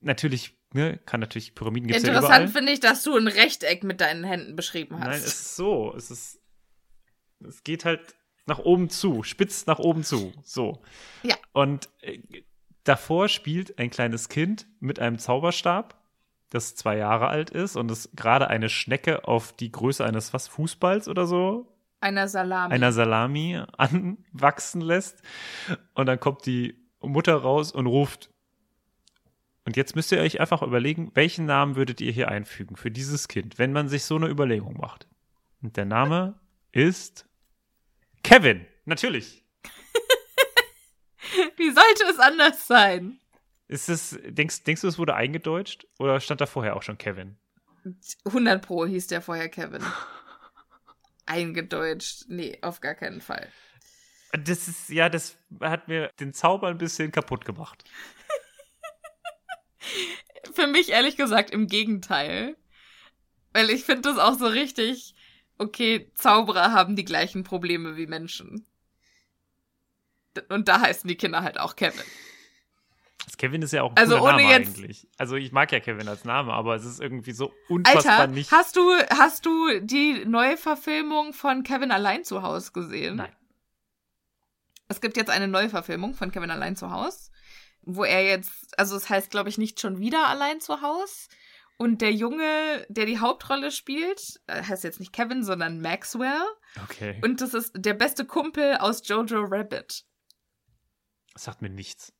Natürlich, 0.00 0.54
ne, 0.72 0.98
kann 1.04 1.20
natürlich 1.20 1.54
Pyramiden 1.54 1.88
gibt's 1.88 2.02
ja. 2.02 2.14
Interessant 2.14 2.50
finde 2.50 2.72
ich, 2.72 2.80
dass 2.80 3.02
du 3.02 3.16
ein 3.16 3.28
Rechteck 3.28 3.84
mit 3.84 4.00
deinen 4.00 4.24
Händen 4.24 4.56
beschrieben 4.56 4.98
hast. 4.98 5.06
Nein, 5.06 5.18
es 5.18 5.26
ist 5.26 5.56
so. 5.56 5.94
Es 5.94 6.10
ist. 6.10 6.40
Es 7.46 7.62
geht 7.64 7.84
halt 7.84 8.14
nach 8.46 8.60
oben 8.60 8.88
zu, 8.88 9.22
spitz 9.22 9.66
nach 9.66 9.78
oben 9.78 10.04
zu. 10.04 10.32
So. 10.42 10.80
Ja. 11.22 11.36
Und 11.52 11.90
äh, 12.00 12.18
davor 12.84 13.28
spielt 13.28 13.78
ein 13.78 13.90
kleines 13.90 14.30
Kind 14.30 14.66
mit 14.80 15.00
einem 15.00 15.18
Zauberstab, 15.18 16.02
das 16.48 16.74
zwei 16.76 16.96
Jahre 16.96 17.28
alt 17.28 17.50
ist 17.50 17.76
und 17.76 17.90
es 17.90 18.08
gerade 18.14 18.48
eine 18.48 18.70
Schnecke 18.70 19.28
auf 19.28 19.52
die 19.52 19.70
Größe 19.70 20.04
eines 20.04 20.32
was 20.32 20.48
Fußballs 20.48 21.08
oder 21.08 21.26
so, 21.26 21.75
Einer 22.00 22.28
Salami. 22.28 22.74
einer 22.74 22.92
Salami 22.92 23.60
anwachsen 23.78 24.80
lässt. 24.80 25.22
Und 25.94 26.06
dann 26.06 26.20
kommt 26.20 26.46
die 26.46 26.78
Mutter 27.00 27.34
raus 27.34 27.72
und 27.72 27.86
ruft. 27.86 28.30
Und 29.64 29.76
jetzt 29.76 29.96
müsst 29.96 30.12
ihr 30.12 30.20
euch 30.20 30.40
einfach 30.40 30.62
überlegen, 30.62 31.10
welchen 31.14 31.46
Namen 31.46 31.74
würdet 31.74 32.00
ihr 32.00 32.12
hier 32.12 32.28
einfügen 32.28 32.76
für 32.76 32.90
dieses 32.90 33.26
Kind, 33.26 33.58
wenn 33.58 33.72
man 33.72 33.88
sich 33.88 34.04
so 34.04 34.14
eine 34.14 34.28
Überlegung 34.28 34.76
macht. 34.76 35.08
Und 35.60 35.76
der 35.76 35.86
Name 35.86 36.38
ist 36.70 37.26
Kevin. 38.22 38.64
Natürlich. 38.84 39.44
Wie 41.56 41.70
sollte 41.70 42.04
es 42.10 42.18
anders 42.20 42.66
sein? 42.68 43.18
Ist 43.66 43.88
es, 43.88 44.16
denkst, 44.24 44.62
denkst 44.62 44.82
du, 44.82 44.88
es 44.88 44.98
wurde 44.98 45.16
eingedeutscht 45.16 45.86
oder 45.98 46.20
stand 46.20 46.40
da 46.40 46.46
vorher 46.46 46.76
auch 46.76 46.82
schon 46.82 46.98
Kevin? 46.98 47.36
100 48.24 48.64
Pro 48.64 48.86
hieß 48.86 49.08
der 49.08 49.22
vorher 49.22 49.48
Kevin. 49.48 49.82
Eingedeutscht. 51.26 52.24
Nee, 52.28 52.58
auf 52.62 52.80
gar 52.80 52.94
keinen 52.94 53.20
Fall. 53.20 53.50
Das 54.32 54.68
ist, 54.68 54.88
ja, 54.88 55.08
das 55.08 55.36
hat 55.60 55.88
mir 55.88 56.10
den 56.20 56.32
Zauber 56.32 56.68
ein 56.68 56.78
bisschen 56.78 57.12
kaputt 57.12 57.44
gemacht. 57.44 57.84
Für 60.54 60.66
mich 60.66 60.90
ehrlich 60.90 61.16
gesagt 61.16 61.50
im 61.50 61.66
Gegenteil. 61.66 62.56
Weil 63.52 63.70
ich 63.70 63.84
finde 63.84 64.02
das 64.02 64.18
auch 64.18 64.34
so 64.34 64.46
richtig, 64.46 65.14
okay, 65.58 66.10
Zauberer 66.14 66.72
haben 66.72 66.96
die 66.96 67.04
gleichen 67.04 67.42
Probleme 67.42 67.96
wie 67.96 68.06
Menschen. 68.06 68.66
Und 70.50 70.68
da 70.68 70.82
heißen 70.82 71.08
die 71.08 71.16
Kinder 71.16 71.42
halt 71.42 71.58
auch 71.58 71.76
Kevin. 71.76 72.04
Das 73.26 73.36
Kevin 73.36 73.60
ist 73.60 73.72
ja 73.72 73.82
auch 73.82 73.90
ein 73.90 73.98
Also 73.98 74.18
ohne 74.18 74.38
Name 74.38 74.42
jetzt- 74.50 74.76
eigentlich. 74.78 75.08
Also 75.18 75.36
ich 75.36 75.52
mag 75.52 75.70
ja 75.72 75.80
Kevin 75.80 76.08
als 76.08 76.24
Name, 76.24 76.52
aber 76.52 76.74
es 76.76 76.84
ist 76.84 77.00
irgendwie 77.00 77.32
so 77.32 77.52
unfassbar 77.68 78.20
Alter, 78.20 78.32
nicht. 78.32 78.50
hast 78.52 78.76
du, 78.76 78.88
hast 79.10 79.44
du 79.44 79.80
die 79.80 80.24
Neuverfilmung 80.24 81.32
von 81.32 81.62
Kevin 81.64 81.90
allein 81.90 82.24
zu 82.24 82.42
Hause 82.42 82.72
gesehen? 82.72 83.16
Nein. 83.16 83.34
Es 84.88 85.00
gibt 85.00 85.16
jetzt 85.16 85.30
eine 85.30 85.48
Neuverfilmung 85.48 86.14
von 86.14 86.30
Kevin 86.30 86.50
allein 86.52 86.76
zu 86.76 86.90
Haus, 86.92 87.32
wo 87.82 88.04
er 88.04 88.24
jetzt, 88.24 88.78
also 88.78 88.96
es 88.96 89.10
heißt, 89.10 89.30
glaube 89.30 89.48
ich, 89.48 89.58
nicht 89.58 89.80
schon 89.80 89.98
wieder 89.98 90.28
allein 90.28 90.60
zu 90.60 90.80
Haus. 90.80 91.28
Und 91.78 92.00
der 92.00 92.12
Junge, 92.12 92.86
der 92.88 93.04
die 93.04 93.18
Hauptrolle 93.18 93.70
spielt, 93.70 94.40
äh, 94.46 94.62
heißt 94.62 94.82
jetzt 94.84 94.98
nicht 95.00 95.12
Kevin, 95.12 95.42
sondern 95.44 95.80
Maxwell. 95.82 96.40
Okay. 96.84 97.20
Und 97.22 97.40
das 97.42 97.52
ist 97.52 97.72
der 97.76 97.92
beste 97.92 98.24
Kumpel 98.24 98.76
aus 98.78 99.06
Jojo 99.06 99.44
Rabbit. 99.44 100.04
Das 101.34 101.44
sagt 101.44 101.60
mir 101.60 101.68
nichts. 101.68 102.14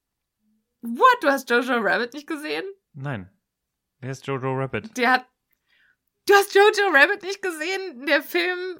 What? 0.86 1.22
Du 1.22 1.28
hast 1.28 1.50
Jojo 1.50 1.78
Rabbit 1.78 2.14
nicht 2.14 2.26
gesehen? 2.26 2.64
Nein. 2.92 3.30
Wer 4.00 4.10
ist 4.10 4.26
Jojo 4.26 4.52
Rabbit? 4.54 4.96
Der 4.96 5.12
hat. 5.12 5.26
Du 6.26 6.34
hast 6.34 6.54
Jojo 6.54 6.90
Rabbit 6.92 7.22
nicht 7.22 7.42
gesehen? 7.42 8.06
Der 8.06 8.22
Film 8.22 8.76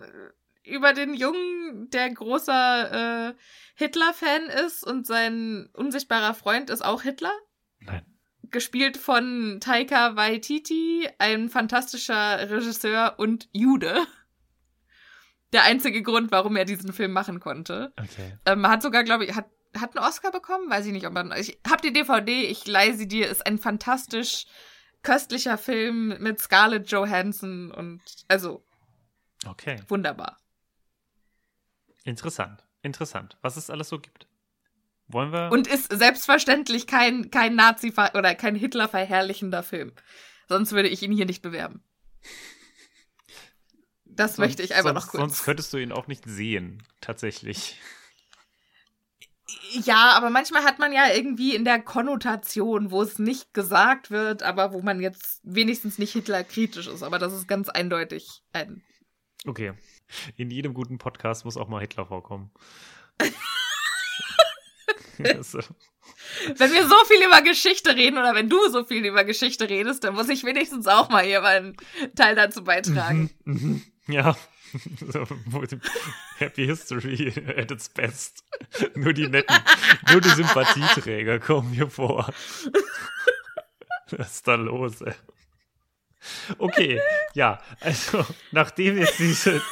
über 0.67 0.93
den 0.93 1.15
Jungen, 1.15 1.89
der 1.91 2.11
großer 2.11 3.29
äh, 3.31 3.35
Hitler-Fan 3.77 4.47
ist 4.67 4.85
und 4.85 5.07
sein 5.07 5.69
unsichtbarer 5.73 6.35
Freund 6.35 6.71
ist 6.71 6.85
auch 6.85 7.03
Hitler? 7.03 7.33
Nein. 7.79 8.05
Gespielt 8.51 8.97
von 8.97 9.59
Taika 9.61 10.17
Waititi, 10.17 11.09
ein 11.19 11.49
fantastischer 11.49 12.51
Regisseur 12.51 13.15
und 13.19 13.49
Jude. 13.53 14.07
Der 15.53 15.63
einzige 15.65 16.03
Grund, 16.03 16.33
warum 16.33 16.57
er 16.57 16.65
diesen 16.65 16.93
Film 16.93 17.13
machen 17.13 17.41
konnte. 17.41 17.93
Okay. 17.97 18.37
Ähm, 18.45 18.67
hat 18.67 18.83
sogar, 18.83 19.05
glaube 19.05 19.25
ich, 19.25 19.35
hat, 19.35 19.47
hat 19.81 19.97
einen 19.97 20.05
Oscar 20.07 20.31
bekommen? 20.33 20.71
Weiß 20.71 20.87
ich 20.87 20.93
nicht, 20.93 21.07
ob 21.07 21.13
man. 21.13 21.33
Ich 21.37 21.59
hab 21.69 21.83
die 21.83 21.93
DVD, 21.93 22.43
ich 22.45 22.67
leih 22.67 22.93
sie 22.93 23.09
dir. 23.09 23.29
Ist 23.29 23.47
ein 23.47 23.59
fantastisch 23.59 24.47
köstlicher 25.03 25.57
Film 25.59 26.17
mit 26.21 26.41
Scarlett 26.41 26.91
Johansson 26.91 27.71
und 27.71 28.01
also 28.29 28.65
Okay. 29.47 29.81
wunderbar. 29.89 30.39
Interessant. 32.05 32.65
Interessant. 32.83 33.37
Was 33.43 33.57
es 33.57 33.71
alles 33.71 33.89
so 33.89 33.99
gibt. 33.99 34.27
Wollen 35.09 35.33
wir. 35.33 35.51
Und 35.53 35.67
ist 35.69 35.93
selbstverständlich 35.93 36.87
kein, 36.87 37.31
kein 37.31 37.55
Nazi- 37.55 37.93
oder 38.15 38.35
kein 38.35 38.57
Hitler-verherrlichender 38.57 39.63
Film. 39.63 39.93
Sonst 40.49 40.73
würde 40.73 40.89
ich 40.89 41.03
ihn 41.03 41.13
hier 41.13 41.27
nicht 41.27 41.43
bewerben. 41.43 41.83
Das 44.05 44.33
sonst- 44.33 44.39
möchte 44.39 44.63
ich 44.63 44.75
einfach 44.75 44.91
sonst, 44.91 45.05
noch 45.05 45.11
kurz. 45.13 45.21
Sonst 45.21 45.45
könntest 45.45 45.73
du 45.73 45.77
ihn 45.79 45.93
auch 45.93 46.07
nicht 46.07 46.25
sehen, 46.27 46.83
tatsächlich. 47.01 47.79
Ja, 49.71 50.13
aber 50.17 50.31
manchmal 50.31 50.65
hat 50.65 50.79
man 50.79 50.93
ja 50.93 51.13
irgendwie 51.13 51.55
in 51.55 51.65
der 51.65 51.81
Konnotation, 51.81 52.91
wo 52.91 53.03
es 53.03 53.19
nicht 53.19 53.55
gesagt 53.55 54.11
wird, 54.11 54.43
aber 54.43 54.73
wo 54.73 54.83
man 54.83 55.01
jetzt 55.01 55.41
wenigstens 55.45 55.99
nicht 55.99 56.13
Hitler 56.13 56.43
kritisch 56.43 56.89
ist. 56.89 57.03
Aber 57.03 57.19
das 57.19 57.33
ist 57.33 57.47
ganz 57.47 57.69
eindeutig 57.69 58.43
ein. 58.53 58.83
Okay. 59.47 59.73
In 60.37 60.51
jedem 60.51 60.75
guten 60.75 60.99
Podcast 60.99 61.45
muss 61.45 61.57
auch 61.57 61.69
mal 61.69 61.81
Hitler 61.81 62.07
vorkommen. 62.07 62.51
Also, 65.19 65.61
Wenn 66.57 66.73
wir 66.73 66.87
so 66.87 66.95
viel 67.07 67.27
über 67.27 67.43
Geschichte 67.43 67.97
reden 67.97 68.19
oder 68.19 68.35
wenn 68.35 68.49
du 68.49 68.69
so 68.69 68.85
viel 68.85 69.05
über 69.05 69.25
Geschichte 69.25 69.69
redest, 69.69 70.05
dann 70.05 70.15
muss 70.15 70.29
ich 70.29 70.45
wenigstens 70.45 70.87
auch 70.87 71.09
mal 71.09 71.25
hier 71.25 71.41
meinen 71.41 71.77
Teil 72.15 72.35
dazu 72.35 72.63
beitragen. 72.65 73.31
mhm. 73.45 73.83
ja. 74.09 74.37
Happy 76.39 76.67
History 76.67 77.33
at 77.57 77.71
its 77.71 77.89
best. 77.89 78.45
Nur 78.95 79.13
die 79.13 79.29
netten, 79.29 79.57
nur 80.11 80.21
die 80.21 80.29
Sympathieträger 80.31 81.39
kommen 81.39 81.73
hier 81.73 81.89
vor. 81.89 82.33
Was 84.11 84.37
ist 84.37 84.49
da 84.49 84.55
los, 84.55 85.01
ey? 85.03 85.15
Okay, 86.59 87.01
ja, 87.35 87.61
also 87.81 88.25
nachdem 88.51 88.99
jetzt 88.99 89.19
diese 89.19 89.63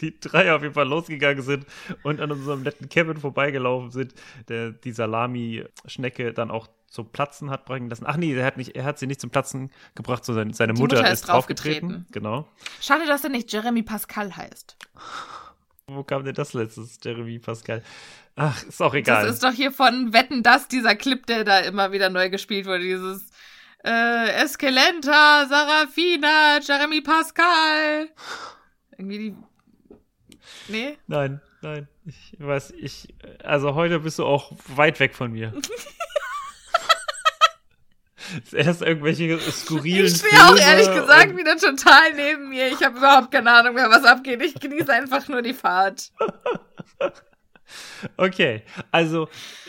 die 0.00 0.18
drei 0.20 0.52
auf 0.52 0.62
jeden 0.62 0.74
Fall 0.74 0.88
losgegangen 0.88 1.42
sind 1.42 1.66
und 2.02 2.20
an 2.20 2.30
unserem 2.30 2.62
netten 2.62 2.88
Kevin 2.88 3.16
vorbeigelaufen 3.16 3.90
sind, 3.90 4.14
der 4.48 4.72
die 4.72 4.92
Salami-Schnecke 4.92 6.32
dann 6.32 6.50
auch 6.50 6.68
zum 6.88 7.10
Platzen 7.10 7.50
hat 7.50 7.64
bringen 7.64 7.90
lassen. 7.90 8.04
Ach 8.06 8.16
nee, 8.16 8.34
er 8.34 8.44
hat, 8.46 8.56
nicht, 8.56 8.76
er 8.76 8.84
hat 8.84 8.98
sie 8.98 9.06
nicht 9.06 9.20
zum 9.20 9.30
Platzen 9.30 9.70
gebracht, 9.94 10.24
sondern 10.24 10.52
seine 10.52 10.74
Die 10.74 10.80
Mutter, 10.80 10.96
Mutter 10.96 11.10
ist 11.10 11.20
ist 11.20 11.28
draufgetreten. 11.28 11.88
draufgetreten. 11.88 12.12
Genau. 12.12 12.48
Schade, 12.80 13.06
dass 13.06 13.24
er 13.24 13.30
nicht 13.30 13.52
Jeremy 13.52 13.82
Pascal 13.82 14.36
heißt. 14.36 14.76
Wo 15.88 16.02
kam 16.02 16.24
denn 16.24 16.34
das 16.34 16.52
letztes, 16.52 16.98
Jeremy 17.02 17.38
Pascal? 17.38 17.82
Ach, 18.34 18.62
ist 18.64 18.82
auch 18.82 18.94
egal. 18.94 19.24
Das 19.24 19.34
ist 19.36 19.44
doch 19.44 19.52
hier 19.52 19.72
von 19.72 20.12
Wetten, 20.12 20.42
das 20.42 20.68
dieser 20.68 20.94
Clip, 20.94 21.24
der 21.26 21.44
da 21.44 21.60
immer 21.60 21.92
wieder 21.92 22.10
neu 22.10 22.28
gespielt 22.28 22.66
wurde. 22.66 22.80
Dieses 22.80 23.30
äh, 23.84 24.30
Eskelenta, 24.42 25.46
Sarafina, 25.48 26.58
Jeremy 26.60 27.00
Pascal. 27.02 28.08
Irgendwie 28.98 29.18
die. 29.18 29.36
Nee? 30.68 30.98
Nein, 31.06 31.40
nein. 31.62 31.88
Ich 32.04 32.34
weiß, 32.38 32.72
ich, 32.72 33.14
also 33.44 33.74
heute 33.74 34.00
bist 34.00 34.18
du 34.18 34.24
auch 34.26 34.52
weit 34.74 34.98
weg 35.00 35.14
von 35.14 35.32
mir. 35.32 35.52
Erst 38.52 38.82
irgendwelche 38.82 39.38
skurrilen 39.38 40.06
Ich 40.06 40.16
stehe 40.16 40.44
auch 40.44 40.56
ehrlich 40.56 40.92
gesagt 40.92 41.36
wieder 41.36 41.56
total 41.56 42.12
neben 42.14 42.48
mir. 42.48 42.68
Ich 42.68 42.82
habe 42.82 42.98
überhaupt 42.98 43.30
keine 43.30 43.52
Ahnung 43.52 43.74
mehr, 43.74 43.90
was 43.90 44.04
abgeht. 44.04 44.42
Ich 44.42 44.54
genieße 44.54 44.92
einfach 44.92 45.28
nur 45.28 45.42
die 45.42 45.54
Fahrt. 45.54 46.10
Okay, 48.16 48.62
also 48.92 49.28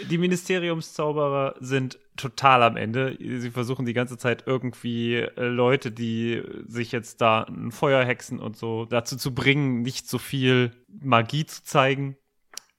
die 0.10 0.18
Ministeriumszauberer 0.18 1.56
sind 1.60 1.98
total 2.16 2.64
am 2.64 2.78
Ende. 2.78 3.18
Sie 3.20 3.50
versuchen 3.50 3.86
die 3.86 3.94
ganze 3.94 4.18
Zeit 4.18 4.44
irgendwie 4.46 5.16
äh, 5.16 5.46
Leute, 5.46 5.92
die 5.92 6.44
sich 6.68 6.92
jetzt 6.92 7.22
da 7.22 7.44
ein 7.44 7.72
Feuer 7.72 8.06
hexen 8.06 8.40
und 8.40 8.58
so 8.58 8.86
dazu 8.86 9.18
zu 9.18 9.34
bringen, 9.34 9.82
nicht 9.82 10.08
so 10.08 10.18
viel 10.18 10.72
Magie 10.88 11.46
zu 11.46 11.64
zeigen. 11.64 12.18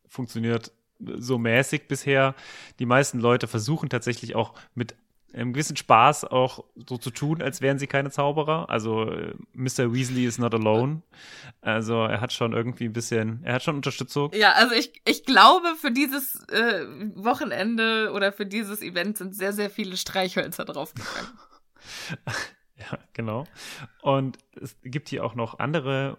Funktioniert 0.07 0.73
so 1.01 1.39
mäßig 1.39 1.89
bisher. 1.89 2.35
Die 2.79 2.87
meisten 2.87 3.21
Leute 3.21 3.47
versuchen 3.47 3.89
tatsächlich 3.89 4.35
auch 4.35 4.55
mit 4.75 4.97
einem 5.35 5.53
gewissen 5.53 5.77
Spaß 5.77 6.25
auch 6.25 6.65
so 6.89 6.97
zu 6.97 7.11
tun, 7.11 7.43
als 7.43 7.61
wären 7.61 7.79
sie 7.79 7.87
keine 7.87 8.11
Zauberer. 8.11 8.71
Also 8.71 9.11
äh, 9.11 9.35
Mr. 9.53 9.93
Weasley 9.93 10.25
is 10.25 10.39
not 10.39 10.55
alone. 10.55 11.03
Also 11.61 12.03
er 12.05 12.21
hat 12.21 12.33
schon 12.33 12.53
irgendwie 12.53 12.87
ein 12.87 12.93
bisschen, 12.93 13.41
er 13.45 13.55
hat 13.55 13.63
schon 13.63 13.77
Unterstützung. 13.77 14.31
Ja, 14.35 14.53
also 14.53 14.75
ich, 14.75 14.93
ich 15.07 15.25
glaube, 15.25 15.75
für 15.79 15.91
dieses 15.91 16.43
äh, 16.49 16.87
Wochenende 17.15 18.13
oder 18.15 18.33
für 18.33 18.47
dieses 18.47 18.81
Event 18.81 19.19
sind 19.19 19.35
sehr, 19.35 19.53
sehr 19.53 19.71
viele 19.71 19.97
Streichhölzer 19.97 20.65
draufgegangen. 20.65 21.31
ja, 22.77 22.99
genau. 23.13 23.45
Und 24.03 24.39
es 24.61 24.77
gibt 24.83 25.09
hier 25.09 25.25
auch 25.25 25.35
noch 25.35 25.59
andere 25.59 26.17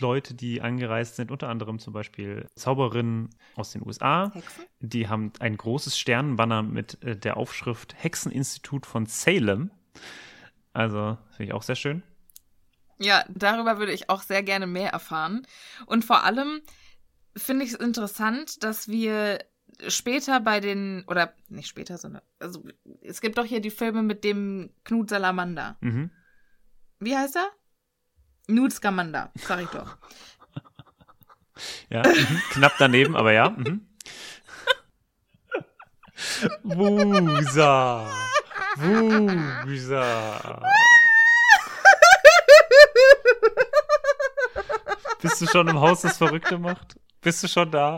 Leute, 0.00 0.34
die 0.34 0.62
angereist 0.62 1.16
sind, 1.16 1.30
unter 1.30 1.48
anderem 1.48 1.78
zum 1.78 1.92
Beispiel 1.92 2.48
Zauberinnen 2.56 3.30
aus 3.54 3.72
den 3.72 3.86
USA. 3.86 4.30
Hexen? 4.32 4.64
Die 4.80 5.08
haben 5.08 5.32
ein 5.40 5.56
großes 5.56 5.98
Sternenbanner 5.98 6.62
mit 6.62 7.02
äh, 7.02 7.16
der 7.16 7.36
Aufschrift 7.36 7.94
Hexeninstitut 8.02 8.86
von 8.86 9.06
Salem. 9.06 9.70
Also, 10.72 11.18
finde 11.30 11.44
ich 11.44 11.52
auch 11.52 11.62
sehr 11.62 11.76
schön. 11.76 12.02
Ja, 12.98 13.24
darüber 13.28 13.78
würde 13.78 13.92
ich 13.92 14.08
auch 14.08 14.22
sehr 14.22 14.42
gerne 14.42 14.66
mehr 14.66 14.90
erfahren. 14.90 15.46
Und 15.86 16.04
vor 16.04 16.24
allem 16.24 16.62
finde 17.36 17.64
ich 17.64 17.72
es 17.72 17.78
interessant, 17.78 18.62
dass 18.62 18.88
wir 18.88 19.40
später 19.88 20.40
bei 20.40 20.60
den, 20.60 21.04
oder 21.08 21.34
nicht 21.48 21.68
später, 21.68 21.98
sondern, 21.98 22.22
also 22.38 22.64
es 23.00 23.20
gibt 23.20 23.38
doch 23.38 23.44
hier 23.44 23.60
die 23.60 23.70
Filme 23.70 24.02
mit 24.02 24.24
dem 24.24 24.70
Knut 24.84 25.10
Salamander. 25.10 25.76
Mhm. 25.80 26.10
Wie 27.00 27.16
heißt 27.16 27.36
er? 27.36 27.50
Knut 28.46 28.72
Scamander, 28.72 29.30
sag 29.34 29.62
ich 29.62 29.68
doch. 29.68 29.96
Ja, 31.88 32.02
mhm. 32.02 32.42
knapp 32.50 32.72
daneben, 32.80 33.14
aber 33.14 33.32
ja. 33.32 33.50
Mhm. 33.50 33.86
Wusa. 36.64 38.10
Wusa. 38.76 40.62
Bist 45.22 45.40
du 45.40 45.46
schon 45.46 45.68
im 45.68 45.80
Haus, 45.80 46.02
das 46.02 46.18
Verrückte 46.18 46.58
macht? 46.58 46.96
Bist 47.20 47.42
du 47.44 47.48
schon 47.48 47.70
da? 47.70 47.96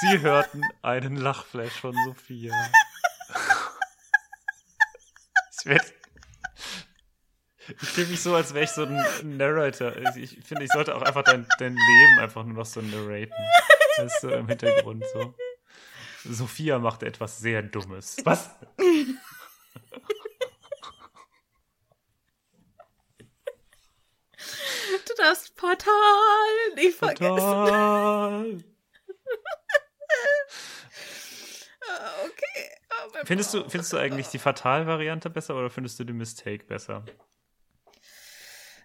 Sie 0.00 0.20
hörten 0.20 0.60
einen 0.82 1.16
Lachflash 1.16 1.80
von 1.80 1.94
Sophia. 2.04 2.52
Ich 5.68 5.74
werd, 5.74 5.94
ich 7.82 7.88
fühle 7.88 8.06
mich 8.06 8.22
so, 8.22 8.34
als 8.34 8.54
wäre 8.54 8.64
ich 8.64 8.70
so 8.70 8.84
ein 8.84 9.36
Narrator. 9.36 9.92
Also 10.04 10.18
Ich 10.18 10.38
finde, 10.44 10.64
ich 10.64 10.70
sollte 10.72 10.94
auch 10.94 11.02
einfach 11.02 11.22
dein, 11.24 11.46
dein 11.58 11.74
Leben 11.74 12.18
einfach 12.20 12.42
nur 12.44 12.54
noch 12.54 12.66
so 12.66 12.80
narraten. 12.80 13.32
Das 13.98 14.14
ist 14.14 14.20
so 14.22 14.30
im 14.30 14.48
Hintergrund 14.48 15.04
so. 15.12 15.34
Sophia 16.24 16.78
macht 16.78 17.02
etwas 17.02 17.38
sehr 17.38 17.62
Dummes. 17.62 18.16
Was? 18.24 18.50
Du 25.06 25.14
darfst 25.16 25.54
Portal 25.56 25.92
nicht 26.76 26.96
vergessen. 26.98 27.26
Total. 27.36 28.58
Ah, 31.90 32.12
Okay. 32.26 32.77
Findest 33.24 33.54
du, 33.54 33.68
findest 33.68 33.92
du 33.92 33.96
eigentlich 33.98 34.28
die 34.28 34.38
Fatal-Variante 34.38 35.30
besser 35.30 35.56
oder 35.56 35.70
findest 35.70 35.98
du 36.00 36.04
die 36.04 36.12
Mistake 36.12 36.64
besser? 36.64 37.04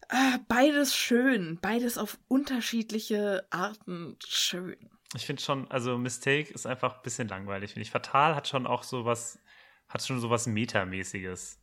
Ah, 0.10 0.38
Beides 0.48 0.96
schön. 0.96 1.60
Beides 1.62 1.98
auf 1.98 2.20
unterschiedliche 2.28 3.46
Arten 3.50 4.18
schön. 4.26 4.78
Ich 5.16 5.26
finde 5.26 5.42
schon, 5.42 5.70
also 5.72 5.98
Mistake 5.98 6.54
ist 6.54 6.66
einfach 6.66 6.98
ein 6.98 7.02
bisschen 7.04 7.28
langweilig, 7.28 7.72
finde 7.74 7.84
ich. 7.84 7.92
Fatal 7.92 8.36
hat 8.36 8.48
schon 8.48 8.68
auch 8.68 8.84
so 8.84 9.06
was, 9.06 9.40
hat 9.88 10.04
schon 10.04 10.20
so 10.20 10.30
was 10.30 10.48
Metamäßiges. 10.48 11.60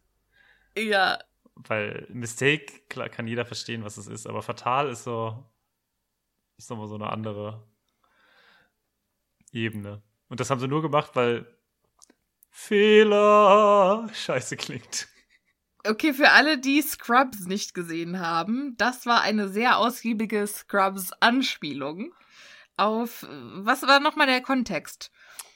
Ja, 0.77 1.19
Weil 1.57 2.07
Mistake, 2.11 2.83
klar, 2.89 3.09
kann 3.09 3.27
jeder 3.27 3.45
verstehen, 3.45 3.85
was 3.85 3.97
es 3.97 4.07
ist, 4.07 4.27
aber 4.27 4.43
Fatal 4.43 4.89
ist 4.89 5.05
so, 5.05 5.45
ist 6.57 6.71
nochmal 6.71 6.87
so 6.89 6.95
eine 6.95 7.11
andere 7.11 7.67
Ebene. 9.53 10.03
Und 10.29 10.41
das 10.41 10.51
haben 10.51 10.61
sie 10.61 10.69
nur 10.69 10.83
gemacht, 10.83 11.11
weil 11.15 11.47
Fehler 12.51 14.09
scheiße 14.13 14.57
klingt. 14.57 15.09
Okay, 15.87 16.13
für 16.13 16.31
alle, 16.31 16.59
die 16.59 16.83
Scrubs 16.83 17.47
nicht 17.47 17.73
gesehen 17.73 18.21
haben, 18.21 18.75
das 18.77 19.07
war 19.07 19.23
eine 19.23 19.49
sehr 19.49 19.79
ausgiebige 19.79 20.47
Scrubs-Anspielung 20.47 22.13
auf, 22.77 23.27
was 23.29 23.83
war 23.83 24.01
nochmal 24.01 24.27
der 24.27 24.41
Kontext? 24.41 25.11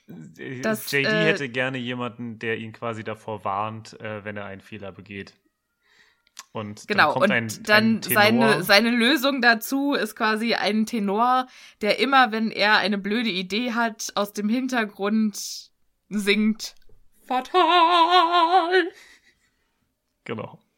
Das, 0.06 0.90
JD 0.90 1.06
äh, 1.06 1.24
hätte 1.24 1.48
gerne 1.48 1.78
jemanden, 1.78 2.38
der 2.38 2.58
ihn 2.58 2.72
quasi 2.72 3.04
davor 3.04 3.44
warnt, 3.44 3.98
äh, 4.00 4.24
wenn 4.24 4.36
er 4.36 4.44
einen 4.44 4.60
Fehler 4.60 4.92
begeht. 4.92 5.34
Und 6.52 6.86
Genau, 6.86 7.14
und 7.16 7.30
ein, 7.30 7.48
dann 7.62 7.96
ein 7.96 8.00
Tenor. 8.02 8.22
seine, 8.22 8.62
seine 8.62 8.90
Lösung 8.90 9.40
dazu 9.40 9.94
ist 9.94 10.14
quasi 10.14 10.54
ein 10.54 10.84
Tenor, 10.84 11.46
der 11.80 11.98
immer, 11.98 12.32
wenn 12.32 12.50
er 12.50 12.76
eine 12.76 12.98
blöde 12.98 13.30
Idee 13.30 13.72
hat, 13.72 14.12
aus 14.14 14.32
dem 14.32 14.48
Hintergrund 14.48 15.70
singt. 16.08 16.74
Fatal! 17.26 18.90
Genau. 20.24 20.58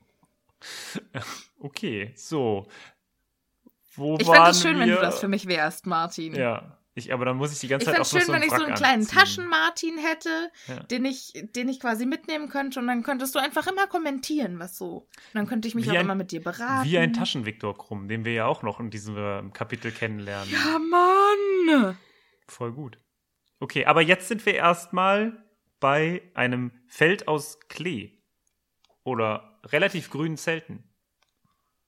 Okay, 1.58 2.12
so. 2.16 2.66
Wo 3.94 4.16
Ich 4.20 4.26
fände 4.26 4.50
es 4.50 4.60
schön, 4.60 4.78
wenn 4.78 4.88
wir? 4.88 4.96
du 4.96 5.00
das 5.00 5.20
für 5.20 5.28
mich 5.28 5.46
wärst, 5.48 5.86
Martin. 5.86 6.34
Ja, 6.34 6.78
ich, 6.94 7.12
aber 7.12 7.24
dann 7.24 7.36
muss 7.38 7.52
ich 7.52 7.58
die 7.60 7.68
ganze 7.68 7.84
Ich 7.90 7.96
Zeit 7.96 7.96
fände 7.96 8.02
auch 8.02 8.06
es 8.06 8.12
noch 8.12 8.20
schön, 8.20 8.26
so 8.26 8.32
wenn 8.34 8.42
einen 8.42 8.50
ich 8.50 8.56
so 8.58 8.64
einen 8.64 8.74
kleinen. 8.74 9.06
Taschen-Martin 9.06 9.98
hätte, 9.98 10.50
Ja. 10.66 10.80
den, 10.84 11.04
ich, 11.06 11.32
den 11.54 11.68
ich 11.70 11.80
quasi 11.80 12.04
mitnehmen 12.04 12.48
könnte 12.50 12.78
und 12.78 12.86
dann 12.88 13.02
könntest 13.02 13.34
du 13.34 13.38
einfach 13.38 13.66
immer 13.66 13.86
kommentieren, 13.86 14.58
was 14.58 14.76
so. 14.76 14.96
Und 14.98 15.08
dann 15.34 15.46
könnte 15.46 15.66
ich 15.66 15.74
mich 15.74 15.86
Wie 15.86 15.90
auch 15.90 15.94
ein- 15.94 16.00
immer 16.02 16.14
mit 16.14 16.30
dir 16.30 16.42
beraten. 16.42 16.84
Wie 16.88 16.98
ein 16.98 17.14
Taschen-Viktor 17.14 17.76
Krumm, 17.76 18.06
den 18.08 18.24
wir 18.26 18.32
ja 18.34 18.46
auch 18.46 18.62
noch 18.62 18.78
in 18.80 18.90
diesem 18.90 19.16
äh, 19.16 19.42
Kapitel 19.52 19.90
kennenlernen. 19.92 20.50
Ja, 20.52 20.78
Mann! 20.78 21.96
Voll 22.48 22.72
gut. 22.72 22.98
Okay, 23.60 23.86
aber 23.86 24.02
jetzt 24.02 24.28
sind 24.28 24.44
wir 24.44 24.54
erstmal 24.54 25.42
bei 25.80 26.22
einem 26.34 26.72
Feld 26.86 27.28
aus 27.28 27.58
Klee. 27.68 28.12
Oder 29.04 29.60
relativ 29.64 30.10
grünen 30.10 30.36
Zelten. 30.36 30.82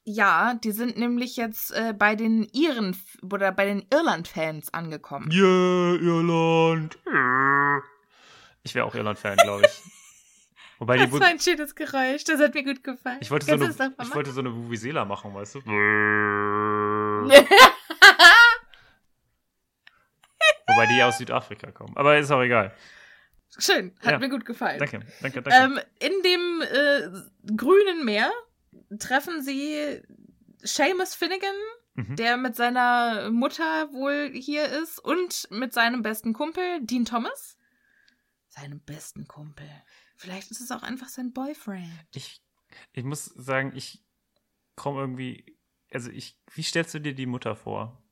Ja, 0.05 0.55
die 0.55 0.71
sind 0.73 0.97
nämlich 0.97 1.37
jetzt 1.37 1.71
äh, 1.73 1.93
bei 1.93 2.15
den 2.15 2.45
Iren 2.53 2.97
oder 3.31 3.53
bei 3.53 3.67
den 3.67 3.85
Irland-Fans 3.93 4.73
angekommen. 4.73 5.31
Yeah, 5.31 5.97
Irland. 6.01 6.97
Ich 8.63 8.75
wäre 8.75 8.87
auch 8.87 8.95
Irland-Fan, 8.95 9.37
glaube 9.37 9.67
ich. 9.67 9.83
Wobei 10.79 10.97
Das 10.97 11.13
war 11.13 11.27
ein 11.27 11.41
schönes 11.41 11.75
Geräusch, 11.75 12.25
das 12.25 12.41
hat 12.41 12.55
mir 12.55 12.63
gut 12.63 12.83
gefallen. 12.85 13.19
ich 13.21 13.31
wollte 13.31 13.47
so 13.47 13.53
eine, 13.53 13.67
ich 14.01 14.15
wollte 14.15 14.31
so 14.31 14.41
eine 14.41 14.55
Vuvuzela 14.55 15.05
machen, 15.05 15.35
weißt 15.35 15.57
du? 15.57 15.59
Wobei 20.69 20.87
die 20.87 20.97
ja 20.97 21.09
aus 21.09 21.19
Südafrika 21.19 21.73
kommen. 21.73 21.97
Aber 21.97 22.17
ist 22.17 22.31
auch 22.31 22.43
egal. 22.43 22.73
Schön, 23.57 23.95
hat 24.01 24.13
Ja. 24.13 24.19
mir 24.19 24.29
gut 24.29 24.45
gefallen. 24.45 24.79
Danke, 24.79 25.01
danke, 25.23 25.43
danke. 25.43 25.81
Ähm, 25.81 25.81
in 26.01 26.23
dem 26.23 26.63
äh, 26.63 27.55
grünen 27.57 28.05
Meer 28.05 28.31
treffen 28.99 29.43
sie 29.43 30.03
Seamus 30.59 31.15
Finnegan, 31.15 31.55
Mhm. 31.95 32.17
der 32.17 32.37
mit 32.37 32.55
seiner 32.55 33.31
Mutter 33.31 33.93
wohl 33.93 34.31
hier 34.33 34.67
ist, 34.67 34.99
und 35.01 35.49
mit 35.51 35.73
seinem 35.73 36.03
besten 36.03 36.33
Kumpel, 36.33 36.81
Dean 36.83 37.05
Thomas. 37.05 37.57
Seinem 38.49 38.81
besten 38.81 39.27
Kumpel. 39.27 39.69
Vielleicht 40.17 40.51
ist 40.51 40.61
es 40.61 40.71
auch 40.71 40.83
einfach 40.83 41.09
sein 41.09 41.33
Boyfriend. 41.33 41.91
Ich, 42.15 42.41
ich 42.93 43.05
muss 43.05 43.25
sagen, 43.25 43.73
ich 43.75 44.05
komme 44.77 45.01
irgendwie. 45.01 45.57
Also, 45.93 46.11
ich, 46.11 46.37
wie 46.55 46.63
stellst 46.63 46.93
du 46.95 47.01
dir 47.01 47.15
die 47.15 47.27
Mutter 47.27 47.57
vor? 47.57 48.03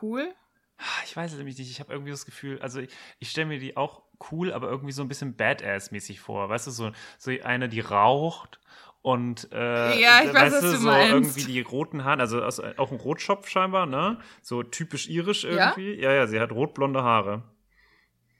Cool. 0.00 0.34
Ah, 0.82 1.02
Ich 1.04 1.14
weiß 1.14 1.32
es 1.32 1.38
nämlich 1.38 1.58
nicht. 1.58 1.70
Ich 1.70 1.78
habe 1.80 1.92
irgendwie 1.92 2.10
das 2.10 2.24
Gefühl, 2.24 2.60
also 2.62 2.80
ich, 2.80 2.90
ich 3.18 3.30
stelle 3.30 3.46
mir 3.48 3.58
die 3.58 3.76
auch 3.76 4.02
cool, 4.32 4.52
aber 4.52 4.68
irgendwie 4.68 4.92
so 4.92 5.02
ein 5.02 5.08
bisschen 5.08 5.36
Badass-mäßig 5.36 6.20
vor. 6.20 6.48
Weißt 6.48 6.66
du, 6.66 6.70
so, 6.70 6.90
so 7.18 7.30
eine, 7.42 7.68
die 7.68 7.80
raucht 7.80 8.60
und 9.02 9.48
äh, 9.52 10.00
Ja, 10.00 10.20
ich 10.22 10.28
weiß, 10.28 10.52
weißt 10.52 10.62
du, 10.62 10.72
du 10.72 10.76
so 10.76 10.86
meinst. 10.88 11.12
irgendwie 11.12 11.44
die 11.44 11.60
roten 11.60 12.04
Haare, 12.04 12.20
also 12.20 12.42
aus, 12.42 12.60
auch 12.60 12.90
ein 12.92 12.98
Rotschopf 12.98 13.48
scheinbar, 13.48 13.86
ne? 13.86 14.18
So 14.42 14.62
typisch 14.62 15.08
irisch 15.08 15.44
Ja? 15.44 15.50
irgendwie. 15.50 15.94
Ja, 16.00 16.12
ja, 16.12 16.26
sie 16.26 16.40
hat 16.40 16.52
rotblonde 16.52 17.02
Haare. 17.02 17.42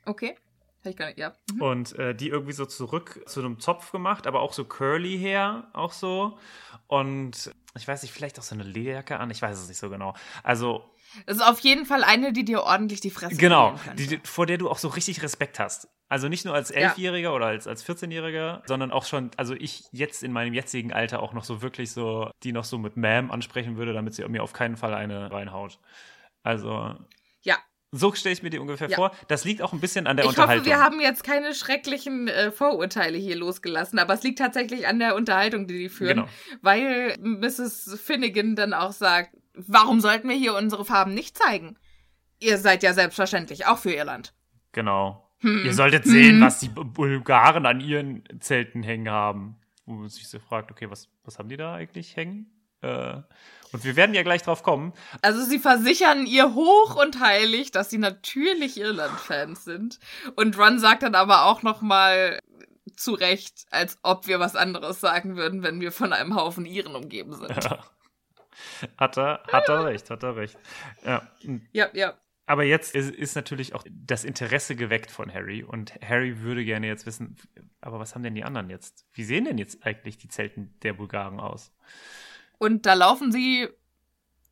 Okay. 0.04 0.36
Hab 0.82 0.90
ich 0.90 0.96
gar 0.96 1.06
nicht, 1.06 1.18
ja. 1.18 1.34
Mhm. 1.52 1.62
Und 1.62 1.98
äh, 1.98 2.14
die 2.14 2.28
irgendwie 2.28 2.52
so 2.52 2.64
zurück 2.64 3.20
zu 3.26 3.40
einem 3.40 3.60
Zopf 3.60 3.92
gemacht, 3.92 4.26
aber 4.26 4.40
auch 4.40 4.54
so 4.54 4.64
curly 4.64 5.18
her, 5.18 5.68
auch 5.74 5.92
so. 5.92 6.38
Und 6.86 7.54
ich 7.76 7.86
weiß 7.86 8.02
nicht, 8.02 8.12
vielleicht 8.12 8.38
auch 8.38 8.42
so 8.42 8.54
eine 8.54 8.64
Lederjacke 8.64 9.18
an, 9.20 9.30
ich 9.30 9.42
weiß 9.42 9.58
es 9.58 9.68
nicht 9.68 9.76
so 9.78 9.90
genau. 9.90 10.14
Also 10.42 10.84
Das 11.26 11.36
ist 11.36 11.42
auf 11.42 11.60
jeden 11.60 11.86
Fall 11.86 12.04
eine, 12.04 12.32
die 12.32 12.44
dir 12.44 12.62
ordentlich 12.62 13.00
die 13.00 13.10
Fresse 13.10 13.36
Genau, 13.36 13.78
die, 13.96 14.20
vor 14.24 14.46
der 14.46 14.58
du 14.58 14.68
auch 14.70 14.78
so 14.78 14.88
richtig 14.88 15.22
Respekt 15.22 15.58
hast. 15.58 15.88
Also 16.08 16.28
nicht 16.28 16.44
nur 16.44 16.54
als 16.54 16.70
Ja. 16.70 16.76
Elfjähriger 16.88 17.34
oder 17.34 17.46
als, 17.46 17.66
als 17.66 17.86
14-Jähriger, 17.86 18.62
sondern 18.66 18.90
auch 18.90 19.04
schon, 19.04 19.30
also 19.36 19.54
ich 19.54 19.84
jetzt 19.92 20.22
in 20.24 20.32
meinem 20.32 20.54
jetzigen 20.54 20.92
Alter 20.92 21.22
auch 21.22 21.32
noch 21.32 21.44
so 21.44 21.62
wirklich 21.62 21.92
so, 21.92 22.30
die 22.42 22.52
noch 22.52 22.64
so 22.64 22.78
mit 22.78 22.94
Ma'am 22.96 23.30
ansprechen 23.30 23.76
würde, 23.76 23.92
damit 23.92 24.14
sie 24.14 24.26
mir 24.28 24.42
auf 24.42 24.52
keinen 24.52 24.76
Fall 24.76 24.94
eine 24.94 25.30
reinhaut. 25.30 25.78
Also, 26.42 26.94
ja. 27.42 27.56
so 27.92 28.12
stelle 28.14 28.32
ich 28.32 28.42
mir 28.42 28.50
die 28.50 28.58
ungefähr 28.58 28.88
Ja. 28.88 28.96
vor. 28.96 29.12
Das 29.28 29.44
liegt 29.44 29.62
auch 29.62 29.72
ein 29.72 29.80
bisschen 29.80 30.06
an 30.06 30.16
der 30.16 30.24
Ich 30.24 30.30
hoffe, 30.30 30.40
Unterhaltung. 30.40 30.66
wir 30.66 30.78
haben 30.80 31.00
jetzt 31.00 31.22
keine 31.22 31.54
schrecklichen 31.54 32.28
äh, 32.28 32.50
Vorurteile 32.50 33.18
hier 33.18 33.36
losgelassen, 33.36 33.98
aber 33.98 34.14
es 34.14 34.22
liegt 34.22 34.38
tatsächlich 34.38 34.86
an 34.88 34.98
der 34.98 35.14
Unterhaltung, 35.14 35.66
die 35.68 35.78
die 35.78 35.88
führen, 35.88 36.16
Genau. 36.16 36.28
weil 36.62 37.16
Mrs. 37.20 38.00
Finnegan 38.02 38.56
dann 38.56 38.74
auch 38.74 38.92
sagt, 38.92 39.36
warum 39.54 40.00
sollten 40.00 40.28
wir 40.28 40.36
hier 40.36 40.54
unsere 40.54 40.84
Farben 40.84 41.14
nicht 41.14 41.36
zeigen? 41.36 41.76
Ihr 42.38 42.58
seid 42.58 42.82
ja 42.82 42.94
selbstverständlich 42.94 43.66
auch 43.66 43.78
für 43.78 43.92
Irland. 43.92 44.32
Genau. 44.72 45.30
Hm. 45.40 45.64
Ihr 45.64 45.74
solltet 45.74 46.04
sehen, 46.04 46.40
was 46.40 46.60
die 46.60 46.68
Bulgaren 46.68 47.66
an 47.66 47.80
ihren 47.80 48.24
Zelten 48.40 48.82
hängen 48.82 49.10
haben. 49.10 49.56
Wo 49.86 49.94
man 49.94 50.08
sich 50.08 50.28
so 50.28 50.38
fragt, 50.38 50.70
okay, 50.70 50.90
was, 50.90 51.08
was 51.24 51.38
haben 51.38 51.48
die 51.48 51.56
da 51.56 51.74
eigentlich 51.74 52.16
hängen? 52.16 52.50
Äh, 52.82 53.16
und 53.72 53.84
wir 53.84 53.96
werden 53.96 54.14
ja 54.14 54.22
gleich 54.22 54.42
drauf 54.42 54.62
kommen. 54.62 54.92
Also 55.22 55.44
sie 55.44 55.58
versichern 55.58 56.26
ihr 56.26 56.54
hoch 56.54 56.96
und 56.96 57.20
heilig, 57.20 57.70
dass 57.70 57.90
sie 57.90 57.98
natürlich 57.98 58.78
Irland-Fans 58.78 59.64
sind. 59.64 59.98
Und 60.36 60.58
Ron 60.58 60.78
sagt 60.78 61.02
dann 61.02 61.14
aber 61.14 61.44
auch 61.44 61.62
noch 61.62 61.80
mal 61.80 62.38
zu 62.96 63.12
Recht, 63.12 63.66
als 63.70 63.98
ob 64.02 64.26
wir 64.26 64.40
was 64.40 64.56
anderes 64.56 65.00
sagen 65.00 65.36
würden, 65.36 65.62
wenn 65.62 65.80
wir 65.80 65.92
von 65.92 66.12
einem 66.12 66.34
Haufen 66.34 66.66
Iren 66.66 66.94
umgeben 66.94 67.34
sind. 67.34 67.50
Hat 68.96 69.16
er, 69.18 69.42
hat 69.50 69.68
er 69.68 69.84
recht, 69.86 70.10
hat 70.10 70.22
er 70.22 70.36
recht. 70.36 70.58
Ja. 71.04 71.22
Ja, 71.72 71.88
ja. 71.92 72.14
Aber 72.46 72.64
jetzt 72.64 72.94
ist, 72.96 73.10
ist 73.14 73.36
natürlich 73.36 73.74
auch 73.74 73.84
das 73.88 74.24
Interesse 74.24 74.74
geweckt 74.74 75.10
von 75.12 75.32
Harry 75.32 75.62
und 75.62 75.92
Harry 76.02 76.40
würde 76.40 76.64
gerne 76.64 76.88
jetzt 76.88 77.06
wissen, 77.06 77.36
aber 77.80 78.00
was 78.00 78.14
haben 78.14 78.24
denn 78.24 78.34
die 78.34 78.42
anderen 78.42 78.70
jetzt? 78.70 79.06
Wie 79.12 79.22
sehen 79.22 79.44
denn 79.44 79.56
jetzt 79.58 79.86
eigentlich 79.86 80.18
die 80.18 80.26
Zelten 80.28 80.74
der 80.82 80.94
Bulgaren 80.94 81.38
aus? 81.38 81.72
Und 82.58 82.86
da 82.86 82.94
laufen 82.94 83.30
sie 83.30 83.68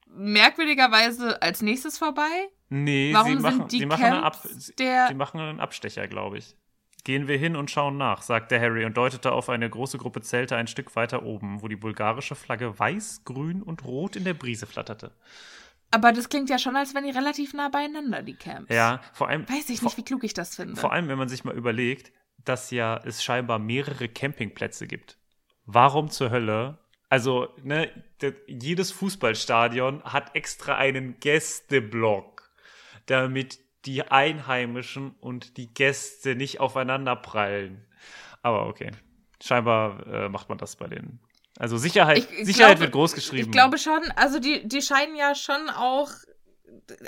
merkwürdigerweise 0.07 1.41
als 1.43 1.63
nächstes 1.63 1.99
vorbei. 1.99 2.49
Nee, 2.69 3.13
Warum 3.15 3.27
sie 3.29 3.33
sind 3.35 3.43
machen, 3.43 3.69
die 3.69 3.79
sie 3.79 3.87
machen, 3.87 4.05
Ab, 4.05 4.37
sie, 4.45 4.75
der- 4.77 5.09
sie 5.09 5.15
machen 5.15 5.41
einen 5.41 5.61
Abstecher, 5.61 6.07
glaube 6.07 6.39
ich. 6.39 6.57
Gehen 7.05 7.27
wir 7.29 7.39
hin 7.39 7.57
und 7.57 7.71
schauen 7.71 7.97
nach, 7.97 8.23
sagte 8.23 8.61
Harry 8.61 8.85
und 8.85 8.97
deutete 8.97 9.33
auf 9.33 9.49
eine 9.49 9.71
große 9.71 9.99
Gruppe 9.99 10.21
Zelte 10.21 10.57
ein 10.57 10.67
Stück 10.67 10.95
weiter 10.97 11.23
oben, 11.23 11.63
wo 11.63 11.69
die 11.69 11.77
bulgarische 11.77 12.35
Flagge 12.35 12.79
weiß, 12.79 13.23
grün 13.25 13.63
und 13.63 13.85
rot 13.85 14.17
in 14.17 14.25
der 14.25 14.35
Brise 14.35 14.67
flatterte. 14.67 15.13
Aber 15.91 16.13
das 16.13 16.29
klingt 16.29 16.51
ja 16.51 16.59
schon, 16.59 16.77
als 16.77 16.95
wenn 16.95 17.05
die 17.05 17.11
relativ 17.11 17.55
nah 17.55 17.71
beieinander, 17.71 18.23
die 18.23 18.35
Camps. 18.35 18.75
Ja, 18.75 19.01
vor 19.15 19.29
allem, 19.29 19.49
Weiß 19.49 19.71
ich 19.71 19.79
vor, 19.81 19.87
nicht, 19.87 19.97
wie 19.97 20.05
klug 20.05 20.23
ich 20.25 20.35
das 20.35 20.57
finde. 20.57 20.77
vor 20.77 20.93
allem, 20.93 21.09
wenn 21.09 21.17
man 21.17 21.29
sich 21.31 21.45
mal 21.45 21.55
überlegt, 21.57 22.13
dass 22.45 22.71
ja 22.71 23.01
es 23.05 23.25
scheinbar 23.25 23.59
mehrere 23.59 24.09
Campingplätze 24.09 24.87
gibt. 24.87 25.17
Warum 25.65 26.11
zur 26.11 26.31
Hölle? 26.31 26.79
Also, 27.09 27.49
ne, 27.63 27.91
jedes 28.47 28.93
Fußballstadion 28.93 30.03
hat 30.05 30.35
extra 30.37 30.77
einen 30.77 31.19
Gästeblock, 31.21 32.51
damit 33.07 33.59
die 33.89 34.03
Einheimischen 34.03 35.11
und 35.21 35.57
die 35.57 35.73
Gäste 35.75 36.37
nicht 36.37 36.61
aufeinander 36.61 37.17
prallen. 37.17 37.85
Aber 38.43 38.67
okay. 38.69 38.93
Scheinbar 39.43 40.07
äh, 40.07 40.29
macht 40.29 40.49
man 40.49 40.59
das 40.59 40.77
bei 40.77 40.87
denen. 40.87 41.21
Also 41.59 41.77
Sicherheit, 41.77 42.19
Ich- 42.19 42.31
ich 42.41 42.47
Sicherheit 42.47 42.73
glaube- 42.77 42.81
wird 42.83 42.93
groß 42.93 43.15
geschrieben. 43.15 43.47
Ich 43.47 43.51
glaube 43.51 43.79
schon, 43.79 44.01
also 44.15 44.39
die, 44.39 44.69
die 44.69 44.83
scheinen 44.83 45.17
ja 45.17 45.35
schon 45.35 45.69
auch, 45.71 46.11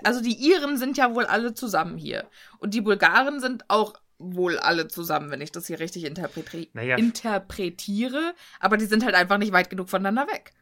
also 0.05 0.20
die 0.22 0.35
Iren 0.35 0.76
sind 0.76 0.97
ja 0.97 1.14
wohl 1.14 1.26
alle 1.26 1.55
zusammen 1.55 1.97
hier. 1.99 2.28
Und 2.59 2.74
die 2.74 2.81
Bulgaren 2.81 3.41
sind 3.41 3.64
auch 3.68 3.95
wohl 4.18 4.59
alle 4.59 4.89
zusammen, 4.89 5.31
wenn 5.31 5.41
ich 5.41 5.53
das 5.53 5.66
hier 5.66 5.78
richtig 5.81 6.05
interpreti 6.05 6.70
Naja. 6.72 6.97
interpretiere. 6.97 8.35
Aber 8.59 8.76
die 8.76 8.87
sind 8.87 9.05
halt 9.05 9.14
einfach 9.14 9.39
nicht 9.39 9.53
weit 9.53 9.70
genug 9.70 9.89
voneinander 9.91 10.26
weg. 10.33 10.53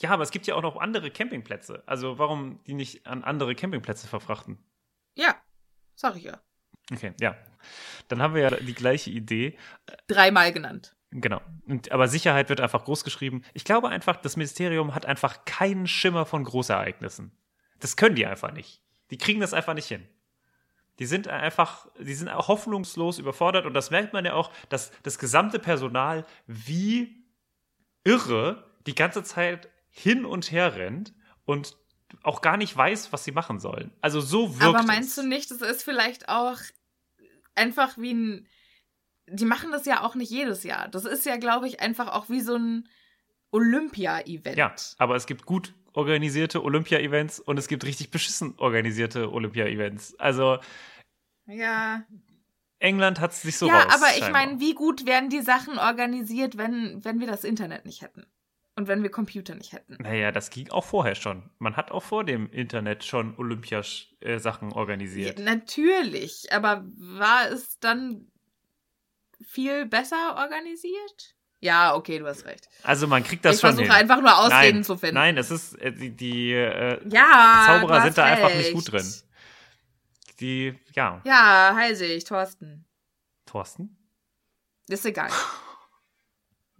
ja, 0.00 0.10
aber 0.10 0.22
es 0.24 0.30
gibt 0.32 0.46
ja 0.48 0.54
auch 0.56 0.62
noch 0.62 0.76
andere 0.76 1.10
Campingplätze. 1.10 1.82
Also 1.86 2.18
warum 2.18 2.60
die 2.66 2.74
nicht 2.74 3.06
an 3.06 3.22
andere 3.24 3.54
Campingplätze 3.54 4.06
verfrachten? 4.08 4.58
Ja, 5.14 5.36
sag 5.94 6.16
ich 6.16 6.24
ja. 6.24 6.40
Okay, 6.92 7.14
ja. 7.20 7.36
Dann 8.08 8.20
haben 8.20 8.34
wir 8.34 8.42
ja 8.42 8.50
die 8.50 8.74
gleiche 8.74 9.10
Idee. 9.10 9.56
Dreimal 10.08 10.52
genannt. 10.52 10.96
Genau. 11.10 11.40
Und, 11.66 11.92
aber 11.92 12.08
Sicherheit 12.08 12.48
wird 12.48 12.60
einfach 12.60 12.84
groß 12.84 13.04
geschrieben. 13.04 13.42
Ich 13.52 13.64
glaube 13.64 13.88
einfach, 13.88 14.16
das 14.16 14.36
Ministerium 14.36 14.94
hat 14.94 15.06
einfach 15.06 15.44
keinen 15.44 15.86
Schimmer 15.86 16.24
von 16.24 16.44
Großereignissen. 16.44 17.36
Das 17.78 17.96
können 17.96 18.16
die 18.16 18.26
einfach 18.26 18.52
nicht. 18.52 18.82
Die 19.10 19.18
kriegen 19.18 19.40
das 19.40 19.52
einfach 19.52 19.74
nicht 19.74 19.88
hin. 19.88 20.08
Die 20.98 21.06
sind 21.06 21.28
einfach, 21.28 21.88
die 21.98 22.14
sind 22.14 22.32
hoffnungslos 22.32 23.18
überfordert 23.18 23.66
und 23.66 23.74
das 23.74 23.90
merkt 23.90 24.12
man 24.12 24.24
ja 24.24 24.34
auch, 24.34 24.52
dass 24.68 24.92
das 25.02 25.18
gesamte 25.18 25.58
Personal 25.58 26.24
wie 26.46 27.26
irre 28.04 28.70
die 28.86 28.94
ganze 28.94 29.22
Zeit 29.22 29.70
hin 29.88 30.24
und 30.24 30.50
her 30.50 30.74
rennt 30.76 31.14
und 31.44 31.76
auch 32.22 32.40
gar 32.42 32.56
nicht 32.56 32.76
weiß, 32.76 33.12
was 33.12 33.24
sie 33.24 33.32
machen 33.32 33.58
sollen. 33.60 33.92
Also 34.00 34.20
so 34.20 34.54
wirkt 34.60 34.74
Aber 34.74 34.82
meinst 34.84 35.10
es. 35.10 35.14
du 35.16 35.28
nicht, 35.28 35.50
das 35.50 35.60
ist 35.60 35.82
vielleicht 35.82 36.28
auch 36.28 36.58
einfach 37.54 37.96
wie 37.98 38.14
ein. 38.14 38.48
Die 39.28 39.44
machen 39.44 39.70
das 39.72 39.86
ja 39.86 40.02
auch 40.02 40.14
nicht 40.14 40.30
jedes 40.30 40.64
Jahr. 40.64 40.88
Das 40.88 41.04
ist 41.04 41.24
ja, 41.26 41.36
glaube 41.36 41.68
ich, 41.68 41.80
einfach 41.80 42.08
auch 42.12 42.28
wie 42.28 42.40
so 42.40 42.56
ein 42.56 42.88
Olympia-Event. 43.52 44.56
Ja, 44.56 44.74
aber 44.98 45.16
es 45.16 45.26
gibt 45.26 45.46
gut 45.46 45.74
organisierte 45.92 46.62
Olympia-Events 46.64 47.38
und 47.40 47.58
es 47.58 47.68
gibt 47.68 47.84
richtig 47.84 48.10
beschissen 48.10 48.54
organisierte 48.58 49.30
Olympia-Events. 49.32 50.18
Also 50.18 50.58
Ja. 51.46 52.02
England 52.78 53.20
hat 53.20 53.30
es 53.32 53.42
sich 53.42 53.56
so 53.58 53.68
ja, 53.68 53.80
raus. 53.82 53.92
aber 53.94 54.06
ich 54.18 54.28
meine, 54.32 54.58
wie 54.58 54.74
gut 54.74 55.06
wären 55.06 55.28
die 55.28 55.42
Sachen 55.42 55.78
organisiert, 55.78 56.56
wenn, 56.56 57.04
wenn 57.04 57.20
wir 57.20 57.26
das 57.28 57.44
Internet 57.44 57.84
nicht 57.84 58.02
hätten? 58.02 58.26
Und 58.74 58.88
wenn 58.88 59.02
wir 59.02 59.10
Computer 59.10 59.54
nicht 59.54 59.72
hätten? 59.72 59.98
Naja, 60.00 60.32
das 60.32 60.48
ging 60.48 60.70
auch 60.70 60.84
vorher 60.84 61.14
schon. 61.14 61.50
Man 61.58 61.76
hat 61.76 61.90
auch 61.90 62.02
vor 62.02 62.24
dem 62.24 62.50
Internet 62.50 63.04
schon 63.04 63.36
Olympiasachen 63.36 64.72
organisiert. 64.72 65.38
Ja, 65.38 65.44
natürlich, 65.44 66.50
aber 66.52 66.82
war 66.96 67.50
es 67.50 67.78
dann 67.80 68.28
viel 69.42 69.84
besser 69.86 70.36
organisiert? 70.38 71.34
Ja, 71.60 71.94
okay, 71.94 72.18
du 72.18 72.26
hast 72.26 72.44
recht. 72.46 72.68
Also 72.82 73.06
man 73.06 73.22
kriegt 73.22 73.44
das 73.44 73.56
ich 73.56 73.60
schon 73.60 73.68
versuche 73.74 73.84
hin. 73.86 73.94
einfach 73.94 74.20
nur 74.20 74.36
Ausreden 74.36 74.76
nein, 74.78 74.84
zu 74.84 74.96
finden. 74.96 75.14
Nein, 75.14 75.36
es 75.36 75.50
ist 75.50 75.74
äh, 75.74 75.92
die, 75.92 76.10
die 76.10 76.52
äh, 76.52 76.98
Ja, 77.08 77.64
Zauberer 77.66 78.02
sind 78.02 78.18
da 78.18 78.24
einfach 78.24 78.48
recht. 78.48 78.58
nicht 78.58 78.72
gut 78.72 78.90
drin. 78.90 79.06
Die, 80.40 80.74
ja, 80.94 81.20
Ja, 81.24 81.72
Heisig, 81.76 82.24
Thorsten. 82.24 82.84
Thorsten? 83.46 83.96
Ist 84.88 85.04
egal. 85.06 85.30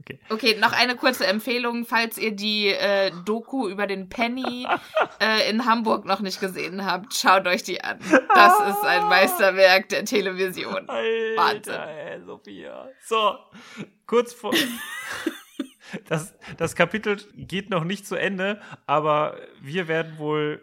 Okay. 0.03 0.19
Okay, 0.31 0.57
noch 0.59 0.73
eine 0.73 0.97
kurze 0.97 1.27
Empfehlung, 1.27 1.85
falls 1.85 2.19
ihr 2.19 2.33
die 2.33 2.69
äh, 2.69 3.13
Doku 3.25 3.69
über 3.69 3.87
den 3.87 4.09
Penny 4.09 4.67
äh, 5.21 5.49
in 5.49 5.65
Hamburg 5.65 6.05
noch 6.05 6.21
nicht 6.21 6.41
gesehen 6.41 6.85
habt, 6.85 7.15
schaut 7.15 7.47
euch 7.47 7.63
die 7.63 7.83
an. 7.83 7.99
Das 8.35 8.55
ist 8.69 8.85
ein 8.85 9.05
Meisterwerk 9.09 9.89
der 9.91 10.05
Television. 10.05 10.89
Wahnsinn. 10.89 11.39
Alter, 11.39 11.89
ey, 11.89 12.21
Sophia. 12.25 12.89
So, 13.05 13.37
kurz 14.07 14.33
vor. 14.33 14.53
Das, 16.09 16.35
das 16.57 16.75
Kapitel 16.75 17.19
geht 17.35 17.69
noch 17.69 17.85
nicht 17.85 18.07
zu 18.07 18.15
Ende, 18.15 18.63
aber 18.87 19.37
wir 19.61 19.89
werden 19.89 20.17
wohl 20.17 20.63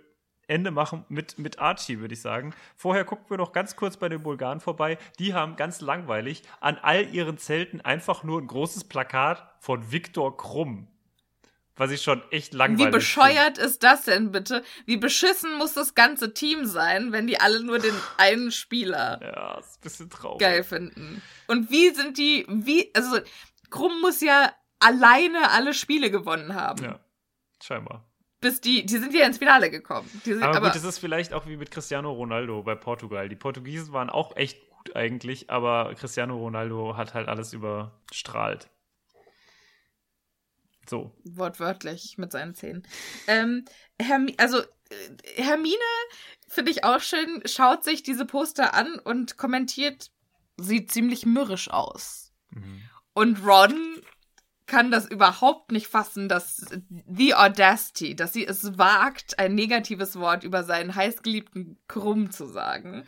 Ende 0.50 0.72
machen 0.72 1.06
mit, 1.10 1.38
mit 1.38 1.60
Archie, 1.60 2.00
würde 2.00 2.14
ich 2.14 2.22
sagen. 2.22 2.54
Vorher 2.76 3.06
gucken 3.06 3.26
wir 3.30 3.38
noch 3.38 3.52
ganz 3.52 3.76
kurz 3.76 3.98
bei 3.98 4.10
den 4.10 4.24
Bulgaren 4.24 4.60
vorbei. 4.60 4.98
Die 5.20 5.34
haben 5.34 5.56
ganz 5.56 5.82
langweilig 5.82 6.44
an 6.60 6.78
all 6.82 7.08
ihren 7.14 7.38
Zelten 7.38 7.82
einfach 7.82 8.24
nur 8.24 8.42
ein 8.42 8.48
großes 8.48 8.86
Plakat 8.86 9.48
von 9.60 9.92
Viktor 9.92 10.36
Krumm. 10.38 10.88
Was 11.76 11.92
ich 11.92 12.02
schon 12.02 12.22
echt 12.30 12.54
langweilig 12.54 12.88
Wie 12.88 12.92
bescheuert 12.92 13.58
ist 13.58 13.84
das 13.84 14.04
denn 14.04 14.34
bitte? 14.34 14.64
Wie 14.86 14.98
beschissen 14.98 15.58
muss 15.58 15.74
das 15.74 15.96
ganze 15.96 16.34
Team 16.34 16.66
sein, 16.66 17.14
wenn 17.14 17.26
die 17.26 17.40
alle 17.40 17.64
nur 17.64 17.80
den 17.80 17.96
einen 18.18 18.52
Spieler 18.52 19.18
finde. 19.20 19.34
Ja, 19.34 19.60
ist 19.60 19.78
ein 19.78 19.82
bisschen 19.82 20.10
traurig. 20.10 20.40
geil 20.40 20.64
finden? 20.66 21.22
Und 21.48 21.72
wie 21.72 21.90
sind 21.92 22.18
die, 22.18 22.46
wie, 22.50 22.92
also 22.94 23.20
Krumm 23.70 24.02
muss 24.02 24.20
ja 24.20 24.52
alleine 24.80 25.52
alle 25.52 25.74
Spiele 25.74 26.12
gewonnen 26.12 26.54
haben. 26.54 26.84
Ja, 26.84 27.00
scheinbar. 27.64 28.09
Bis 28.42 28.62
die, 28.62 28.86
die 28.86 28.98
sind 28.98 29.14
ja 29.14 29.26
ins 29.26 29.38
Finale 29.38 29.70
gekommen. 29.70 30.10
Sind, 30.24 30.42
Aber, 30.42 30.58
aber 30.58 30.68
gut, 30.68 30.78
es 30.78 30.84
ist 30.86 31.00
vielleicht 31.00 31.34
auch 31.34 31.46
wie 31.46 31.58
mit 31.58 31.72
Cristiano 31.72 32.12
Ronaldo 32.12 32.64
bei 32.64 32.76
Portugal. 32.76 33.28
Die 33.28 33.36
Portugiesen 33.36 33.92
waren 33.92 34.10
auch 34.10 34.36
echt 34.38 34.70
gut 34.70 34.96
eigentlich, 34.96 35.50
aber 35.50 35.94
Cristiano 35.96 36.38
Ronaldo 36.38 36.96
hat 36.96 37.14
halt 37.14 37.28
alles 37.28 37.52
überstrahlt. 37.54 38.70
So. 40.90 41.12
Wortwörtlich 41.24 42.18
mit 42.18 42.32
seinen 42.32 42.56
Zähnen. 42.56 42.88
Ähm, 43.28 43.66
Hermi 44.02 44.36
also, 44.38 44.60
äh, 44.60 44.66
Hermine 45.36 45.76
finde 46.48 46.72
ich 46.72 46.84
auch 46.84 47.02
schön, 47.02 47.44
schaut 47.46 47.84
sich 47.84 48.04
diese 48.04 48.26
Poster 48.26 48.74
an 48.74 48.98
und 48.98 49.38
kommentiert, 49.38 50.12
sieht 50.58 50.92
ziemlich 50.92 51.26
mürrisch 51.26 51.70
aus. 51.70 52.32
Mhm. 52.52 52.82
Und 53.14 53.46
Ron 53.46 54.02
kann 54.70 54.92
das 54.92 55.06
überhaupt 55.06 55.72
nicht 55.72 55.88
fassen, 55.88 56.30
dass 56.30 56.66
The 57.08 57.36
Audacity, 57.36 58.16
dass 58.16 58.32
sie 58.32 58.46
es 58.46 58.78
wagt, 58.78 59.40
ein 59.40 59.56
negatives 59.56 60.18
Wort 60.18 60.46
über 60.46 60.64
seinen 60.64 60.96
heißgeliebten 60.96 61.78
Krumm 61.88 62.32
zu 62.32 62.46
sagen. 62.46 63.06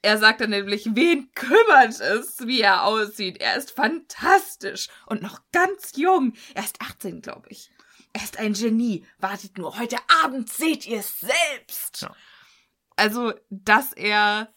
Er 0.00 0.18
sagt 0.18 0.40
dann 0.40 0.50
nämlich, 0.50 0.88
wen 0.94 1.30
kümmert 1.34 2.00
es, 2.00 2.46
wie 2.46 2.60
er 2.60 2.84
aussieht? 2.84 3.40
Er 3.40 3.56
ist 3.56 3.72
fantastisch 3.72 4.88
und 5.06 5.22
noch 5.22 5.40
ganz 5.52 5.92
jung. 5.96 6.32
Er 6.54 6.64
ist 6.64 6.80
18, 6.80 7.20
glaube 7.20 7.48
ich. 7.50 7.70
Er 8.12 8.22
ist 8.22 8.38
ein 8.38 8.52
Genie. 8.54 9.04
Wartet 9.18 9.58
nur, 9.58 9.78
heute 9.78 9.98
Abend 10.22 10.50
seht 10.50 10.86
ihr 10.86 11.00
es 11.00 11.20
selbst. 11.20 12.02
Ja. 12.02 12.14
Also, 12.96 13.32
dass 13.50 13.92
er, 13.92 14.52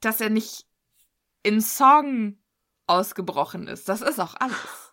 dass 0.00 0.20
er 0.20 0.30
nicht 0.30 0.66
in 1.42 1.60
Song 1.60 2.38
ausgebrochen 2.86 3.68
ist, 3.68 3.88
das 3.88 4.02
ist 4.02 4.18
auch 4.18 4.34
alles. 4.38 4.83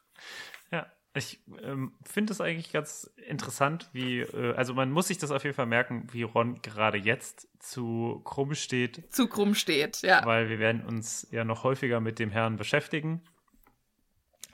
Ich 1.13 1.39
ähm, 1.61 1.93
finde 2.03 2.31
es 2.31 2.39
eigentlich 2.39 2.71
ganz 2.71 3.11
interessant, 3.27 3.89
wie, 3.91 4.21
äh, 4.21 4.53
also 4.55 4.73
man 4.73 4.91
muss 4.91 5.07
sich 5.07 5.17
das 5.17 5.31
auf 5.31 5.43
jeden 5.43 5.55
Fall 5.55 5.65
merken, 5.65 6.07
wie 6.11 6.23
Ron 6.23 6.61
gerade 6.61 6.97
jetzt 6.97 7.49
zu 7.59 8.21
Krumm 8.23 8.55
steht, 8.55 9.13
Zu 9.13 9.27
krumm 9.27 9.53
steht, 9.53 10.01
ja. 10.03 10.25
weil 10.25 10.47
wir 10.47 10.59
werden 10.59 10.85
uns 10.85 11.27
ja 11.31 11.43
noch 11.43 11.65
häufiger 11.65 11.99
mit 11.99 12.17
dem 12.17 12.29
Herrn 12.29 12.55
beschäftigen. 12.55 13.21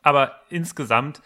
Aber 0.02 0.42
insgesamt, 0.50 1.22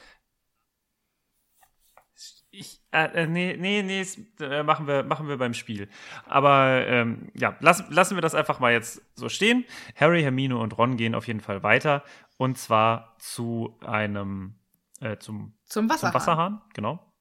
ich, 2.50 2.82
äh, 2.92 3.24
äh, 3.24 3.28
nee, 3.28 3.56
nee, 3.58 3.82
nee, 3.84 4.06
äh, 4.44 4.64
machen, 4.64 4.86
wir, 4.86 5.04
machen 5.04 5.30
wir 5.30 5.38
beim 5.38 5.54
Spiel. 5.54 5.88
Aber 6.26 6.86
ähm, 6.86 7.32
ja, 7.34 7.56
lass, 7.62 7.84
lassen 7.90 8.18
wir 8.18 8.22
das 8.22 8.36
einfach 8.36 8.60
mal 8.60 8.74
jetzt 8.74 9.02
so 9.16 9.30
stehen. 9.30 9.66
Harry, 9.96 10.22
Hermine 10.22 10.58
und 10.58 10.78
Ron 10.78 10.98
gehen 10.98 11.16
auf 11.16 11.28
jeden 11.28 11.40
Fall 11.40 11.64
weiter. 11.64 12.04
Und 12.36 12.58
zwar 12.58 13.16
zu 13.20 13.78
einem, 13.86 14.56
äh, 15.02 15.18
zum, 15.18 15.54
Zum 15.66 15.89
Wasserhahn. 15.89 16.12
zum 16.12 16.22
Wasserhahn, 16.22 16.62
genau. 16.74 17.14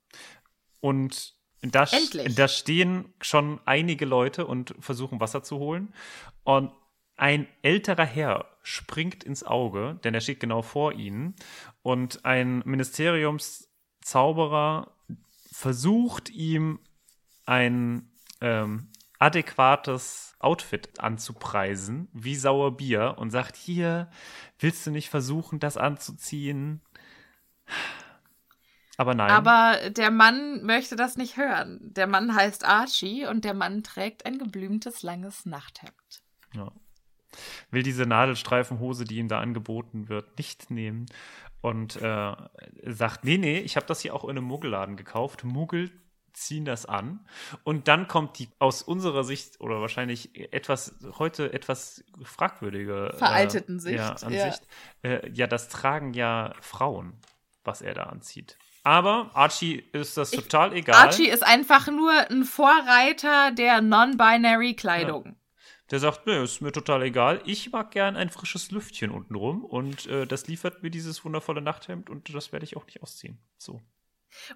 Und 0.81 1.35
da, 1.63 1.87
da 2.37 2.49
stehen 2.49 3.13
schon 3.21 3.61
einige 3.67 4.07
Leute 4.07 4.47
und 4.47 4.75
versuchen 4.81 5.21
Wasser 5.21 5.43
zu 5.43 5.59
holen. 5.59 5.93
Und 6.45 6.73
ein 7.17 7.47
älterer 7.63 8.07
Herr 8.07 8.47
springt 8.63 9.25
ins 9.25 9.45
Auge, 9.45 10.01
denn 10.05 10.15
er 10.15 10.23
steht 10.23 10.41
genau 10.41 10.63
vor 10.63 10.95
ihnen. 10.95 11.35
Und 11.83 12.25
ein 12.25 12.63
Ministeriumszauberer 12.65 14.97
versucht 15.53 16.31
ihm 16.31 16.79
ein 17.45 18.11
ähm, 18.41 18.89
adäquates 19.19 20.35
Outfit 20.39 20.99
anzupreisen, 20.99 22.09
wie 22.15 22.37
sauer 22.37 22.75
Bier, 22.77 23.17
und 23.19 23.31
sagt: 23.31 23.57
Hier, 23.57 24.09
willst 24.59 24.87
du 24.87 24.91
nicht 24.91 25.11
versuchen, 25.11 25.61
das 25.61 25.77
anzuziehen? 25.77 26.81
Aber 28.97 29.15
nein. 29.15 29.31
Aber 29.31 29.91
der 29.91 30.11
Mann 30.11 30.63
möchte 30.63 30.95
das 30.95 31.17
nicht 31.17 31.39
hören. 31.39 31.79
Der 31.81 32.07
Mann 32.07 32.35
heißt 32.35 32.67
Archie 32.67 33.27
und 33.27 33.45
der 33.47 33.55
Mann 33.55 33.83
trägt 33.83 34.27
ein 34.27 34.39
geblümtes 34.39 35.03
langes 35.03 35.47
Nachthemd. 35.47 36.23
Ja. 36.55 36.71
Will 37.71 37.83
diese 37.83 38.05
Nadelstreifenhose, 38.05 39.05
die 39.05 39.17
ihm 39.17 39.29
da 39.29 39.41
angeboten 39.41 40.09
wird, 40.09 40.37
nicht 40.37 40.71
nehmen. 40.71 41.07
Und 41.63 41.97
äh, 41.97 42.35
sagt, 42.85 43.25
nee, 43.25 43.39
nee, 43.39 43.59
ich 43.61 43.77
habe 43.77 43.87
das 43.87 44.01
hier 44.01 44.15
auch 44.15 44.25
in 44.25 44.31
einem 44.31 44.45
Muggelladen 44.45 44.97
gekauft. 44.97 45.45
Muggel 45.45 45.91
ziehen 46.33 46.65
das 46.65 46.87
an. 46.87 47.27
Und 47.65 47.89
dann 47.89 48.09
kommt 48.09 48.39
die 48.39 48.49
aus 48.59 48.83
unserer 48.83 49.25
Sicht 49.25 49.61
oder 49.61 49.81
wahrscheinlich 49.81 50.53
etwas, 50.53 50.95
heute 51.19 51.53
etwas 51.53 52.05
fragwürdige 52.23 53.15
Veralteten 53.17 53.77
äh, 53.77 53.81
Sicht, 53.81 53.97
Ja, 53.97 54.17
ja. 54.17 54.27
Ansicht. 54.27 54.67
Äh, 55.03 55.31
ja, 55.33 55.47
das 55.47 55.69
tragen 55.69 56.15
ja 56.15 56.55
Frauen, 56.61 57.15
was 57.65 57.83
er 57.83 57.95
da 57.95 58.05
anzieht. 58.05 58.59
Aber 58.83 59.31
Archie 59.35 59.85
ist 59.93 60.17
das 60.17 60.31
total 60.31 60.73
egal. 60.73 60.95
Archie 60.95 61.29
ist 61.29 61.43
einfach 61.43 61.89
nur 61.89 62.13
ein 62.31 62.45
Vorreiter 62.45 63.51
der 63.53 63.83
non-binary 63.83 64.75
Kleidung. 64.75 65.37
Der 65.91 65.99
sagt, 65.99 66.27
nö, 66.27 66.45
ist 66.45 66.63
mir 66.63 66.73
total 66.73 67.03
egal. 67.03 67.43
Ich 67.45 67.73
mag 67.73 67.91
gern 67.91 68.17
ein 68.17 68.31
frisches 68.31 68.71
Lüftchen 68.71 69.11
untenrum 69.11 69.65
und 69.65 70.07
äh, 70.07 70.27
das 70.27 70.47
liefert 70.47 70.83
mir 70.83 70.91
dieses 70.91 71.25
wundervolle 71.25 71.61
Nachthemd 71.61 72.09
und 72.09 72.33
das 72.33 72.53
werde 72.53 72.65
ich 72.65 72.77
auch 72.77 72.87
nicht 72.87 73.03
ausziehen. 73.03 73.39
So. 73.59 73.83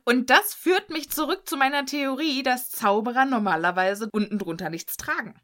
Und 0.05 0.31
das 0.31 0.55
führt 0.55 0.91
mich 0.91 1.11
zurück 1.11 1.49
zu 1.49 1.57
meiner 1.57 1.85
Theorie, 1.85 2.45
dass 2.45 2.71
Zauberer 2.71 3.25
normalerweise 3.25 4.09
unten 4.13 4.39
drunter 4.39 4.71
nichts 4.71 4.97
tragen. 4.97 5.41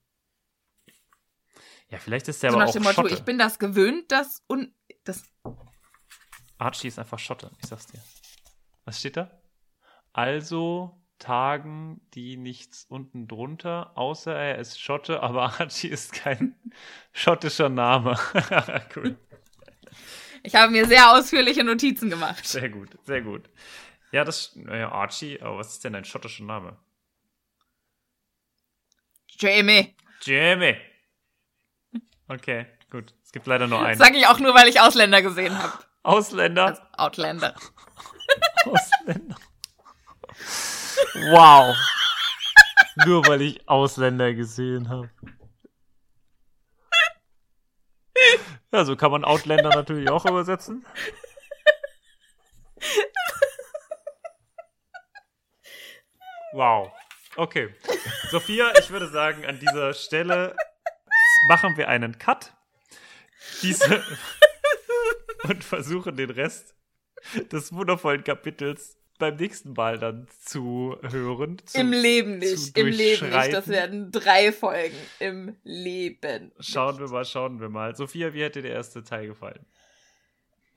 Ja, 1.89 1.99
vielleicht 1.99 2.29
ist 2.29 2.43
der 2.43 2.53
so 2.53 2.57
aber 2.57 2.65
nach 2.65 2.69
auch 2.69 2.75
dem 2.75 2.85
Motto, 2.85 3.03
Schotte. 3.03 3.15
ich 3.15 3.23
bin 3.23 3.37
das 3.37 3.59
gewöhnt, 3.59 4.13
dass 4.13 4.45
un 4.49 4.73
das 5.05 5.25
Archie 6.61 6.89
ist 6.89 6.99
einfach 6.99 7.19
Schotte, 7.19 7.51
ich 7.61 7.69
sag's 7.69 7.87
dir. 7.87 8.01
Was 8.85 9.01
steht 9.01 9.17
da? 9.17 9.31
Also 10.13 11.01
tagen 11.19 12.01
die 12.15 12.37
nichts 12.37 12.85
unten 12.89 13.29
drunter, 13.29 13.97
außer 13.97 14.35
er 14.35 14.59
ist 14.59 14.81
Schotte, 14.81 15.23
aber 15.23 15.43
Archie 15.61 15.89
ist 15.89 16.13
kein 16.13 16.55
schottischer 17.13 17.69
Name. 17.69 18.19
cool. 18.97 19.17
Ich 20.43 20.55
habe 20.55 20.73
mir 20.73 20.87
sehr 20.87 21.13
ausführliche 21.13 21.65
Notizen 21.65 22.11
gemacht. 22.11 22.47
Sehr 22.47 22.69
gut, 22.69 22.91
sehr 23.05 23.23
gut. 23.23 23.49
Ja, 24.13 24.25
das, 24.25 24.57
naja, 24.57 24.91
Archie, 24.91 25.41
aber 25.41 25.59
was 25.59 25.73
ist 25.73 25.85
denn 25.85 25.95
ein 25.95 26.05
schottischer 26.05 26.45
Name? 26.45 26.77
Jamie. 29.39 29.95
Jamie. 30.23 30.77
Okay, 32.29 32.67
gut. 32.91 33.15
Es 33.25 33.33
gibt 33.33 33.47
leider 33.47 33.67
nur 33.67 33.81
einen. 33.85 33.99
Sag 33.99 34.15
ich 34.15 34.27
auch 34.27 34.39
nur, 34.39 34.55
weil 34.55 34.69
ich 34.69 34.81
Ausländer 34.81 35.23
gesehen 35.23 35.57
habe. 35.57 35.79
Ausländer. 36.03 36.67
Also 36.67 36.83
Outlander. 36.97 37.55
Ausländer. 38.65 39.37
Wow. 41.33 41.77
Nur 43.07 43.27
weil 43.27 43.43
ich 43.43 43.69
Ausländer 43.69 44.35
gesehen 44.35 44.89
habe. 44.89 45.11
Ja, 48.73 48.85
so 48.85 48.97
kann 48.97 49.11
man 49.11 49.25
Outlander 49.25 49.71
natürlich 49.71 50.09
auch 50.11 50.25
übersetzen. 50.27 50.87
Wow. 56.53 56.93
Okay. 57.37 57.75
Sophia, 58.31 58.73
ich 58.79 58.91
würde 58.91 59.09
sagen, 59.09 59.45
an 59.45 59.59
dieser 59.59 59.95
Stelle 59.95 60.57
machen 61.49 61.77
wir 61.77 61.89
einen 61.89 62.19
Cut. 62.19 62.53
Diese 63.63 64.03
und 65.49 65.65
versuchen 65.65 66.17
den 66.17 66.31
Rest 66.31 66.75
des 67.53 67.73
wundervollen 67.73 68.25
Kapitels 68.25 68.97
beim 69.19 69.37
nächsten 69.37 69.75
Mal 69.75 69.99
dann 69.99 70.27
zu 70.41 70.97
hören. 71.03 71.59
Zu, 71.67 71.79
Im 71.79 71.93
Leben 71.93 72.39
nicht. 72.39 72.77
Im 72.77 72.87
Leben 72.87 73.31
nicht. 73.31 73.53
Das 73.53 73.69
werden 73.69 74.11
drei 74.11 74.51
Folgen. 74.51 74.97
Im 75.21 75.57
Leben. 75.63 76.51
Schauen 76.59 76.99
wir 76.99 77.09
mal, 77.09 77.25
schauen 77.25 77.61
wir 77.61 77.69
mal. 77.69 77.95
Sophia, 77.95 78.33
wie 78.33 78.45
hat 78.45 78.57
dir 78.57 78.63
der 78.63 78.73
erste 78.73 79.05
Teil 79.05 79.29
gefallen? 79.29 79.65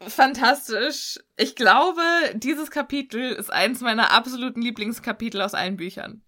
Fantastisch. 0.01 1.19
Ich 1.37 1.55
glaube, 1.55 2.01
dieses 2.33 2.69
Kapitel 2.69 3.31
ist 3.31 3.51
eins 3.51 3.81
meiner 3.81 4.11
absoluten 4.11 4.61
Lieblingskapitel 4.61 5.41
aus 5.41 5.53
allen 5.53 5.77
Büchern. 5.77 6.21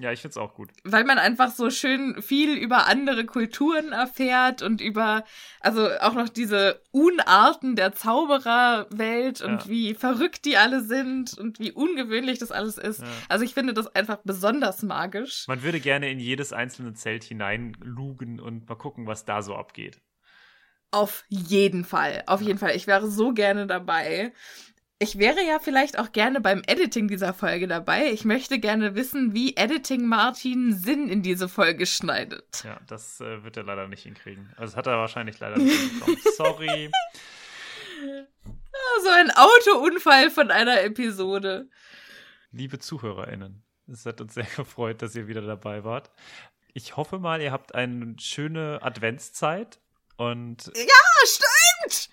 Ja, 0.00 0.12
ich 0.12 0.20
find's 0.20 0.36
auch 0.36 0.54
gut. 0.54 0.70
Weil 0.84 1.04
man 1.04 1.18
einfach 1.18 1.50
so 1.50 1.70
schön 1.70 2.20
viel 2.22 2.54
über 2.56 2.86
andere 2.86 3.24
Kulturen 3.24 3.92
erfährt 3.92 4.62
und 4.62 4.80
über, 4.80 5.24
also 5.60 5.88
auch 6.00 6.14
noch 6.14 6.28
diese 6.28 6.82
Unarten 6.90 7.76
der 7.76 7.92
Zaubererwelt 7.92 9.40
und 9.42 9.62
Ja. 9.64 9.68
wie 9.68 9.94
verrückt 9.94 10.44
die 10.44 10.56
alle 10.56 10.82
sind 10.82 11.36
und 11.38 11.58
wie 11.58 11.72
ungewöhnlich 11.72 12.38
das 12.38 12.52
alles 12.52 12.78
ist. 12.78 13.00
Ja. 13.02 13.08
Also 13.28 13.44
ich 13.44 13.54
finde 13.54 13.74
das 13.74 13.86
einfach 13.94 14.18
besonders 14.24 14.82
magisch. 14.82 15.44
Man 15.48 15.62
würde 15.62 15.80
gerne 15.80 16.10
in 16.10 16.18
jedes 16.18 16.52
einzelne 16.52 16.94
Zelt 16.94 17.24
hineinlugen 17.24 18.40
und 18.40 18.68
mal 18.68 18.76
gucken, 18.76 19.06
was 19.06 19.24
da 19.24 19.42
so 19.42 19.54
abgeht. 19.54 20.00
Auf 20.90 21.24
jeden 21.28 21.84
Fall. 21.84 22.22
Auf 22.26 22.42
jeden 22.42 22.58
Fall. 22.58 22.76
Ich 22.76 22.86
wäre 22.86 23.08
so 23.10 23.32
gerne 23.32 23.66
dabei. 23.66 24.32
Ich 25.02 25.18
wäre 25.18 25.42
ja 25.44 25.58
vielleicht 25.58 25.98
auch 25.98 26.12
gerne 26.12 26.40
beim 26.40 26.62
Editing 26.64 27.08
dieser 27.08 27.34
Folge 27.34 27.66
dabei. 27.66 28.12
Ich 28.12 28.24
möchte 28.24 28.60
gerne 28.60 28.94
wissen, 28.94 29.34
wie 29.34 29.56
Editing 29.56 30.06
Martin 30.06 30.72
Sinn 30.72 31.08
in 31.08 31.22
diese 31.22 31.48
Folge 31.48 31.86
schneidet. 31.86 32.62
Ja, 32.62 32.78
das 32.86 33.20
äh, 33.20 33.42
wird 33.42 33.56
er 33.56 33.64
leider 33.64 33.88
nicht 33.88 34.04
hinkriegen. 34.04 34.52
Also 34.56 34.70
das 34.72 34.76
hat 34.76 34.86
er 34.86 34.98
wahrscheinlich 34.98 35.40
leider 35.40 35.58
nicht 35.58 35.76
hinbekommen. 35.76 36.18
Sorry. 36.36 36.90
So 39.02 39.08
ein 39.08 39.32
Autounfall 39.32 40.30
von 40.30 40.52
einer 40.52 40.80
Episode. 40.82 41.68
Liebe 42.52 42.78
ZuhörerInnen, 42.78 43.64
es 43.88 44.06
hat 44.06 44.20
uns 44.20 44.34
sehr 44.34 44.44
gefreut, 44.56 45.02
dass 45.02 45.16
ihr 45.16 45.26
wieder 45.26 45.42
dabei 45.42 45.82
wart. 45.82 46.12
Ich 46.74 46.96
hoffe 46.96 47.18
mal, 47.18 47.42
ihr 47.42 47.50
habt 47.50 47.74
eine 47.74 48.14
schöne 48.20 48.78
Adventszeit 48.82 49.80
und 50.16 50.70
Ah, 50.76 51.26
stimmt! 51.26 52.08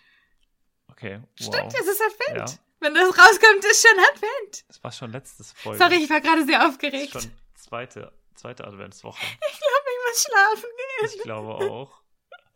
okay, 0.90 1.20
wow. 1.40 1.54
Stimmt, 1.56 1.74
es 1.80 1.88
ist 1.88 2.02
Advent. 2.02 2.50
Ja. 2.50 2.58
Wenn 2.82 2.94
das 2.94 3.08
rauskommt, 3.10 3.66
ist 3.66 3.86
schon 3.88 4.00
Advent. 4.00 4.64
Das 4.68 4.84
war 4.84 4.92
schon 4.92 5.12
letztes 5.12 5.52
Folge. 5.52 5.78
Sorry, 5.80 5.96
ich 6.04 6.10
war 6.10 6.22
gerade 6.22 6.46
sehr 6.46 6.60
Das 6.60 6.70
aufgeregt. 6.70 7.16
ist 7.16 7.24
schon 7.24 7.32
zweite, 7.56 8.12
zweite 8.36 8.66
Adventswoche. 8.66 9.20
Ich 9.52 9.60
glaube, 9.60 9.90
ich 9.92 10.08
muss 10.08 10.24
schlafen 10.24 10.70
gehen. 10.78 11.10
Ich 11.18 11.24
glaube 11.24 11.56
auch. 11.72 12.02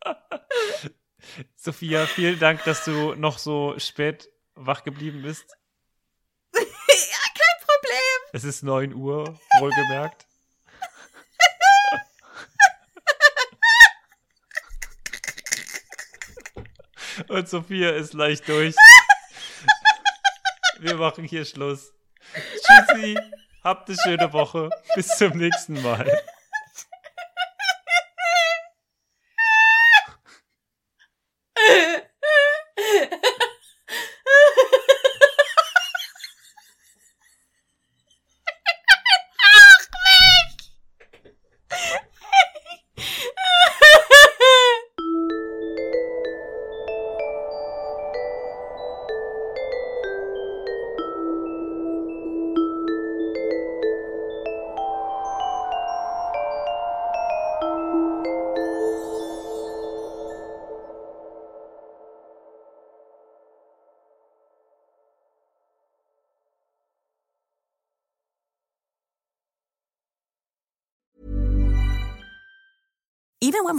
Sophia, 1.56 2.06
vielen 2.06 2.38
Dank, 2.38 2.64
dass 2.64 2.84
du 2.84 3.14
noch 3.14 3.38
so 3.38 3.74
spät 3.78 4.30
wach 4.54 4.82
geblieben 4.84 5.22
bist. 5.22 5.44
ja, 6.54 6.60
kein 6.62 7.66
Problem. 7.66 8.30
Es 8.32 8.44
ist 8.44 8.62
9 8.62 8.94
Uhr, 8.94 9.38
wohlgemerkt. 9.60 10.26
Und 17.28 17.48
Sophia 17.48 17.90
ist 17.90 18.12
leicht 18.12 18.48
durch. 18.48 18.74
Wir 20.84 20.96
machen 20.96 21.24
hier 21.24 21.46
Schluss. 21.46 21.94
Tschüssi, 22.34 23.16
habt 23.62 23.88
eine 23.88 23.96
schöne 24.04 24.30
Woche. 24.34 24.68
Bis 24.94 25.16
zum 25.16 25.38
nächsten 25.38 25.80
Mal. 25.80 26.20